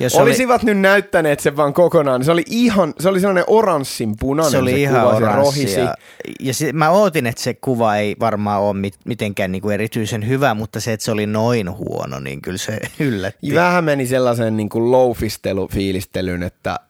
[0.00, 0.74] Ja Olisivat oli...
[0.74, 2.24] nyt näyttäneet sen vaan kokonaan.
[2.24, 5.80] Se oli ihan, se oli sellainen oranssin punainen se, oli se ihan kuva, se rohisi.
[5.80, 5.94] Ja,
[6.40, 10.54] ja se, mä ootin, että se kuva ei varmaan ole mit, mitenkään niinku erityisen hyvä,
[10.54, 13.54] mutta se, että se oli noin huono, niin kyllä se yllätti.
[13.54, 16.80] Vähän meni sellaisen niin kuin loufistelu-fiilistelyn, että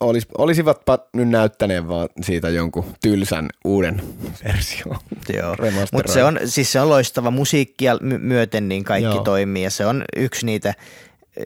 [0.00, 4.02] olis, olisivatpa nyt näyttäneet vaan siitä jonkun tylsän uuden
[4.44, 4.96] version.
[5.36, 5.56] Joo,
[5.92, 9.24] mutta se on, siis se on loistava musiikkia myöten, niin kaikki Joo.
[9.24, 10.74] toimii ja se on yksi niitä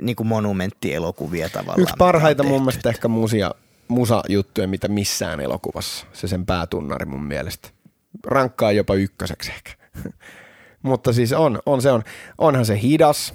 [0.02, 1.80] niin kuin monumenttielokuvia tavallaan.
[1.80, 3.50] Yksi parhaita mun mielestä ehkä musia,
[3.88, 6.06] musajuttuja, mitä missään elokuvassa.
[6.12, 7.68] Se sen päätunnari mun mielestä.
[8.26, 9.70] Rankkaa jopa ykköseksi ehkä.
[10.82, 12.02] Mutta siis on, on se on.
[12.38, 13.34] Onhan se hidas.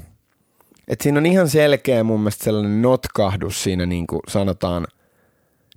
[0.87, 4.87] Et siinä on ihan selkeä mun mielestä sellainen notkahdus siinä niin kuin sanotaan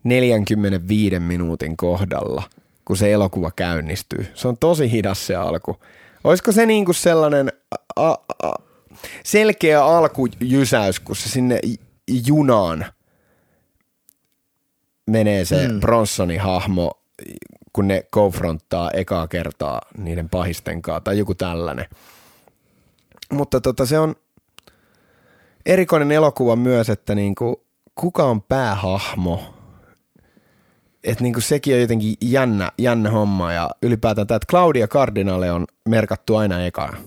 [0.05, 2.43] 45 minuutin kohdalla,
[2.85, 4.27] kun se elokuva käynnistyy.
[4.35, 5.77] Se on tosi hidas se alku.
[6.25, 7.53] Olisiko se niin kuin sellainen
[7.97, 8.11] a,
[8.43, 8.55] a,
[9.25, 11.61] selkeä alkujysäys, kun se sinne
[12.27, 12.87] junaan
[15.07, 15.81] menee se mm.
[15.81, 16.91] Bronsonin hahmo,
[17.73, 21.87] kun ne konfronttaa ekaa kertaa niiden pahisten kanssa tai joku tällainen.
[23.33, 24.15] Mutta tota, se on
[25.67, 27.63] erikoinen elokuva myös, että niinku,
[27.95, 29.55] kuka on päähahmo.
[31.05, 35.67] Että niinku sekin on jotenkin jännä, jännä homma ja ylipäätään tämä, että Claudia Cardinale on
[35.89, 36.99] merkattu aina ekaan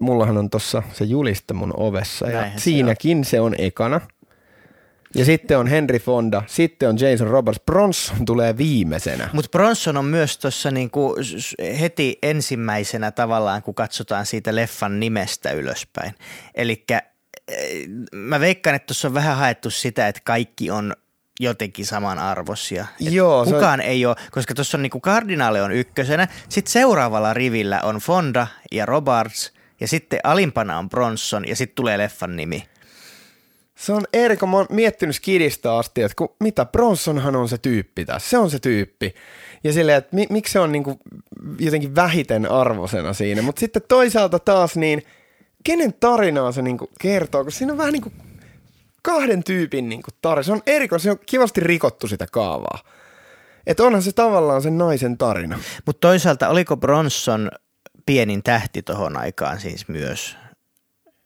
[0.00, 3.52] mullahan on tossa se juliste mun ovessa ja Näinhän siinäkin se on.
[3.54, 4.00] se on ekana.
[5.14, 9.28] Ja sitten on Henry Fonda, sitten on Jason Roberts, Bronson tulee viimeisenä.
[9.32, 11.16] Mutta Bronson on myös tuossa niinku
[11.80, 16.14] heti ensimmäisenä tavallaan, kun katsotaan siitä leffan nimestä ylöspäin.
[16.54, 17.02] Eli eh,
[18.14, 20.96] mä veikkaan, että tuossa on vähän haettu sitä, että kaikki on
[21.40, 22.86] jotenkin samanarvoisia.
[23.00, 23.86] Joo, kukaan on...
[23.86, 28.86] ei ole, koska tuossa on niinku kardinaali on ykkösenä, sitten seuraavalla rivillä on Fonda ja
[28.86, 32.64] Roberts– ja sitten alimpana on Bronson ja sitten tulee leffan nimi.
[33.80, 38.04] Se on Erika, mä oon miettinyt skidistä asti, että kun, mitä, Bronsonhan on se tyyppi
[38.04, 39.14] tässä, se on se tyyppi.
[39.64, 40.98] Ja silleen, että mi, miksi se on niinku
[41.58, 43.42] jotenkin vähiten arvosena siinä.
[43.42, 45.02] Mutta sitten toisaalta taas niin,
[45.64, 48.12] kenen tarinaa se niinku kertoo, koska siinä on vähän niinku
[49.02, 50.42] kahden tyypin niinku tarina.
[50.42, 52.78] Se on Erika, se on kivasti rikottu sitä kaavaa.
[53.66, 55.58] Että onhan se tavallaan sen naisen tarina.
[55.86, 57.50] Mutta toisaalta oliko Bronson
[58.06, 60.36] pienin tähti tuohon aikaan siis myös,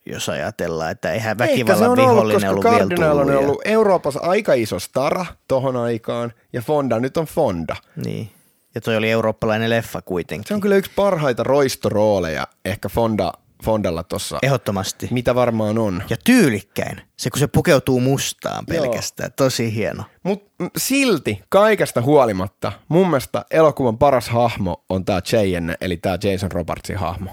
[0.07, 5.27] jos ajatellaan, että eihän väkivallan vihollinen ollut, ollut vielä on ollut Euroopassa aika iso stara
[5.49, 7.77] tuohon aikaan, ja Fonda nyt on Fonda.
[8.05, 8.31] Niin.
[8.75, 10.49] Ja toi oli eurooppalainen leffa kuitenkin.
[10.49, 13.33] Se on kyllä yksi parhaita roistorooleja ehkä Fonda,
[13.65, 14.39] Fondalla tuossa.
[14.43, 15.09] Ehdottomasti.
[15.11, 16.03] Mitä varmaan on.
[16.11, 17.01] Ja tyylikkäin.
[17.16, 19.27] Se kun se pukeutuu mustaan pelkästään.
[19.27, 19.35] Joo.
[19.47, 20.05] Tosi hieno.
[20.23, 26.53] Mutta silti kaikesta huolimatta mun mielestä elokuvan paras hahmo on tämä Cheyenne, eli tämä Jason
[26.53, 27.31] Robertsin hahmo.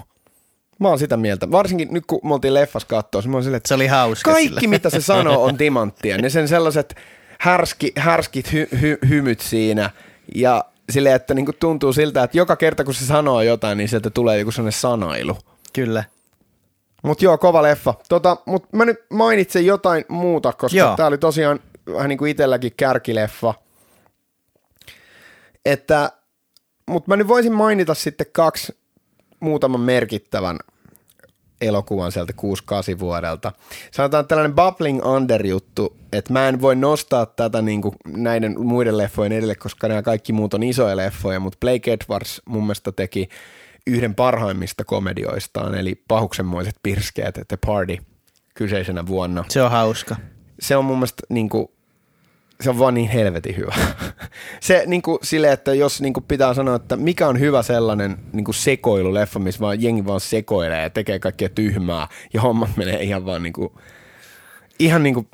[0.78, 1.50] Mä oon sitä mieltä.
[1.50, 4.68] Varsinkin nyt kun me oltiin leffas katsoa, mä silleen, että se oli hauska kaikki sillä.
[4.68, 6.18] mitä se sanoo on timanttia.
[6.18, 6.94] Ne sen sellaiset
[7.38, 9.90] härski, härskit hy, hy, hymyt siinä
[10.34, 14.10] ja silleen, että niinku tuntuu siltä, että joka kerta kun se sanoo jotain, niin sieltä
[14.10, 15.38] tulee joku sellainen sanailu.
[15.72, 16.04] Kyllä.
[17.02, 17.94] Mut joo, kova leffa.
[18.08, 20.96] Tota, mut mä nyt mainitsen jotain muuta, koska joo.
[20.96, 21.60] tää oli tosiaan
[21.92, 23.54] vähän niin kuin itselläkin kärkileffa.
[25.64, 26.12] Että,
[26.86, 28.78] mutta mä nyt voisin mainita sitten kaksi
[29.40, 30.58] muutaman merkittävän
[31.60, 32.32] elokuvan sieltä
[32.96, 33.52] 6-8 vuodelta.
[33.90, 39.32] Sanotaan tällainen Bubbling Under-juttu, että mä en voi nostaa tätä niin kuin näiden muiden leffojen
[39.32, 43.28] edelle, koska nämä kaikki muut on isoja leffoja, mutta Blake Edwards mun mielestä teki
[43.86, 47.96] yhden parhaimmista komedioistaan, eli Pahuksenmoiset pirskeet, The Party,
[48.54, 49.44] kyseisenä vuonna.
[49.48, 50.16] Se on hauska
[50.62, 51.68] se on mun mielestä niin kuin,
[52.60, 53.74] se on vaan niin helvetin hyvä.
[54.60, 58.16] se niin kuin, sille, että jos niin kuin pitää sanoa, että mikä on hyvä sellainen
[58.32, 63.02] niin kuin sekoiluleffa, missä vaan jengi vaan sekoilee ja tekee kaikkea tyhmää ja hommat menee
[63.02, 63.72] ihan vaan niin kuin,
[64.78, 65.28] ihan niin kuin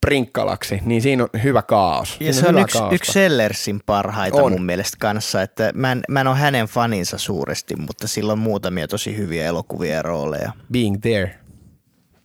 [0.00, 2.16] prinkkalaksi, niin siinä on hyvä kaos.
[2.20, 4.52] Ja se on, yksi, yksi Sellersin parhaita on.
[4.52, 8.38] mun mielestä kanssa, että mä en, mä en ole hänen faninsa suuresti, mutta sillä on
[8.38, 10.52] muutamia tosi hyviä elokuvia ja rooleja.
[10.72, 11.38] Being There,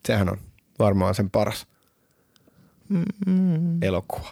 [0.08, 0.38] sehän on
[0.80, 1.68] varmaan sen paras
[2.90, 3.84] mm.
[3.84, 4.30] elokuva.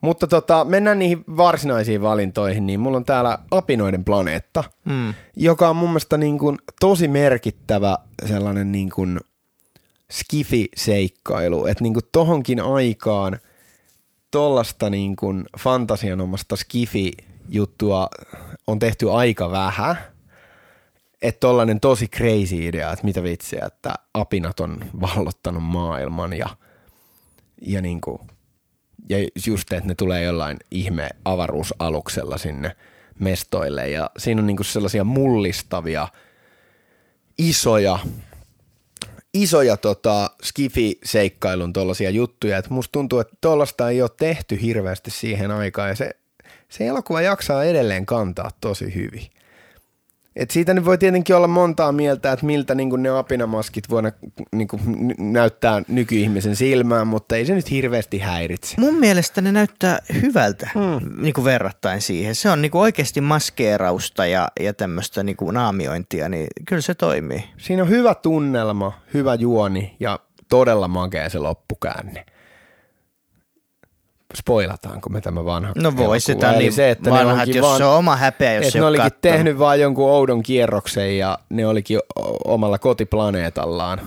[0.00, 5.14] Mutta tota, mennään niihin varsinaisiin valintoihin, niin mulla on täällä Apinoiden planeetta, mm.
[5.36, 7.98] joka on mun mielestä niin kuin tosi merkittävä
[8.28, 9.20] sellainen niin kuin
[10.10, 13.38] skifi-seikkailu, että niin kuin tohonkin aikaan
[14.30, 18.08] tollasta niin kuin fantasianomasta skifi-juttua
[18.66, 19.96] on tehty aika vähän,
[21.22, 26.48] että tollainen tosi crazy idea, että mitä vitsiä, että apinat on vallottanut maailman ja–
[27.60, 28.18] ja niin kuin,
[29.08, 32.76] Ja just, että ne tulee jollain ihme avaruusaluksella sinne
[33.18, 33.88] mestoille.
[33.88, 36.08] Ja siinä on niinku sellaisia mullistavia,
[37.38, 37.98] isoja,
[39.34, 45.50] isoja tota, skifi-seikkailun tuollaisia juttuja, että musta tuntuu, että tuollaista ei ole tehty hirveästi siihen
[45.50, 46.10] aikaan ja se,
[46.68, 49.26] se elokuva jaksaa edelleen kantaa tosi hyvin.
[50.40, 54.02] Et siitä nyt voi tietenkin olla montaa mieltä, että miltä niin ne apinamaskit voi
[54.52, 54.68] niin
[55.18, 58.74] näyttää nykyihmisen silmään, mutta ei se nyt hirveästi häiritse.
[58.78, 61.22] Mun mielestä ne näyttää hyvältä mm.
[61.22, 62.34] niin kuin verrattain siihen.
[62.34, 66.94] Se on niin kuin oikeasti maskeerausta ja, ja tämmöistä niin kuin naamiointia, niin kyllä se
[66.94, 67.44] toimii.
[67.56, 70.18] Siinä on hyvä tunnelma, hyvä juoni ja
[70.48, 72.24] todella makea se loppukäänne
[74.34, 77.84] spoilataanko me tämä vanha No voi sitä niin se, että vanhat, ne jos vaan, se
[77.84, 79.20] on oma häpeä, jos se ne olikin kattonut.
[79.20, 81.98] tehnyt vaan jonkun oudon kierroksen ja ne olikin
[82.44, 84.00] omalla kotiplaneetallaan.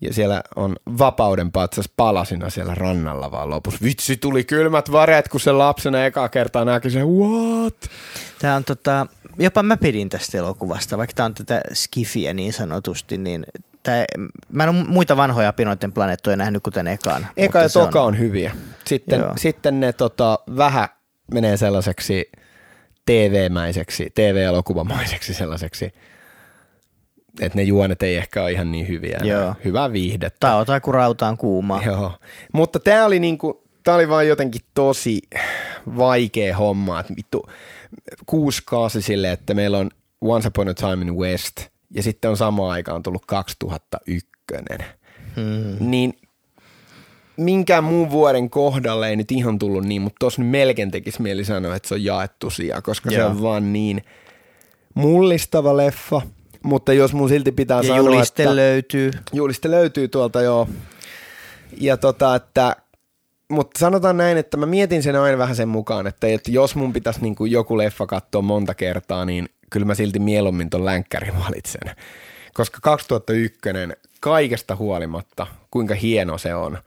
[0.00, 3.80] Ja siellä on vapauden patsas palasina siellä rannalla vaan lopussa.
[3.82, 7.74] Vitsi, tuli kylmät varet, kun se lapsena eka kertaa näki sen, what?
[8.38, 9.06] Tämä on tota,
[9.38, 13.46] jopa mä pidin tästä elokuvasta, vaikka tämä on tätä skifiä niin sanotusti, niin
[13.82, 14.04] Tää,
[14.52, 17.26] mä en ole muita vanhoja Pinoiden planeettoja nähnyt kuten ekaan.
[17.36, 18.52] Eka ja toka on, on hyviä.
[18.86, 20.88] Sitten, sitten ne tota, vähän
[21.32, 22.30] menee sellaiseksi
[23.06, 25.92] TV-mäiseksi, TV-elokuvamaiseksi sellaiseksi,
[27.40, 29.18] että ne juonet ei ehkä ole ihan niin hyviä.
[29.22, 29.54] Joo.
[29.64, 30.38] Hyvää viihdettä.
[30.40, 31.82] Tämä on kun rautaan kuuma.
[31.86, 32.12] Joo.
[32.52, 35.20] Mutta tämä oli niinku, tää oli vaan jotenkin tosi
[35.96, 37.00] vaikea homma.
[37.00, 37.48] Että vittu,
[38.26, 39.90] kuusi kaasi silleen, että meillä on
[40.20, 41.60] Once Upon a Time in West–
[41.94, 44.28] ja sitten on samaan aikaan tullut 2001,
[45.36, 45.90] hmm.
[45.90, 46.14] niin
[47.36, 51.44] minkään muun vuoden kohdalle ei nyt ihan tullut niin, mutta tuossa nyt melkein tekisi mieli
[51.44, 53.20] sanoa, että se on jaettu sija, koska Joo.
[53.20, 54.04] se on vaan niin
[54.94, 56.22] mullistava leffa,
[56.62, 58.56] mutta jos mun silti pitää ja sanoa, juliste että...
[58.56, 59.10] löytyy.
[59.32, 60.68] Juliste löytyy tuolta joo.
[61.80, 62.76] Ja tota, että
[63.50, 66.92] mutta sanotaan näin, että mä mietin sen aina vähän sen mukaan, että, että jos mun
[66.92, 71.38] pitäisi niin kuin joku leffa katsoa monta kertaa, niin kyllä mä silti mieluummin ton länkkärin
[71.38, 71.96] valitsen.
[72.54, 73.58] Koska 2001
[74.20, 76.78] kaikesta huolimatta, kuinka hieno se on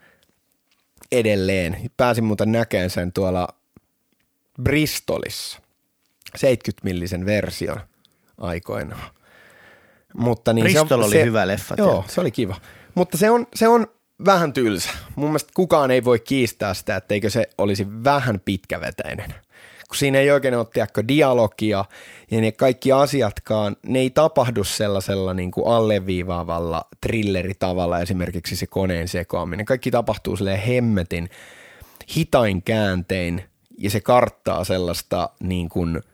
[1.11, 1.91] edelleen.
[1.97, 3.47] Pääsin muuten näkemään sen tuolla
[4.63, 5.59] Bristolissa,
[6.37, 7.79] 70-millisen version
[8.37, 9.11] aikoinaan.
[10.13, 11.75] Mutta niin Bristol se on, oli se, hyvä leffa.
[11.77, 12.09] Joo, tiedät.
[12.09, 12.55] se oli kiva.
[12.95, 13.87] Mutta se on, se on
[14.25, 14.89] vähän tylsä.
[15.15, 19.33] Mun mielestä kukaan ei voi kiistää sitä, etteikö se olisi vähän pitkävetäinen–
[19.91, 21.85] kun siinä ei oikein ole tiedäkö, dialogia
[22.31, 29.07] ja ne kaikki asiatkaan, ne ei tapahdu sellaisella niin kuin alleviivaavalla thrilleritavalla, esimerkiksi se koneen
[29.07, 29.65] sekoaminen.
[29.65, 31.30] Kaikki tapahtuu silleen hemmetin
[32.15, 33.43] hitain kääntein
[33.77, 36.01] ja se karttaa sellaista niin kuin–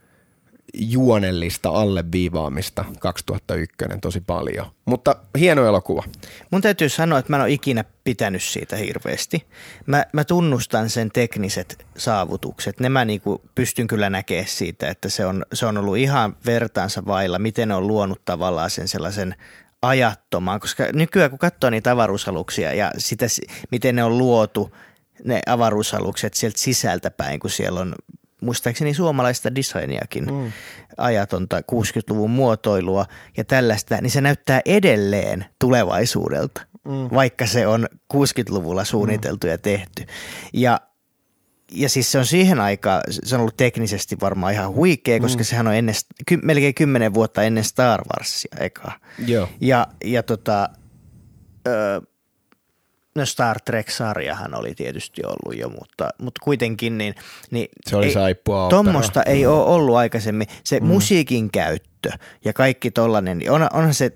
[0.73, 4.65] juonellista alleviivaamista 2001 tosi paljon.
[4.85, 6.03] Mutta hieno elokuva.
[6.51, 9.45] Mun täytyy sanoa, että mä en ole ikinä pitänyt siitä hirveästi.
[9.85, 12.79] Mä, mä tunnustan sen tekniset saavutukset.
[12.79, 17.05] Ne mä niinku pystyn kyllä näkemään siitä, että se on, se on ollut ihan vertaansa
[17.05, 19.35] vailla, miten ne on luonut tavallaan sen sellaisen
[19.81, 23.25] ajattomaan, koska nykyään kun katsoo niitä avaruusaluksia ja sitä,
[23.71, 24.75] miten ne on luotu,
[25.23, 27.95] ne avaruusalukset sieltä sisältä päin, kun siellä on
[28.41, 30.51] muistaakseni suomalaista designiakin, mm.
[30.97, 33.05] ajatonta 60-luvun muotoilua
[33.37, 36.91] ja tällaista, niin se näyttää edelleen tulevaisuudelta, mm.
[37.13, 39.51] vaikka se on 60-luvulla suunniteltu mm.
[39.51, 40.05] ja tehty.
[40.53, 40.81] Ja
[41.71, 45.45] ja siis se on siihen aikaan, se on ollut teknisesti varmaan ihan huikea, koska mm.
[45.45, 45.95] sehän on ennen,
[46.25, 48.91] ky, melkein kymmenen vuotta ennen Star Warsia eka.
[49.27, 49.49] Joo.
[49.61, 50.69] Ja, ja tota,
[51.67, 52.01] ö,
[53.17, 57.15] No Star Trek-sarjahan oli tietysti ollut jo, mutta, mutta kuitenkin niin,
[57.51, 60.47] niin se oli saippua Tuommoista ei ole ollut aikaisemmin.
[60.63, 60.85] Se mm.
[60.85, 62.11] musiikin käyttö
[62.45, 64.11] ja kaikki tollainen, niin on, onhan se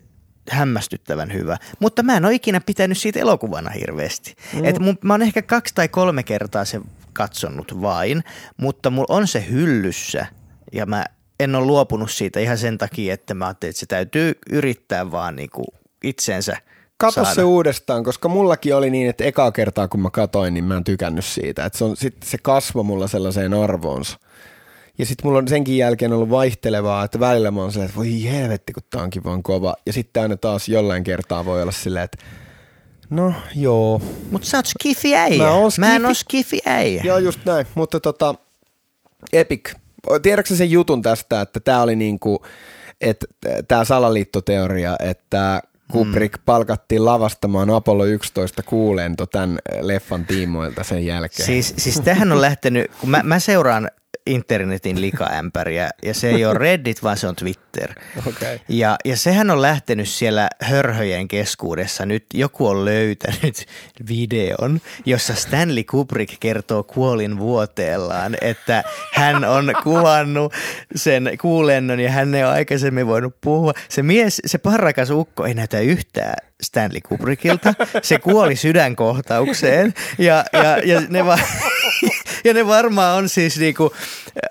[0.49, 1.57] hämmästyttävän hyvä.
[1.79, 4.35] Mutta mä en ole ikinä pitänyt siitä elokuvana hirveästi.
[4.53, 4.65] Mm.
[4.65, 6.81] Et mun, mä oon ehkä kaksi tai kolme kertaa se
[7.13, 8.23] katsonut vain,
[8.57, 10.25] mutta mulla on se hyllyssä
[10.73, 11.05] ja mä
[11.39, 15.35] en ole luopunut siitä ihan sen takia, että mä ajattelin, että se täytyy yrittää vaan
[15.35, 15.63] niinku
[16.03, 16.57] itseensä–
[17.01, 17.35] Kato saada.
[17.35, 20.83] se uudestaan, koska mullakin oli niin, että ekaa kertaa kun mä katoin, niin mä en
[20.83, 21.65] tykännyt siitä.
[21.65, 24.17] Että se, on, sit se kasvo mulla sellaiseen arvoonsa.
[24.97, 28.23] Ja sitten mulla on senkin jälkeen ollut vaihtelevaa, että välillä mä oon silleen, että voi
[28.23, 29.75] helvetti, kun tää onkin vaan kova.
[29.85, 32.17] Ja sitten aina taas jollain kertaa voi olla silleen, että
[33.09, 34.01] no joo.
[34.31, 35.43] Mutta sä oot skifi äijä.
[35.43, 35.79] Mä, skifi.
[35.79, 37.01] mä en oo skifi äijä.
[37.05, 37.67] Joo, just näin.
[37.75, 38.35] Mutta tota,
[39.33, 39.73] Epic.
[40.21, 42.45] Tiedätkö sen jutun tästä, että tää oli niinku,
[43.01, 43.25] että
[43.67, 45.61] tämä salaliittoteoria, että
[45.91, 46.43] Kubrick mm.
[46.45, 51.45] palkattiin lavastamaan Apollo 11 kuulento tämän leffan tiimoilta sen jälkeen.
[51.45, 53.91] Siis, siis tähän on lähtenyt, kun mä, mä seuraan
[54.25, 57.93] internetin likaämpäriä ja se ei ole Reddit, vaan se on Twitter.
[58.27, 58.59] Okay.
[58.67, 62.05] Ja, ja sehän on lähtenyt siellä hörhöjen keskuudessa.
[62.05, 63.65] Nyt joku on löytänyt
[64.09, 68.83] videon, jossa Stanley Kubrick kertoo kuolin vuoteellaan, että
[69.13, 70.53] hän on kuvannut
[70.95, 73.73] sen kuulennon ja hän ei ole aikaisemmin voinut puhua.
[73.89, 77.73] Se mies, se parrakas ukko ei näytä yhtään Stanley Kubrickilta.
[78.01, 81.39] Se kuoli sydänkohtaukseen ja, ja, ja, ne, va-
[82.45, 83.93] ja ne varmaan on siis niinku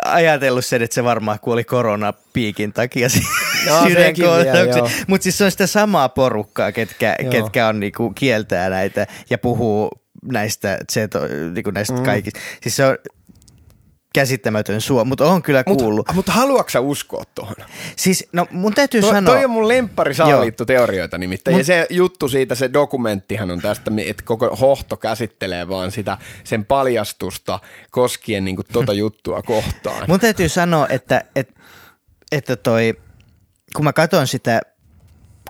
[0.04, 3.08] ajatellut sen, että se varmaan kuoli koronapiikin takia
[3.66, 5.04] No, sydänkohtaukseen.
[5.06, 7.30] Mutta siis se on sitä samaa porukkaa, ketkä, Joo.
[7.30, 9.90] ketkä on niinku kieltää näitä ja puhuu
[10.22, 11.20] näistä, zeto,
[11.54, 12.02] niinku näistä mm.
[12.02, 12.40] kaikista.
[12.62, 12.96] Siis se on
[14.14, 15.96] käsittämätön suo, mutta on kyllä kuullut.
[15.96, 17.54] Mutta mut haluatko sä uskoa tuohon?
[17.96, 19.34] Siis no mun täytyy To, sanoa.
[19.34, 21.54] toi on mun lemppari salaliittoteorioita nimittäin.
[21.56, 26.18] Mut- Ja se juttu siitä, se dokumenttihan on tästä, että koko hohto käsittelee vaan sitä
[26.44, 27.60] sen paljastusta
[27.90, 30.04] koskien niin tuota juttua kohtaan.
[30.08, 31.60] Mun täytyy sanoa, että, että,
[32.32, 32.94] että toi,
[33.76, 34.60] kun mä katson sitä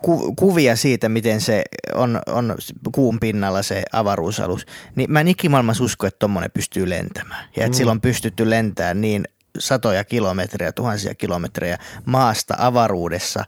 [0.03, 1.63] ku, kuvia siitä, miten se
[1.95, 2.57] on, on
[2.95, 4.67] kuun pinnalla se avaruusalus,
[4.97, 7.45] niin mä en ikimaailmassa usko, että tommonen pystyy lentämään.
[7.57, 7.79] Ja että mm.
[7.79, 9.25] sillä on pystytty lentämään niin
[9.59, 13.45] satoja kilometrejä, tuhansia kilometrejä maasta avaruudessa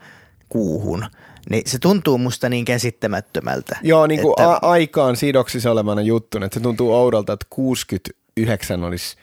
[0.49, 1.07] kuuhun.
[1.51, 3.77] Niin se tuntuu musta niin käsittämättömältä.
[3.83, 8.85] Joo, niin kuin että- a- aikaan sidoksissa olevana juttuna, että se tuntuu oudolta, että 69
[8.85, 9.17] olisi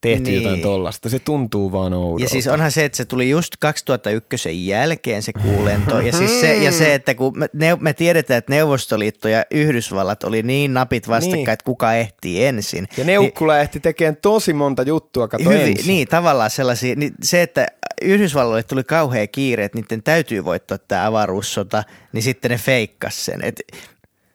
[0.00, 0.32] tehty Niin.
[0.32, 0.42] niin.
[0.42, 1.08] jotain tollasta.
[1.08, 2.24] Se tuntuu vaan oudolta.
[2.24, 6.00] Ja siis onhan se, että se tuli just 2001 jälkeen se kuulento.
[6.00, 10.24] Ja, siis se, ja se, että kun me, ne, me tiedetään, että Neuvostoliitto ja Yhdysvallat
[10.24, 11.50] oli niin napit vastakkain, Niin.
[11.50, 12.88] että kuka ehtii ensin.
[12.96, 15.86] ja Neukkula ehti tekemään tosi monta juttua, kato Hyvin, ensin.
[15.86, 16.94] niin, tavallaan sellaisia.
[16.96, 17.66] Niin se, että
[18.02, 21.82] Yhdysvalloille tuli kauhea kiire, että niiden täytyy voittaa tämä avaruussota,
[22.12, 23.44] niin sitten ne feikkas sen.
[23.44, 23.62] Et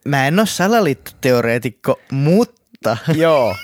[0.08, 3.56] mä en ole salaliittoteoreetikko, mutta Joo.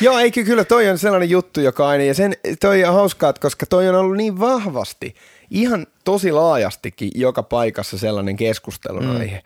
[0.00, 3.66] Joo, eikö kyllä toi on sellainen juttu, joka aina, ja sen, toi on hauskaa, koska
[3.66, 5.14] toi on ollut niin vahvasti,
[5.50, 9.16] ihan tosi laajastikin joka paikassa sellainen keskustelun mm.
[9.16, 9.42] aihe.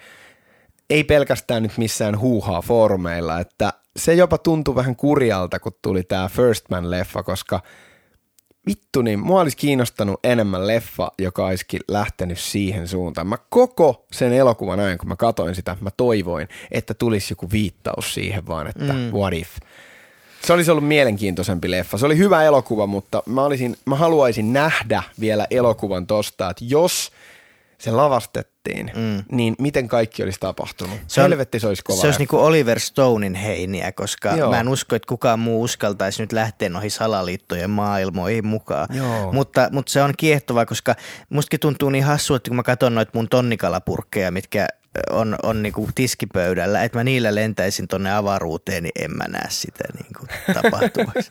[0.90, 6.28] Ei pelkästään nyt missään huuhaa foorumeilla, että se jopa tuntui vähän kurjalta, kun tuli tämä
[6.28, 7.60] First Man-leffa, koska
[8.66, 13.26] vittu niin, mua olisi kiinnostanut enemmän leffa, joka olisikin lähtenyt siihen suuntaan.
[13.26, 18.14] Mä koko sen elokuvan ajan, kun mä katoin sitä, mä toivoin, että tulisi joku viittaus
[18.14, 19.12] siihen vaan, että mm.
[19.12, 19.48] what if.
[20.44, 21.98] Se olisi ollut mielenkiintoisempi leffa.
[21.98, 27.12] Se oli hyvä elokuva, mutta mä, olisin, mä haluaisin nähdä vielä elokuvan tosta, että jos
[27.78, 29.24] se lavastettiin, mm.
[29.36, 30.98] niin miten kaikki olisi tapahtunut.
[31.06, 31.96] Se on- Helvetti se olisi kova.
[32.00, 32.18] Se olisi leffa.
[32.18, 34.50] niinku Oliver Stonein heiniä, koska Joo.
[34.50, 38.88] Mä en usko, että kukaan muu uskaltaisi nyt lähteä noihin salaliittojen maailmoihin mukaan.
[38.96, 39.32] Joo.
[39.32, 40.94] Mutta, mutta se on kiehtovaa, koska
[41.28, 44.66] mustakin tuntuu niin hassu, että kun mä katson noita mun tonnikalapurkkeja, mitkä
[45.10, 49.84] on, on niinku tiskipöydällä, että mä niillä lentäisin tonne avaruuteen, niin en mä näe sitä
[50.02, 51.30] niinku tapahtuvaksi.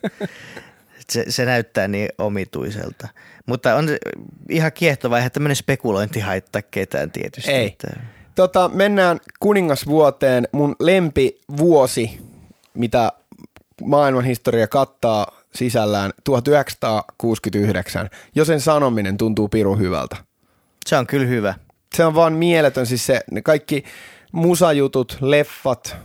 [1.09, 3.07] Se, se näyttää niin omituiselta.
[3.45, 3.89] Mutta on
[4.49, 7.51] ihan kiehtovaa, eihän tämmöinen spekulointi haittaa ketään tietysti.
[7.51, 7.67] Ei.
[7.67, 7.87] Että,
[8.35, 10.47] Tota, mennään kuningasvuoteen.
[10.51, 12.19] Mun lempivuosi,
[12.73, 13.11] mitä
[13.81, 18.09] maailman historia kattaa sisällään 1969.
[18.35, 20.15] Jo sen sanominen tuntuu pirun hyvältä.
[20.85, 21.53] se on kyllä hyvä.
[21.97, 23.83] Se on vaan mieletön, siis se, ne kaikki
[24.31, 25.97] musajutut, leffat,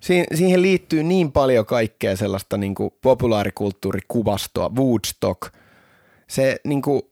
[0.00, 5.54] siihen, siihen liittyy niin paljon kaikkea sellaista niin kuin populaarikulttuurikuvastoa, Woodstock,
[6.28, 7.02] se niin kuin,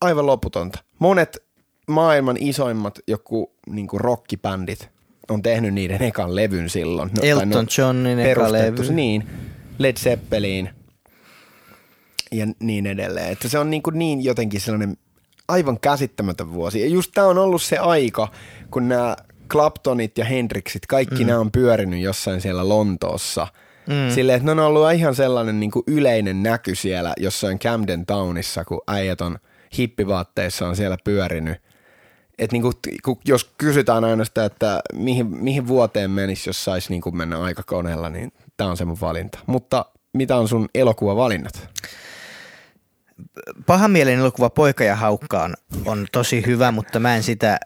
[0.00, 0.78] aivan loputonta.
[0.98, 1.42] Monet
[1.86, 4.88] maailman isoimmat joku niin kuin rockibändit
[5.28, 7.10] on tehnyt niiden ekan levyn silloin.
[7.16, 8.92] No, Elton Johnin eka levy.
[8.92, 9.26] Niin,
[9.78, 10.70] Led Zeppelin
[12.32, 13.32] ja niin edelleen.
[13.32, 14.96] Että se on niin, kuin niin jotenkin sellainen
[15.52, 16.80] aivan käsittämätön vuosi.
[16.80, 18.28] Ja just tämä on ollut se aika,
[18.70, 19.16] kun nämä
[19.48, 21.26] Claptonit ja Hendrixit, kaikki mm.
[21.26, 23.46] nämä on pyörinyt jossain siellä Lontoossa.
[23.86, 24.14] Mm.
[24.14, 28.64] Silleen, että ne on ollut ihan sellainen niin kuin yleinen näky siellä jossain Camden Townissa,
[28.64, 29.38] kun äijät on
[29.78, 31.62] hippivaatteissa on siellä pyörinyt.
[32.38, 32.74] Et niin kuin,
[33.04, 37.42] kun, jos kysytään aina sitä, että mihin, mihin vuoteen menisi, jos saisi niin kuin mennä
[37.42, 39.38] aikakoneella, niin tämä on se mun valinta.
[39.46, 41.68] Mutta mitä on sun elokuvavalinnat?
[43.66, 45.54] Pahamielinen elokuva Poika ja haukka on,
[45.84, 47.60] on tosi hyvä, mutta mä en sitä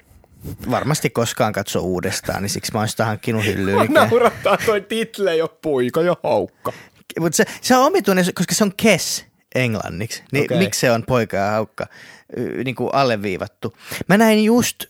[0.70, 3.86] varmasti koskaan katso uudestaan, niin siksi mä oon sitä hankkinut hyllyyn.
[3.92, 6.72] Naurattaa toi title jo poika ja haukka.
[7.20, 10.22] Mutta se, se on omituinen, koska se on kes englanniksi.
[10.32, 10.58] Niin Okei.
[10.58, 11.86] miksi se on poika ja haukka
[12.64, 13.76] niin kuin alleviivattu?
[14.08, 14.84] Mä näin just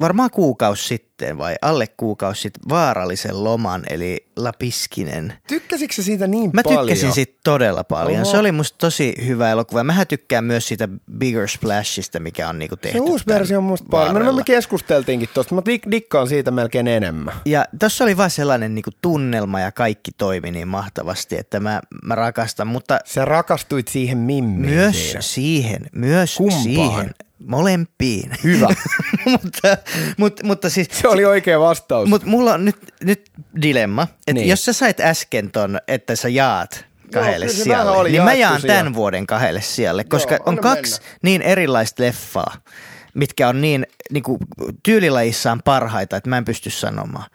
[0.00, 5.32] varmaan kuukausi sitten vai alle kuukausi sitten vaarallisen loman, eli Lapiskinen.
[5.46, 6.86] Tykkäsitkö siitä niin Mä paljon?
[6.86, 8.22] tykkäsin siitä todella paljon.
[8.22, 8.30] Oho.
[8.30, 9.84] Se oli musta tosi hyvä elokuva.
[9.84, 10.88] Mähän tykkään myös siitä
[11.18, 12.98] Bigger Splashista, mikä on niinku tehty.
[12.98, 14.08] Se uusi versio on musta paljon.
[14.08, 14.36] No, varrella.
[14.36, 15.54] me keskusteltiinkin tosta.
[15.54, 17.34] Mä dik- dikkaan siitä melkein enemmän.
[17.46, 22.14] Ja tuossa oli vaan sellainen niinku tunnelma ja kaikki toimi niin mahtavasti, että mä, mä
[22.14, 26.62] rakastan, mutta Sä rakastuit siihen mimmiin myös siihen, myös Kumpaan?
[26.62, 27.14] siihen,
[27.46, 28.30] molempiin.
[28.44, 28.68] Hyvä.
[29.32, 29.76] mutta,
[30.16, 32.08] mutta, mutta siis Se oli oikea vastaus.
[32.08, 33.30] Mutta mulla on nyt, nyt
[33.62, 34.48] dilemma, että Niin.
[34.48, 38.74] jos sä sait äsken ton, että sä jaat kahdelle se sijalle, niin mä jaan sija.
[38.74, 41.18] tämän vuoden kahdelle sijalle, koska Joo, on kaksi mennä.
[41.22, 42.54] niin erilaista leffaa,
[43.14, 44.38] mitkä on niin, niin kuin,
[44.82, 47.30] tyylilajissaan parhaita, että mä en pysty sanomaan.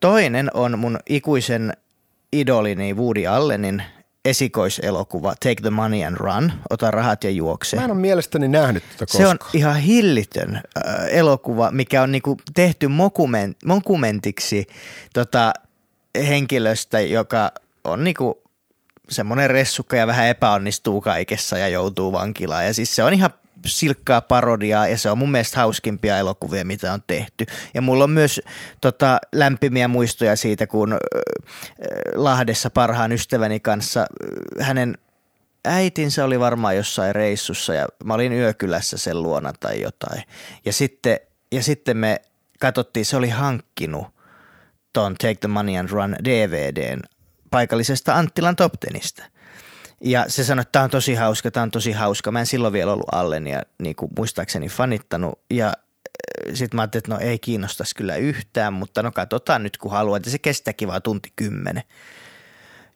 [0.00, 1.72] Toinen on mun ikuisen
[2.32, 3.82] idolini Woody Allenin
[4.28, 7.76] esikoiselokuva Take the Money and Run, ota rahat ja juokse.
[7.76, 9.58] Mä en ole mielestäni nähnyt tätä Se on koskaan.
[9.58, 10.62] ihan hillitön äh,
[11.10, 14.66] elokuva, mikä on niinku tehty mokument, mokumentiksi
[15.14, 15.52] tota,
[16.28, 17.52] henkilöstä, joka
[17.84, 18.42] on niinku
[19.10, 22.66] semmoinen ressukka ja vähän epäonnistuu kaikessa ja joutuu vankilaan.
[22.66, 23.30] Ja siis se on ihan
[23.68, 27.46] silkkaa parodiaa ja se on mun mielestä hauskimpia elokuvia, mitä on tehty.
[27.74, 28.40] Ja mulla on myös
[28.80, 30.98] tota, lämpimiä muistoja siitä, kun äh,
[32.14, 34.98] Lahdessa parhaan ystäväni kanssa äh, hänen
[35.64, 40.22] äitinsä oli varmaan jossain reissussa ja mä olin yökylässä sen luona tai jotain.
[40.64, 41.20] Ja sitten,
[41.52, 42.20] ja sitten me
[42.60, 44.06] katsottiin, se oli hankkinut
[44.92, 47.00] ton Take the Money and Run DVDn
[47.50, 49.24] paikallisesta Anttilan Top Tenistä.
[50.00, 52.30] Ja se sanoi, että tämä on tosi hauska, tämä on tosi hauska.
[52.32, 55.38] Mä en silloin vielä ollut Allen ja niin kuin muistaakseni fanittanut.
[55.50, 55.72] Ja
[56.54, 60.24] sitten mä ajattelin, että no ei kiinnostaisi kyllä yhtään, mutta no katsotaan nyt kun haluat.
[60.24, 61.82] Ja se kestääkin vaan tunti kymmenen.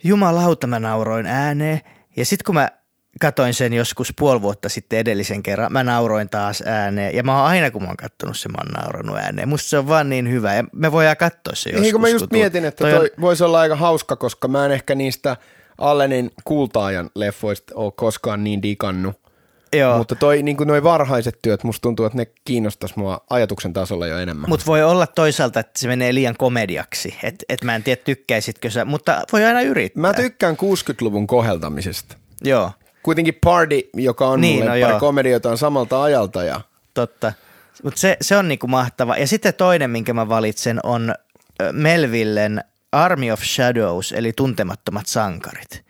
[0.05, 1.81] Jumalauta mä nauroin ääneen.
[2.17, 2.69] Ja sitten kun mä
[3.21, 7.15] katoin sen joskus puoli vuotta sitten edellisen kerran, mä nauroin taas ääneen.
[7.15, 9.49] Ja mä oon aina, kun mä oon kattonut sen, mä oon nauranut ääneen.
[9.49, 10.55] Musta se on vaan niin hyvä.
[10.55, 11.83] Ja me voidaan katsoa se joskus.
[11.83, 14.49] Niin kun mä just kun mietin, että toi on- toi voisi olla aika hauska, koska
[14.49, 15.37] mä en ehkä niistä
[15.83, 19.17] Allenin kultaajan leffoista ole koskaan niin digannut.
[19.77, 19.99] Joo.
[19.99, 24.07] Mutta toi, niin kuin noi varhaiset työt, musta tuntuu, että ne kiinnostaisi mua ajatuksen tasolla
[24.07, 24.49] jo enemmän.
[24.51, 27.15] Mutta voi olla toisaalta, että se menee liian komediaksi.
[27.23, 30.01] Että et mä en tiedä, tykkäisitkö sä, mutta voi aina yrittää.
[30.01, 32.17] Mä tykkään 60-luvun koheltamisesta.
[32.45, 32.71] Joo,
[33.03, 35.01] Kuitenkin Party, joka on Niin, mulle no pari joo.
[35.01, 36.45] komedioita, on samalta ajalta.
[36.45, 36.61] Ja
[36.95, 37.33] totta.
[37.83, 39.17] Mutta se, se on niinku mahtava.
[39.17, 41.15] Ja sitten toinen, minkä mä valitsen, on
[41.73, 45.85] Melvillen Army of Shadows, eli Tuntemattomat sankarit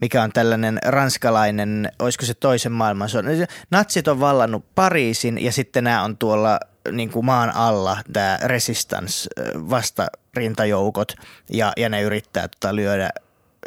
[0.00, 3.32] mikä on tällainen ranskalainen, olisiko se toisen maailmansodan.
[3.70, 6.60] Natsit on vallannut Pariisin ja sitten nämä on tuolla
[6.92, 11.12] niin kuin maan alla, tämä resistance vastarintajoukot
[11.50, 13.10] ja, ja ne yrittää tota lyödä,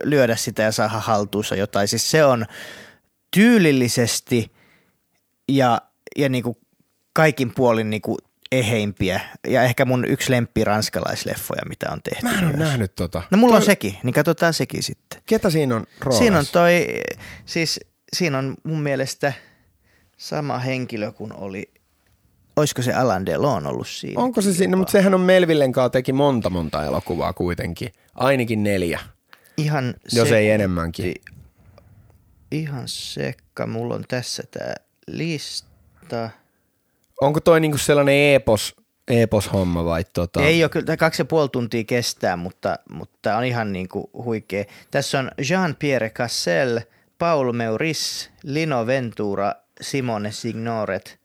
[0.03, 1.87] lyödä sitä ja saada haltuunsa jotain.
[1.87, 2.45] Siis se on
[3.35, 4.51] tyylillisesti
[5.47, 5.81] ja,
[6.17, 6.57] ja niin kuin
[7.13, 8.17] kaikin puolin niin kuin
[8.51, 12.23] eheimpiä ja ehkä mun yksi lemppi ranskalaisleffoja, mitä on tehty.
[12.25, 12.59] mä en ole myös.
[12.59, 13.21] nähnyt tota.
[13.31, 15.21] No mulla on Toi- sekin, niin katsotaan sekin sitten.
[15.25, 16.19] Ketä siinä on roolissa?
[16.19, 16.87] Siinä on toi,
[17.45, 17.79] siis
[18.15, 19.33] siinä on mun mielestä
[20.17, 21.71] sama henkilö kuin oli,
[22.55, 24.21] olisiko se Alan Delon ollut siinä?
[24.21, 27.89] Onko se siinä, mutta sehän on Melvillen kanssa teki monta monta elokuvaa kuitenkin.
[28.15, 28.99] Ainakin neljä,
[29.57, 31.13] Ihan jos se, ei enemmänkin.
[32.51, 34.75] Ihan sekka, mulla on tässä tää
[35.07, 36.29] lista.
[37.21, 38.75] Onko toi niinku sellainen epos,
[39.07, 40.41] epos-homma vai tota?
[40.41, 44.63] Ei ole kyllä, kaksi ja puoli tuntia kestää, mutta, mutta on ihan niin kuin huikea.
[44.91, 46.79] Tässä on Jean-Pierre Cassel,
[47.17, 51.19] Paul Meuris, Lino Ventura, Simone Signoret,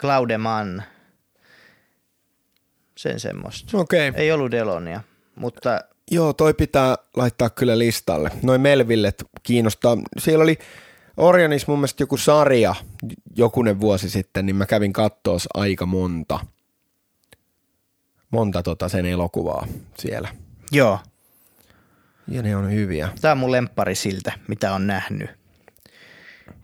[0.00, 0.82] Claude Mann.
[2.96, 3.78] Sen semmoista.
[3.78, 4.08] Okei.
[4.08, 4.22] Okay.
[4.22, 5.00] Ei ollut Delonia,
[5.34, 5.80] mutta
[6.10, 8.30] Joo, toi pitää laittaa kyllä listalle.
[8.42, 9.96] Noin Melvillet kiinnostaa.
[10.18, 10.58] Siellä oli
[11.16, 12.74] Orionissa mun mielestä joku sarja
[13.36, 16.40] jokunen vuosi sitten, niin mä kävin kattoos aika monta.
[18.30, 19.66] Monta tota sen elokuvaa
[19.98, 20.28] siellä.
[20.72, 20.98] joo,
[22.28, 23.08] Ja ne on hyviä.
[23.20, 25.30] tämä on mun lemppari siltä, mitä on nähnyt.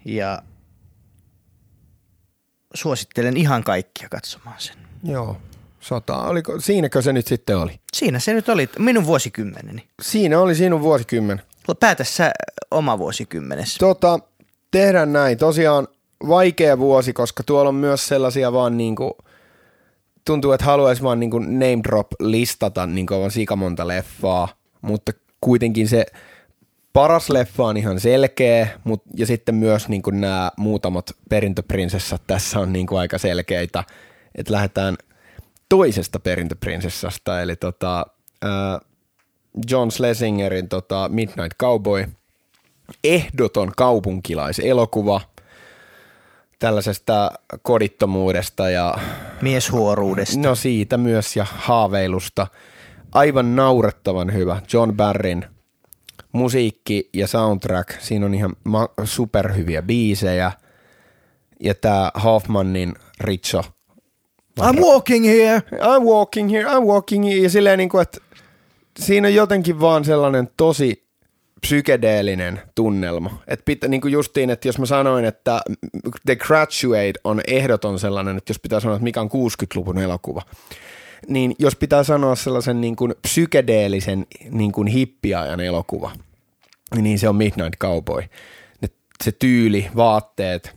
[0.04, 0.42] Ja
[2.74, 4.76] suosittelen ihan kaikkia katsomaan sen.
[5.04, 5.36] Joo.
[5.80, 6.16] Sota.
[6.22, 7.80] Oliko, siinäkö se nyt sitten oli?
[7.96, 9.88] Siinä se nyt oli minun vuosikymmeneni.
[10.02, 11.42] Siinä oli sinun vuosikymmen.
[11.80, 12.32] Päätä sä
[12.70, 13.78] oma vuosikymmenes.
[13.78, 14.18] Tota,
[14.70, 15.38] tehdään näin.
[15.38, 15.88] Tosiaan
[16.28, 19.18] vaikea vuosi, koska tuolla on myös sellaisia vaan niinku,
[20.24, 24.48] tuntuu, että haluaisi vaan niinku name drop listata niinku aivan sikamonta leffaa,
[24.82, 26.06] mutta kuitenkin se
[26.92, 32.72] paras leffa on ihan selkeä, mut, ja sitten myös niinku nämä muutamat perintöprinsessat tässä on
[32.72, 33.84] niinku aika selkeitä,
[34.34, 34.96] että lähdetään
[35.68, 38.06] toisesta perintöprinsessasta, eli tota,
[38.42, 38.80] ää,
[39.70, 42.06] John Schlesingerin tota Midnight Cowboy–
[43.04, 45.20] ehdoton kaupunkilaiselokuva.
[46.58, 47.30] tällaisesta
[47.62, 48.94] kodittomuudesta ja
[49.42, 50.38] Mieshuoruudesta.
[50.38, 52.46] no siitä myös ja haaveilusta.
[53.12, 55.46] Aivan naurettavan hyvä John Barryn
[56.32, 58.00] musiikki ja soundtrack.
[58.00, 60.52] Siinä on ihan ma- superhyviä biisejä.
[61.60, 63.62] Ja tämä Hoffmanin Richo.
[64.60, 65.62] I'm walking here.
[65.74, 67.36] I'm walking here, I'm walking here.
[67.40, 68.18] Ja silleen niin kuin, että
[68.98, 71.09] siinä on jotenkin vaan sellainen tosi
[71.60, 73.42] psykedeellinen tunnelma.
[73.48, 75.60] Että pitä, niin kuin justiin, että jos mä sanoin, että
[76.26, 80.42] The Graduate on ehdoton sellainen, että jos pitää sanoa, että mikä on 60-luvun elokuva,
[81.28, 86.10] niin jos pitää sanoa sellaisen niin kuin psykedeellisen niin kuin hippiajan elokuva,
[87.00, 88.22] niin se on Midnight Cowboy.
[89.24, 90.76] Se tyyli, vaatteet,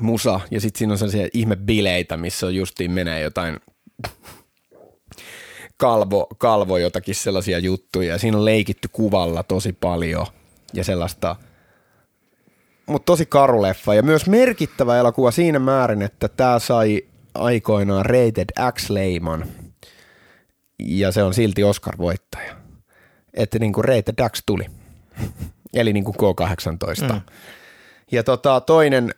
[0.00, 3.56] musa ja sitten siinä on sellaisia ihmebileitä, missä on justiin menee jotain
[5.78, 8.12] kalvo, kalvo jotakin sellaisia juttuja.
[8.12, 10.26] Ja siinä on leikitty kuvalla tosi paljon
[10.72, 11.36] ja sellaista,
[12.86, 17.02] mutta tosi karu leffa ja myös merkittävä elokuva siinä määrin, että tämä sai
[17.34, 19.44] aikoinaan Rated X-leiman
[20.78, 22.56] ja se on silti Oscar-voittaja.
[23.34, 24.66] Että niin kuin Rated X tuli,
[25.74, 27.12] eli niin kuin K18.
[27.12, 27.20] Mm.
[28.10, 29.10] Ja tota, toinen,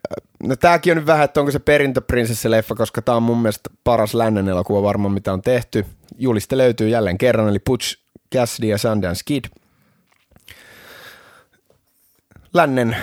[0.43, 4.15] no tääkin on nyt vähän, että onko se perintöprinsessi-leffa, koska tää on mun mielestä paras
[4.15, 5.87] lännen elokuva varmaan, mitä on tehty.
[6.19, 7.99] Juliste löytyy jälleen kerran, eli Butch
[8.35, 9.45] Cassidy ja Sundance Kid.
[12.55, 12.97] Lännen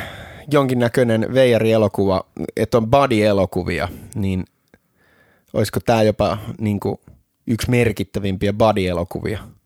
[0.51, 2.23] jonkinnäköinen veijari-elokuva,
[2.57, 4.45] että on body-elokuvia, niin
[5.53, 6.97] olisiko tämä jopa niin kuin
[7.47, 9.56] yksi merkittävimpiä body-elokuvia?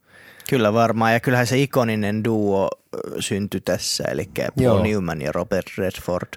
[0.50, 2.70] Kyllä varmaan, ja kyllähän se ikoninen duo
[3.20, 4.84] syntyi tässä, eli Paul Joo.
[4.84, 6.28] Newman ja Robert Redford.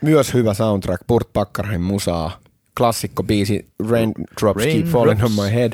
[0.00, 2.40] Myös hyvä soundtrack, Burt Bacharheim musaa,
[2.76, 4.92] klassikko biisi Raindrops Keep Raindrops.
[4.92, 5.72] Falling on My Head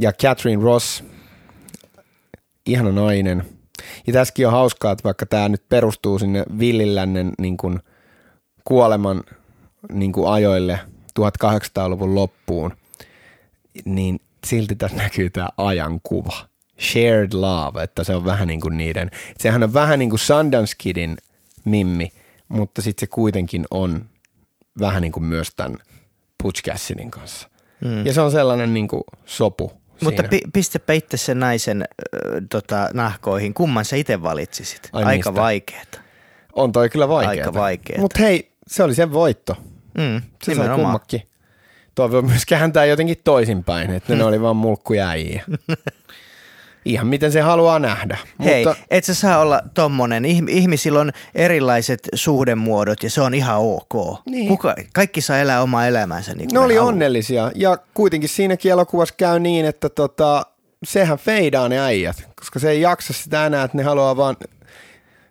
[0.00, 1.04] ja Catherine Ross,
[2.66, 3.44] ihana nainen.
[4.06, 7.80] Ja tässäkin on hauskaa, että vaikka tämä nyt perustuu sinne villilännen niin kuin
[8.64, 9.22] kuoleman
[9.92, 10.80] niin kuin ajoille
[11.20, 12.76] 1800-luvun loppuun,
[13.84, 16.36] niin silti tässä näkyy tämä ajankuva.
[16.80, 20.74] Shared love, että se on vähän niin kuin niiden, sehän on vähän niin kuin Sundance
[20.78, 21.16] Kidin
[21.64, 22.12] mimmi,
[22.48, 24.04] mutta sitten se kuitenkin on
[24.80, 25.78] vähän niin kuin myös tämän
[26.42, 27.48] Butch Cassidyn kanssa.
[27.84, 28.06] Mm.
[28.06, 29.72] Ja se on sellainen niin kuin sopu
[30.04, 31.84] Mutta pi- pistäpä itse sen naisen
[32.14, 32.18] ö,
[32.50, 33.54] tota, nahkoihin.
[33.54, 34.88] Kumman sä itse valitsisit?
[34.92, 35.42] Ai Aika mistä?
[35.42, 35.98] vaikeeta.
[36.52, 37.30] on toi kyllä vaikeaa.
[37.46, 38.00] Aika vaikeeta.
[38.00, 39.56] Mutta hei, se oli sen voitto.
[39.98, 40.80] Mm, Se sai nimenomaan.
[40.80, 41.22] kummakin.
[42.00, 45.44] Toi voi myös kääntää jotenkin toisinpäin, että ne oli vaan mulkkujäjiä.
[46.84, 48.18] Ihan miten se haluaa nähdä.
[48.44, 50.24] Hei, Mutta et sä saa olla tommonen.
[50.24, 54.18] Ihm- ihmisillä on erilaiset suhdemuodot ja se on ihan ok.
[54.26, 54.48] Niin.
[54.48, 56.88] Kuka, kaikki saa elää omaa elämänsä niin ne oli haluaa.
[56.88, 57.50] onnellisia.
[57.54, 60.42] Ja kuitenkin siinäkin elokuvassa käy niin, että tota,
[60.84, 64.36] sehän feidaa ne äijät, koska se ei jaksa sitä enää, että ne haluaa vaan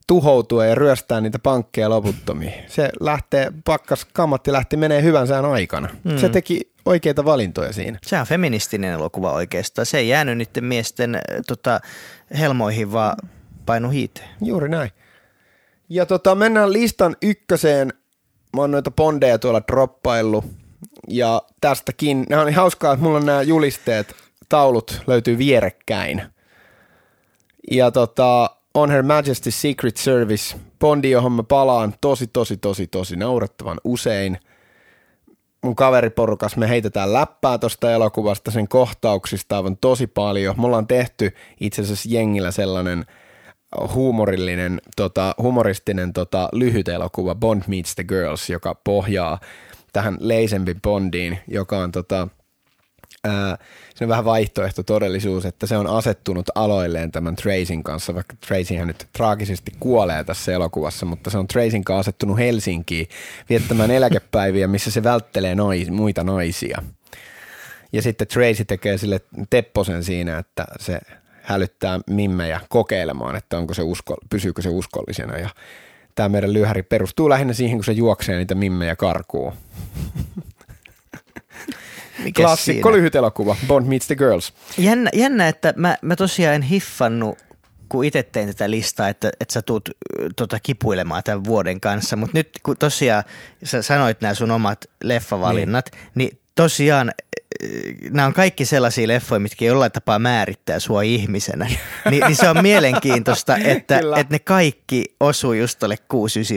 [0.09, 2.53] tuhoutua ja ryöstää niitä pankkeja loputtomiin.
[2.67, 5.89] Se lähtee, pakkas kammatti lähti menee hyvän sään aikana.
[6.03, 6.17] Mm.
[6.17, 7.99] Se teki oikeita valintoja siinä.
[8.05, 9.85] Se on feministinen elokuva oikeastaan.
[9.85, 11.79] Se ei jäänyt niiden miesten äh, tota,
[12.39, 13.17] helmoihin, vaan
[13.65, 14.29] painu hiiteen.
[14.41, 14.91] Juuri näin.
[15.89, 17.93] Ja tota, mennään listan ykköseen.
[18.55, 20.45] Mä oon noita bondeja tuolla droppaillut.
[21.07, 24.15] Ja tästäkin, nämä on niin hauskaa, että mulla on nämä julisteet,
[24.49, 26.23] taulut löytyy vierekkäin.
[27.71, 33.15] Ja tota, On Her Majesty's Secret Service, Bondi, johon mä palaan tosi, tosi, tosi, tosi
[33.15, 34.39] naurettavan usein.
[35.63, 40.55] Mun kaveriporukas me heitetään läppää tosta elokuvasta, sen kohtauksista aivan tosi paljon.
[40.57, 43.05] Me ollaan tehty itse asiassa jengillä sellainen
[43.93, 49.39] huumorillinen, tota, humoristinen tota, lyhyt elokuva Bond Meets the Girls, joka pohjaa
[49.93, 52.27] tähän leisempi Bondiin, joka on tota,
[53.23, 53.57] ää,
[53.95, 58.87] se on vähän vaihtoehto todellisuus, että se on asettunut aloilleen tämän Tracyn kanssa, vaikka Tracyhän
[58.87, 63.07] nyt traagisesti kuolee tässä elokuvassa, mutta se on Tracyn kanssa asettunut Helsinkiin
[63.49, 66.81] viettämään eläkepäiviä, missä se välttelee nais, muita naisia.
[67.93, 70.99] Ja sitten Tracy tekee sille tepposen siinä, että se
[71.41, 75.37] hälyttää mimmejä kokeilemaan, että onko se usko, pysyykö se uskollisena.
[75.37, 75.49] Ja
[76.15, 79.53] tämä meidän lyhäri perustuu lähinnä siihen, kun se juoksee niitä mimmejä karkuun.
[82.23, 84.53] Mikäs Klassikko lyhyt elokuva, Bond Meets the Girls.
[84.77, 87.37] Jännä, jännä, että mä, mä tosiaan en hiffannut,
[87.89, 89.89] kun itse tein tätä listaa, että, että sä tuut
[90.35, 93.23] tota, kipuilemaan tämän vuoden kanssa, mutta nyt kun tosiaan
[93.63, 97.11] sä sanoit nämä sun omat leffavalinnat, niin, niin tosiaan
[98.09, 101.65] nämä on kaikki sellaisia leffoja, mitkä jollain tapaa määrittää sua ihmisenä.
[102.09, 105.95] Ni, niin se on mielenkiintoista, että, että ne kaikki osuu just tuolle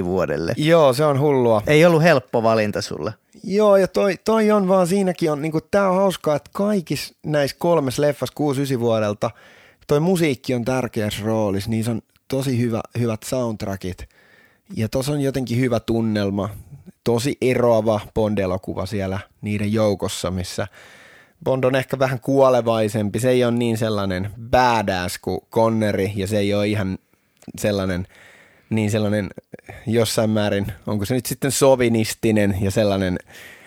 [0.03, 0.55] 6-9 vuodelle.
[0.57, 1.63] Joo, se on hullua.
[1.67, 3.13] Ei ollut helppo valinta sulle.
[3.45, 7.57] Joo, ja toi, toi on vaan siinäkin on, niinku, tää on hauskaa, että kaikissa näissä
[7.61, 8.35] kolmessa leffassa
[8.77, 9.31] 6-9 vuodelta
[9.87, 14.09] toi musiikki on tärkeässä roolissa, niissä on tosi hyvä, hyvät soundtrackit
[14.77, 16.49] ja tuossa on jotenkin hyvä tunnelma.
[17.05, 20.67] tosi eroava Bond-elokuva siellä niiden joukossa, missä
[21.45, 23.21] Bond on ehkä vähän kuolevaisempi.
[23.21, 26.99] Se ei ole niin sellainen badass kuin Conneri ja se ei ole ihan
[27.59, 28.07] sellainen,
[28.73, 29.31] niin sellainen
[29.87, 33.19] jossain määrin, onko se nyt sitten sovinistinen ja sellainen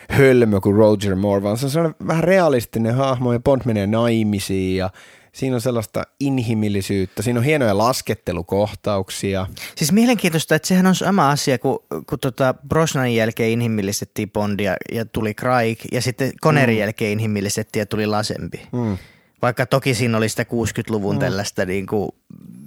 [0.09, 4.77] hölmö kuin Roger Moore, vaan se on sellainen vähän realistinen hahmo ja Bond menee naimisiin
[4.77, 4.89] ja
[5.35, 9.47] siinä on sellaista inhimillisyyttä, siinä on hienoja laskettelukohtauksia.
[9.75, 11.79] Siis mielenkiintoista, että sehän on sama asia, kun,
[12.09, 16.79] kun tota Brosnanin jälkeen inhimillistettiin Bondia ja tuli Craig, ja sitten Connerin mm.
[16.79, 18.61] jälkeen inhimillistettiin ja tuli Lasempi.
[18.71, 18.97] Mm.
[19.41, 21.19] Vaikka toki siinä oli sitä 60-luvun mm.
[21.19, 22.09] tällaista niin kuin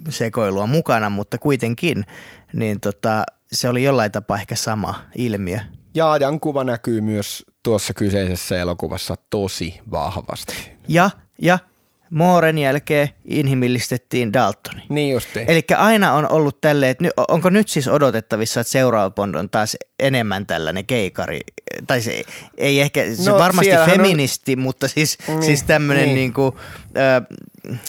[0.09, 2.05] sekoilua mukana, mutta kuitenkin
[2.53, 5.59] niin tota, se oli jollain tapaa ehkä sama ilmiö.
[5.95, 10.71] Ja ajankuva näkyy myös tuossa kyseisessä elokuvassa tosi vahvasti.
[10.87, 11.09] Ja,
[11.41, 11.59] ja
[12.09, 14.81] Mooren jälkeen inhimillistettiin Daltoni.
[14.89, 15.45] Niin justi.
[15.47, 19.77] Eli aina on ollut tälleen, että onko nyt siis odotettavissa, että seuraava Bond on taas
[19.99, 21.39] enemmän tällainen keikari,
[21.87, 22.23] tai se
[22.57, 24.59] ei ehkä, se no, varmasti feministi, on...
[24.59, 26.15] mutta siis, niin, siis tämmöinen niin.
[26.15, 26.55] niin kuin,
[26.97, 27.79] äh,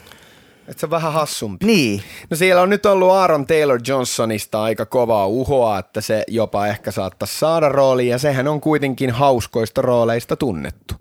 [0.68, 1.66] että se on vähän hassumpi.
[1.66, 2.02] Niin.
[2.30, 6.90] No siellä on nyt ollut Aaron Taylor Johnsonista aika kovaa uhoa, että se jopa ehkä
[6.90, 10.94] saattaisi saada rooli, ja sehän on kuitenkin hauskoista rooleista tunnettu.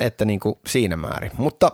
[0.00, 1.30] Että niin kuin siinä määrin.
[1.36, 1.72] Mutta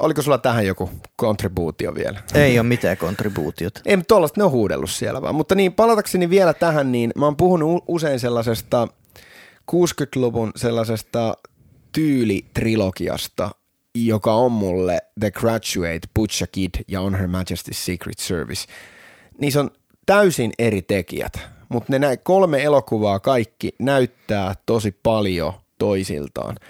[0.00, 2.22] Oliko sulla tähän joku kontribuutio vielä?
[2.34, 3.80] Ei ole mitään kontribuutiota.
[3.86, 5.34] Ei, mutta tuollaista ne on huudellut siellä vaan.
[5.34, 8.88] Mutta niin, palatakseni vielä tähän, niin mä oon puhunut usein sellaisesta
[9.72, 11.34] 60-luvun sellaisesta
[11.92, 13.50] tyylitrilogiasta,
[13.94, 18.66] joka on mulle The Graduate, Butch Kid ja On Her Majesty's Secret Service.
[19.38, 19.70] Niissä on
[20.06, 21.32] täysin eri tekijät,
[21.68, 26.56] mutta ne kolme elokuvaa kaikki näyttää tosi paljon toisiltaan–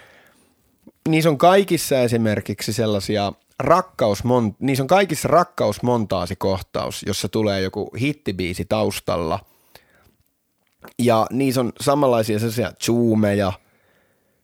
[1.08, 9.38] niissä on kaikissa esimerkiksi sellaisia rakkausmon, niissä on kaikissa rakkausmontaasikohtaus, jossa tulee joku hittibiisi taustalla.
[10.98, 13.52] Ja niissä on samanlaisia sellaisia zoomeja,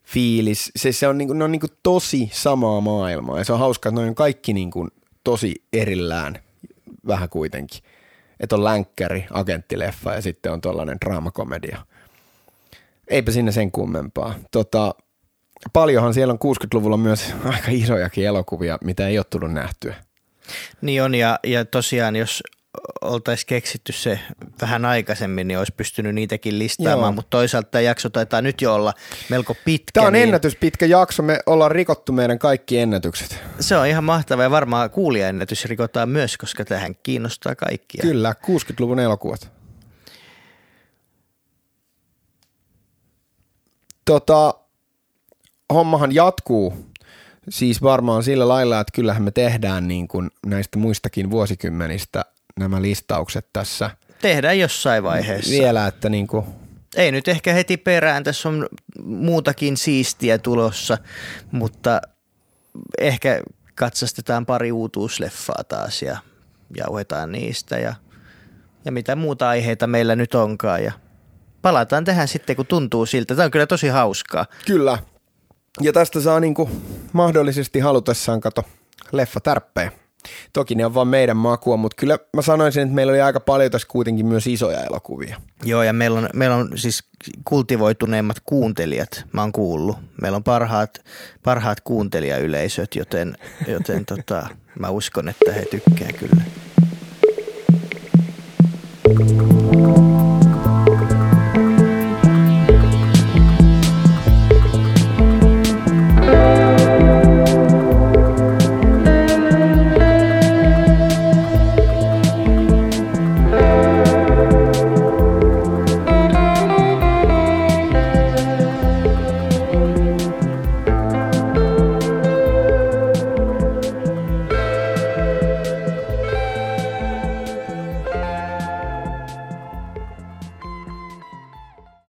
[0.04, 0.72] fiilis.
[0.76, 4.00] Se, se on, niinku, ne on niinku tosi samaa maailmaa ja se on hauskaa, että
[4.00, 4.88] ne on kaikki niinku
[5.24, 6.38] tosi erillään
[7.06, 7.80] vähän kuitenkin.
[8.40, 11.86] Että on länkkäri, agenttileffa ja sitten on tuollainen draamakomedia.
[13.08, 14.34] Eipä sinne sen kummempaa.
[14.50, 14.94] Tota,
[15.72, 19.94] paljonhan siellä on 60-luvulla myös aika isojakin elokuvia, mitä ei ole tullut nähtyä.
[20.80, 22.42] Niin on, ja, ja tosiaan jos
[23.00, 24.20] oltaisiin keksitty se
[24.60, 27.12] vähän aikaisemmin, niin olisi pystynyt niitäkin listaamaan, Joo.
[27.12, 28.94] mutta toisaalta tämä jakso taitaa nyt jo olla
[29.28, 29.90] melko pitkä.
[29.92, 30.22] Tämä on niin...
[30.22, 33.40] ennätyspitkä jakso, me ollaan rikottu meidän kaikki ennätykset.
[33.60, 38.02] Se on ihan mahtavaa ja varmaan kuulijaennätys rikotaan myös, koska tähän kiinnostaa kaikkia.
[38.02, 39.50] Kyllä, 60-luvun elokuvat.
[44.04, 44.54] Tota,
[45.74, 46.86] hommahan jatkuu
[47.48, 52.24] siis varmaan sillä lailla, että kyllähän me tehdään niin kuin näistä muistakin vuosikymmenistä
[52.60, 53.90] nämä listaukset tässä.
[54.22, 55.50] Tehdään jossain vaiheessa.
[55.50, 56.44] Vielä, että niin kuin
[56.96, 58.66] ei nyt ehkä heti perään, tässä on
[59.04, 60.98] muutakin siistiä tulossa,
[61.52, 62.00] mutta
[63.00, 63.40] ehkä
[63.74, 66.18] katsastetaan pari uutuusleffaa taas ja
[66.76, 67.94] jauhetaan niistä ja,
[68.84, 70.92] ja mitä muuta aiheita meillä nyt onkaan ja
[71.62, 73.34] palataan tähän sitten, kun tuntuu siltä.
[73.34, 74.46] Tämä on kyllä tosi hauskaa.
[74.66, 74.98] Kyllä,
[75.80, 76.70] ja tästä saa niinku
[77.12, 78.64] mahdollisesti halutessaan kato
[79.12, 79.92] leffa tärppejä.
[80.52, 83.70] Toki ne on vain meidän makua, mutta kyllä mä sanoisin, että meillä oli aika paljon
[83.70, 85.40] tässä kuitenkin myös isoja elokuvia.
[85.64, 87.04] Joo, ja meillä on, meillä on siis
[87.44, 89.96] kultivoituneimmat kuuntelijat, mä oon kuullut.
[90.22, 91.04] Meillä on parhaat,
[91.42, 93.36] parhaat kuuntelijayleisöt, joten,
[93.68, 94.46] joten tota,
[94.78, 96.42] mä uskon, että he tykkää kyllä.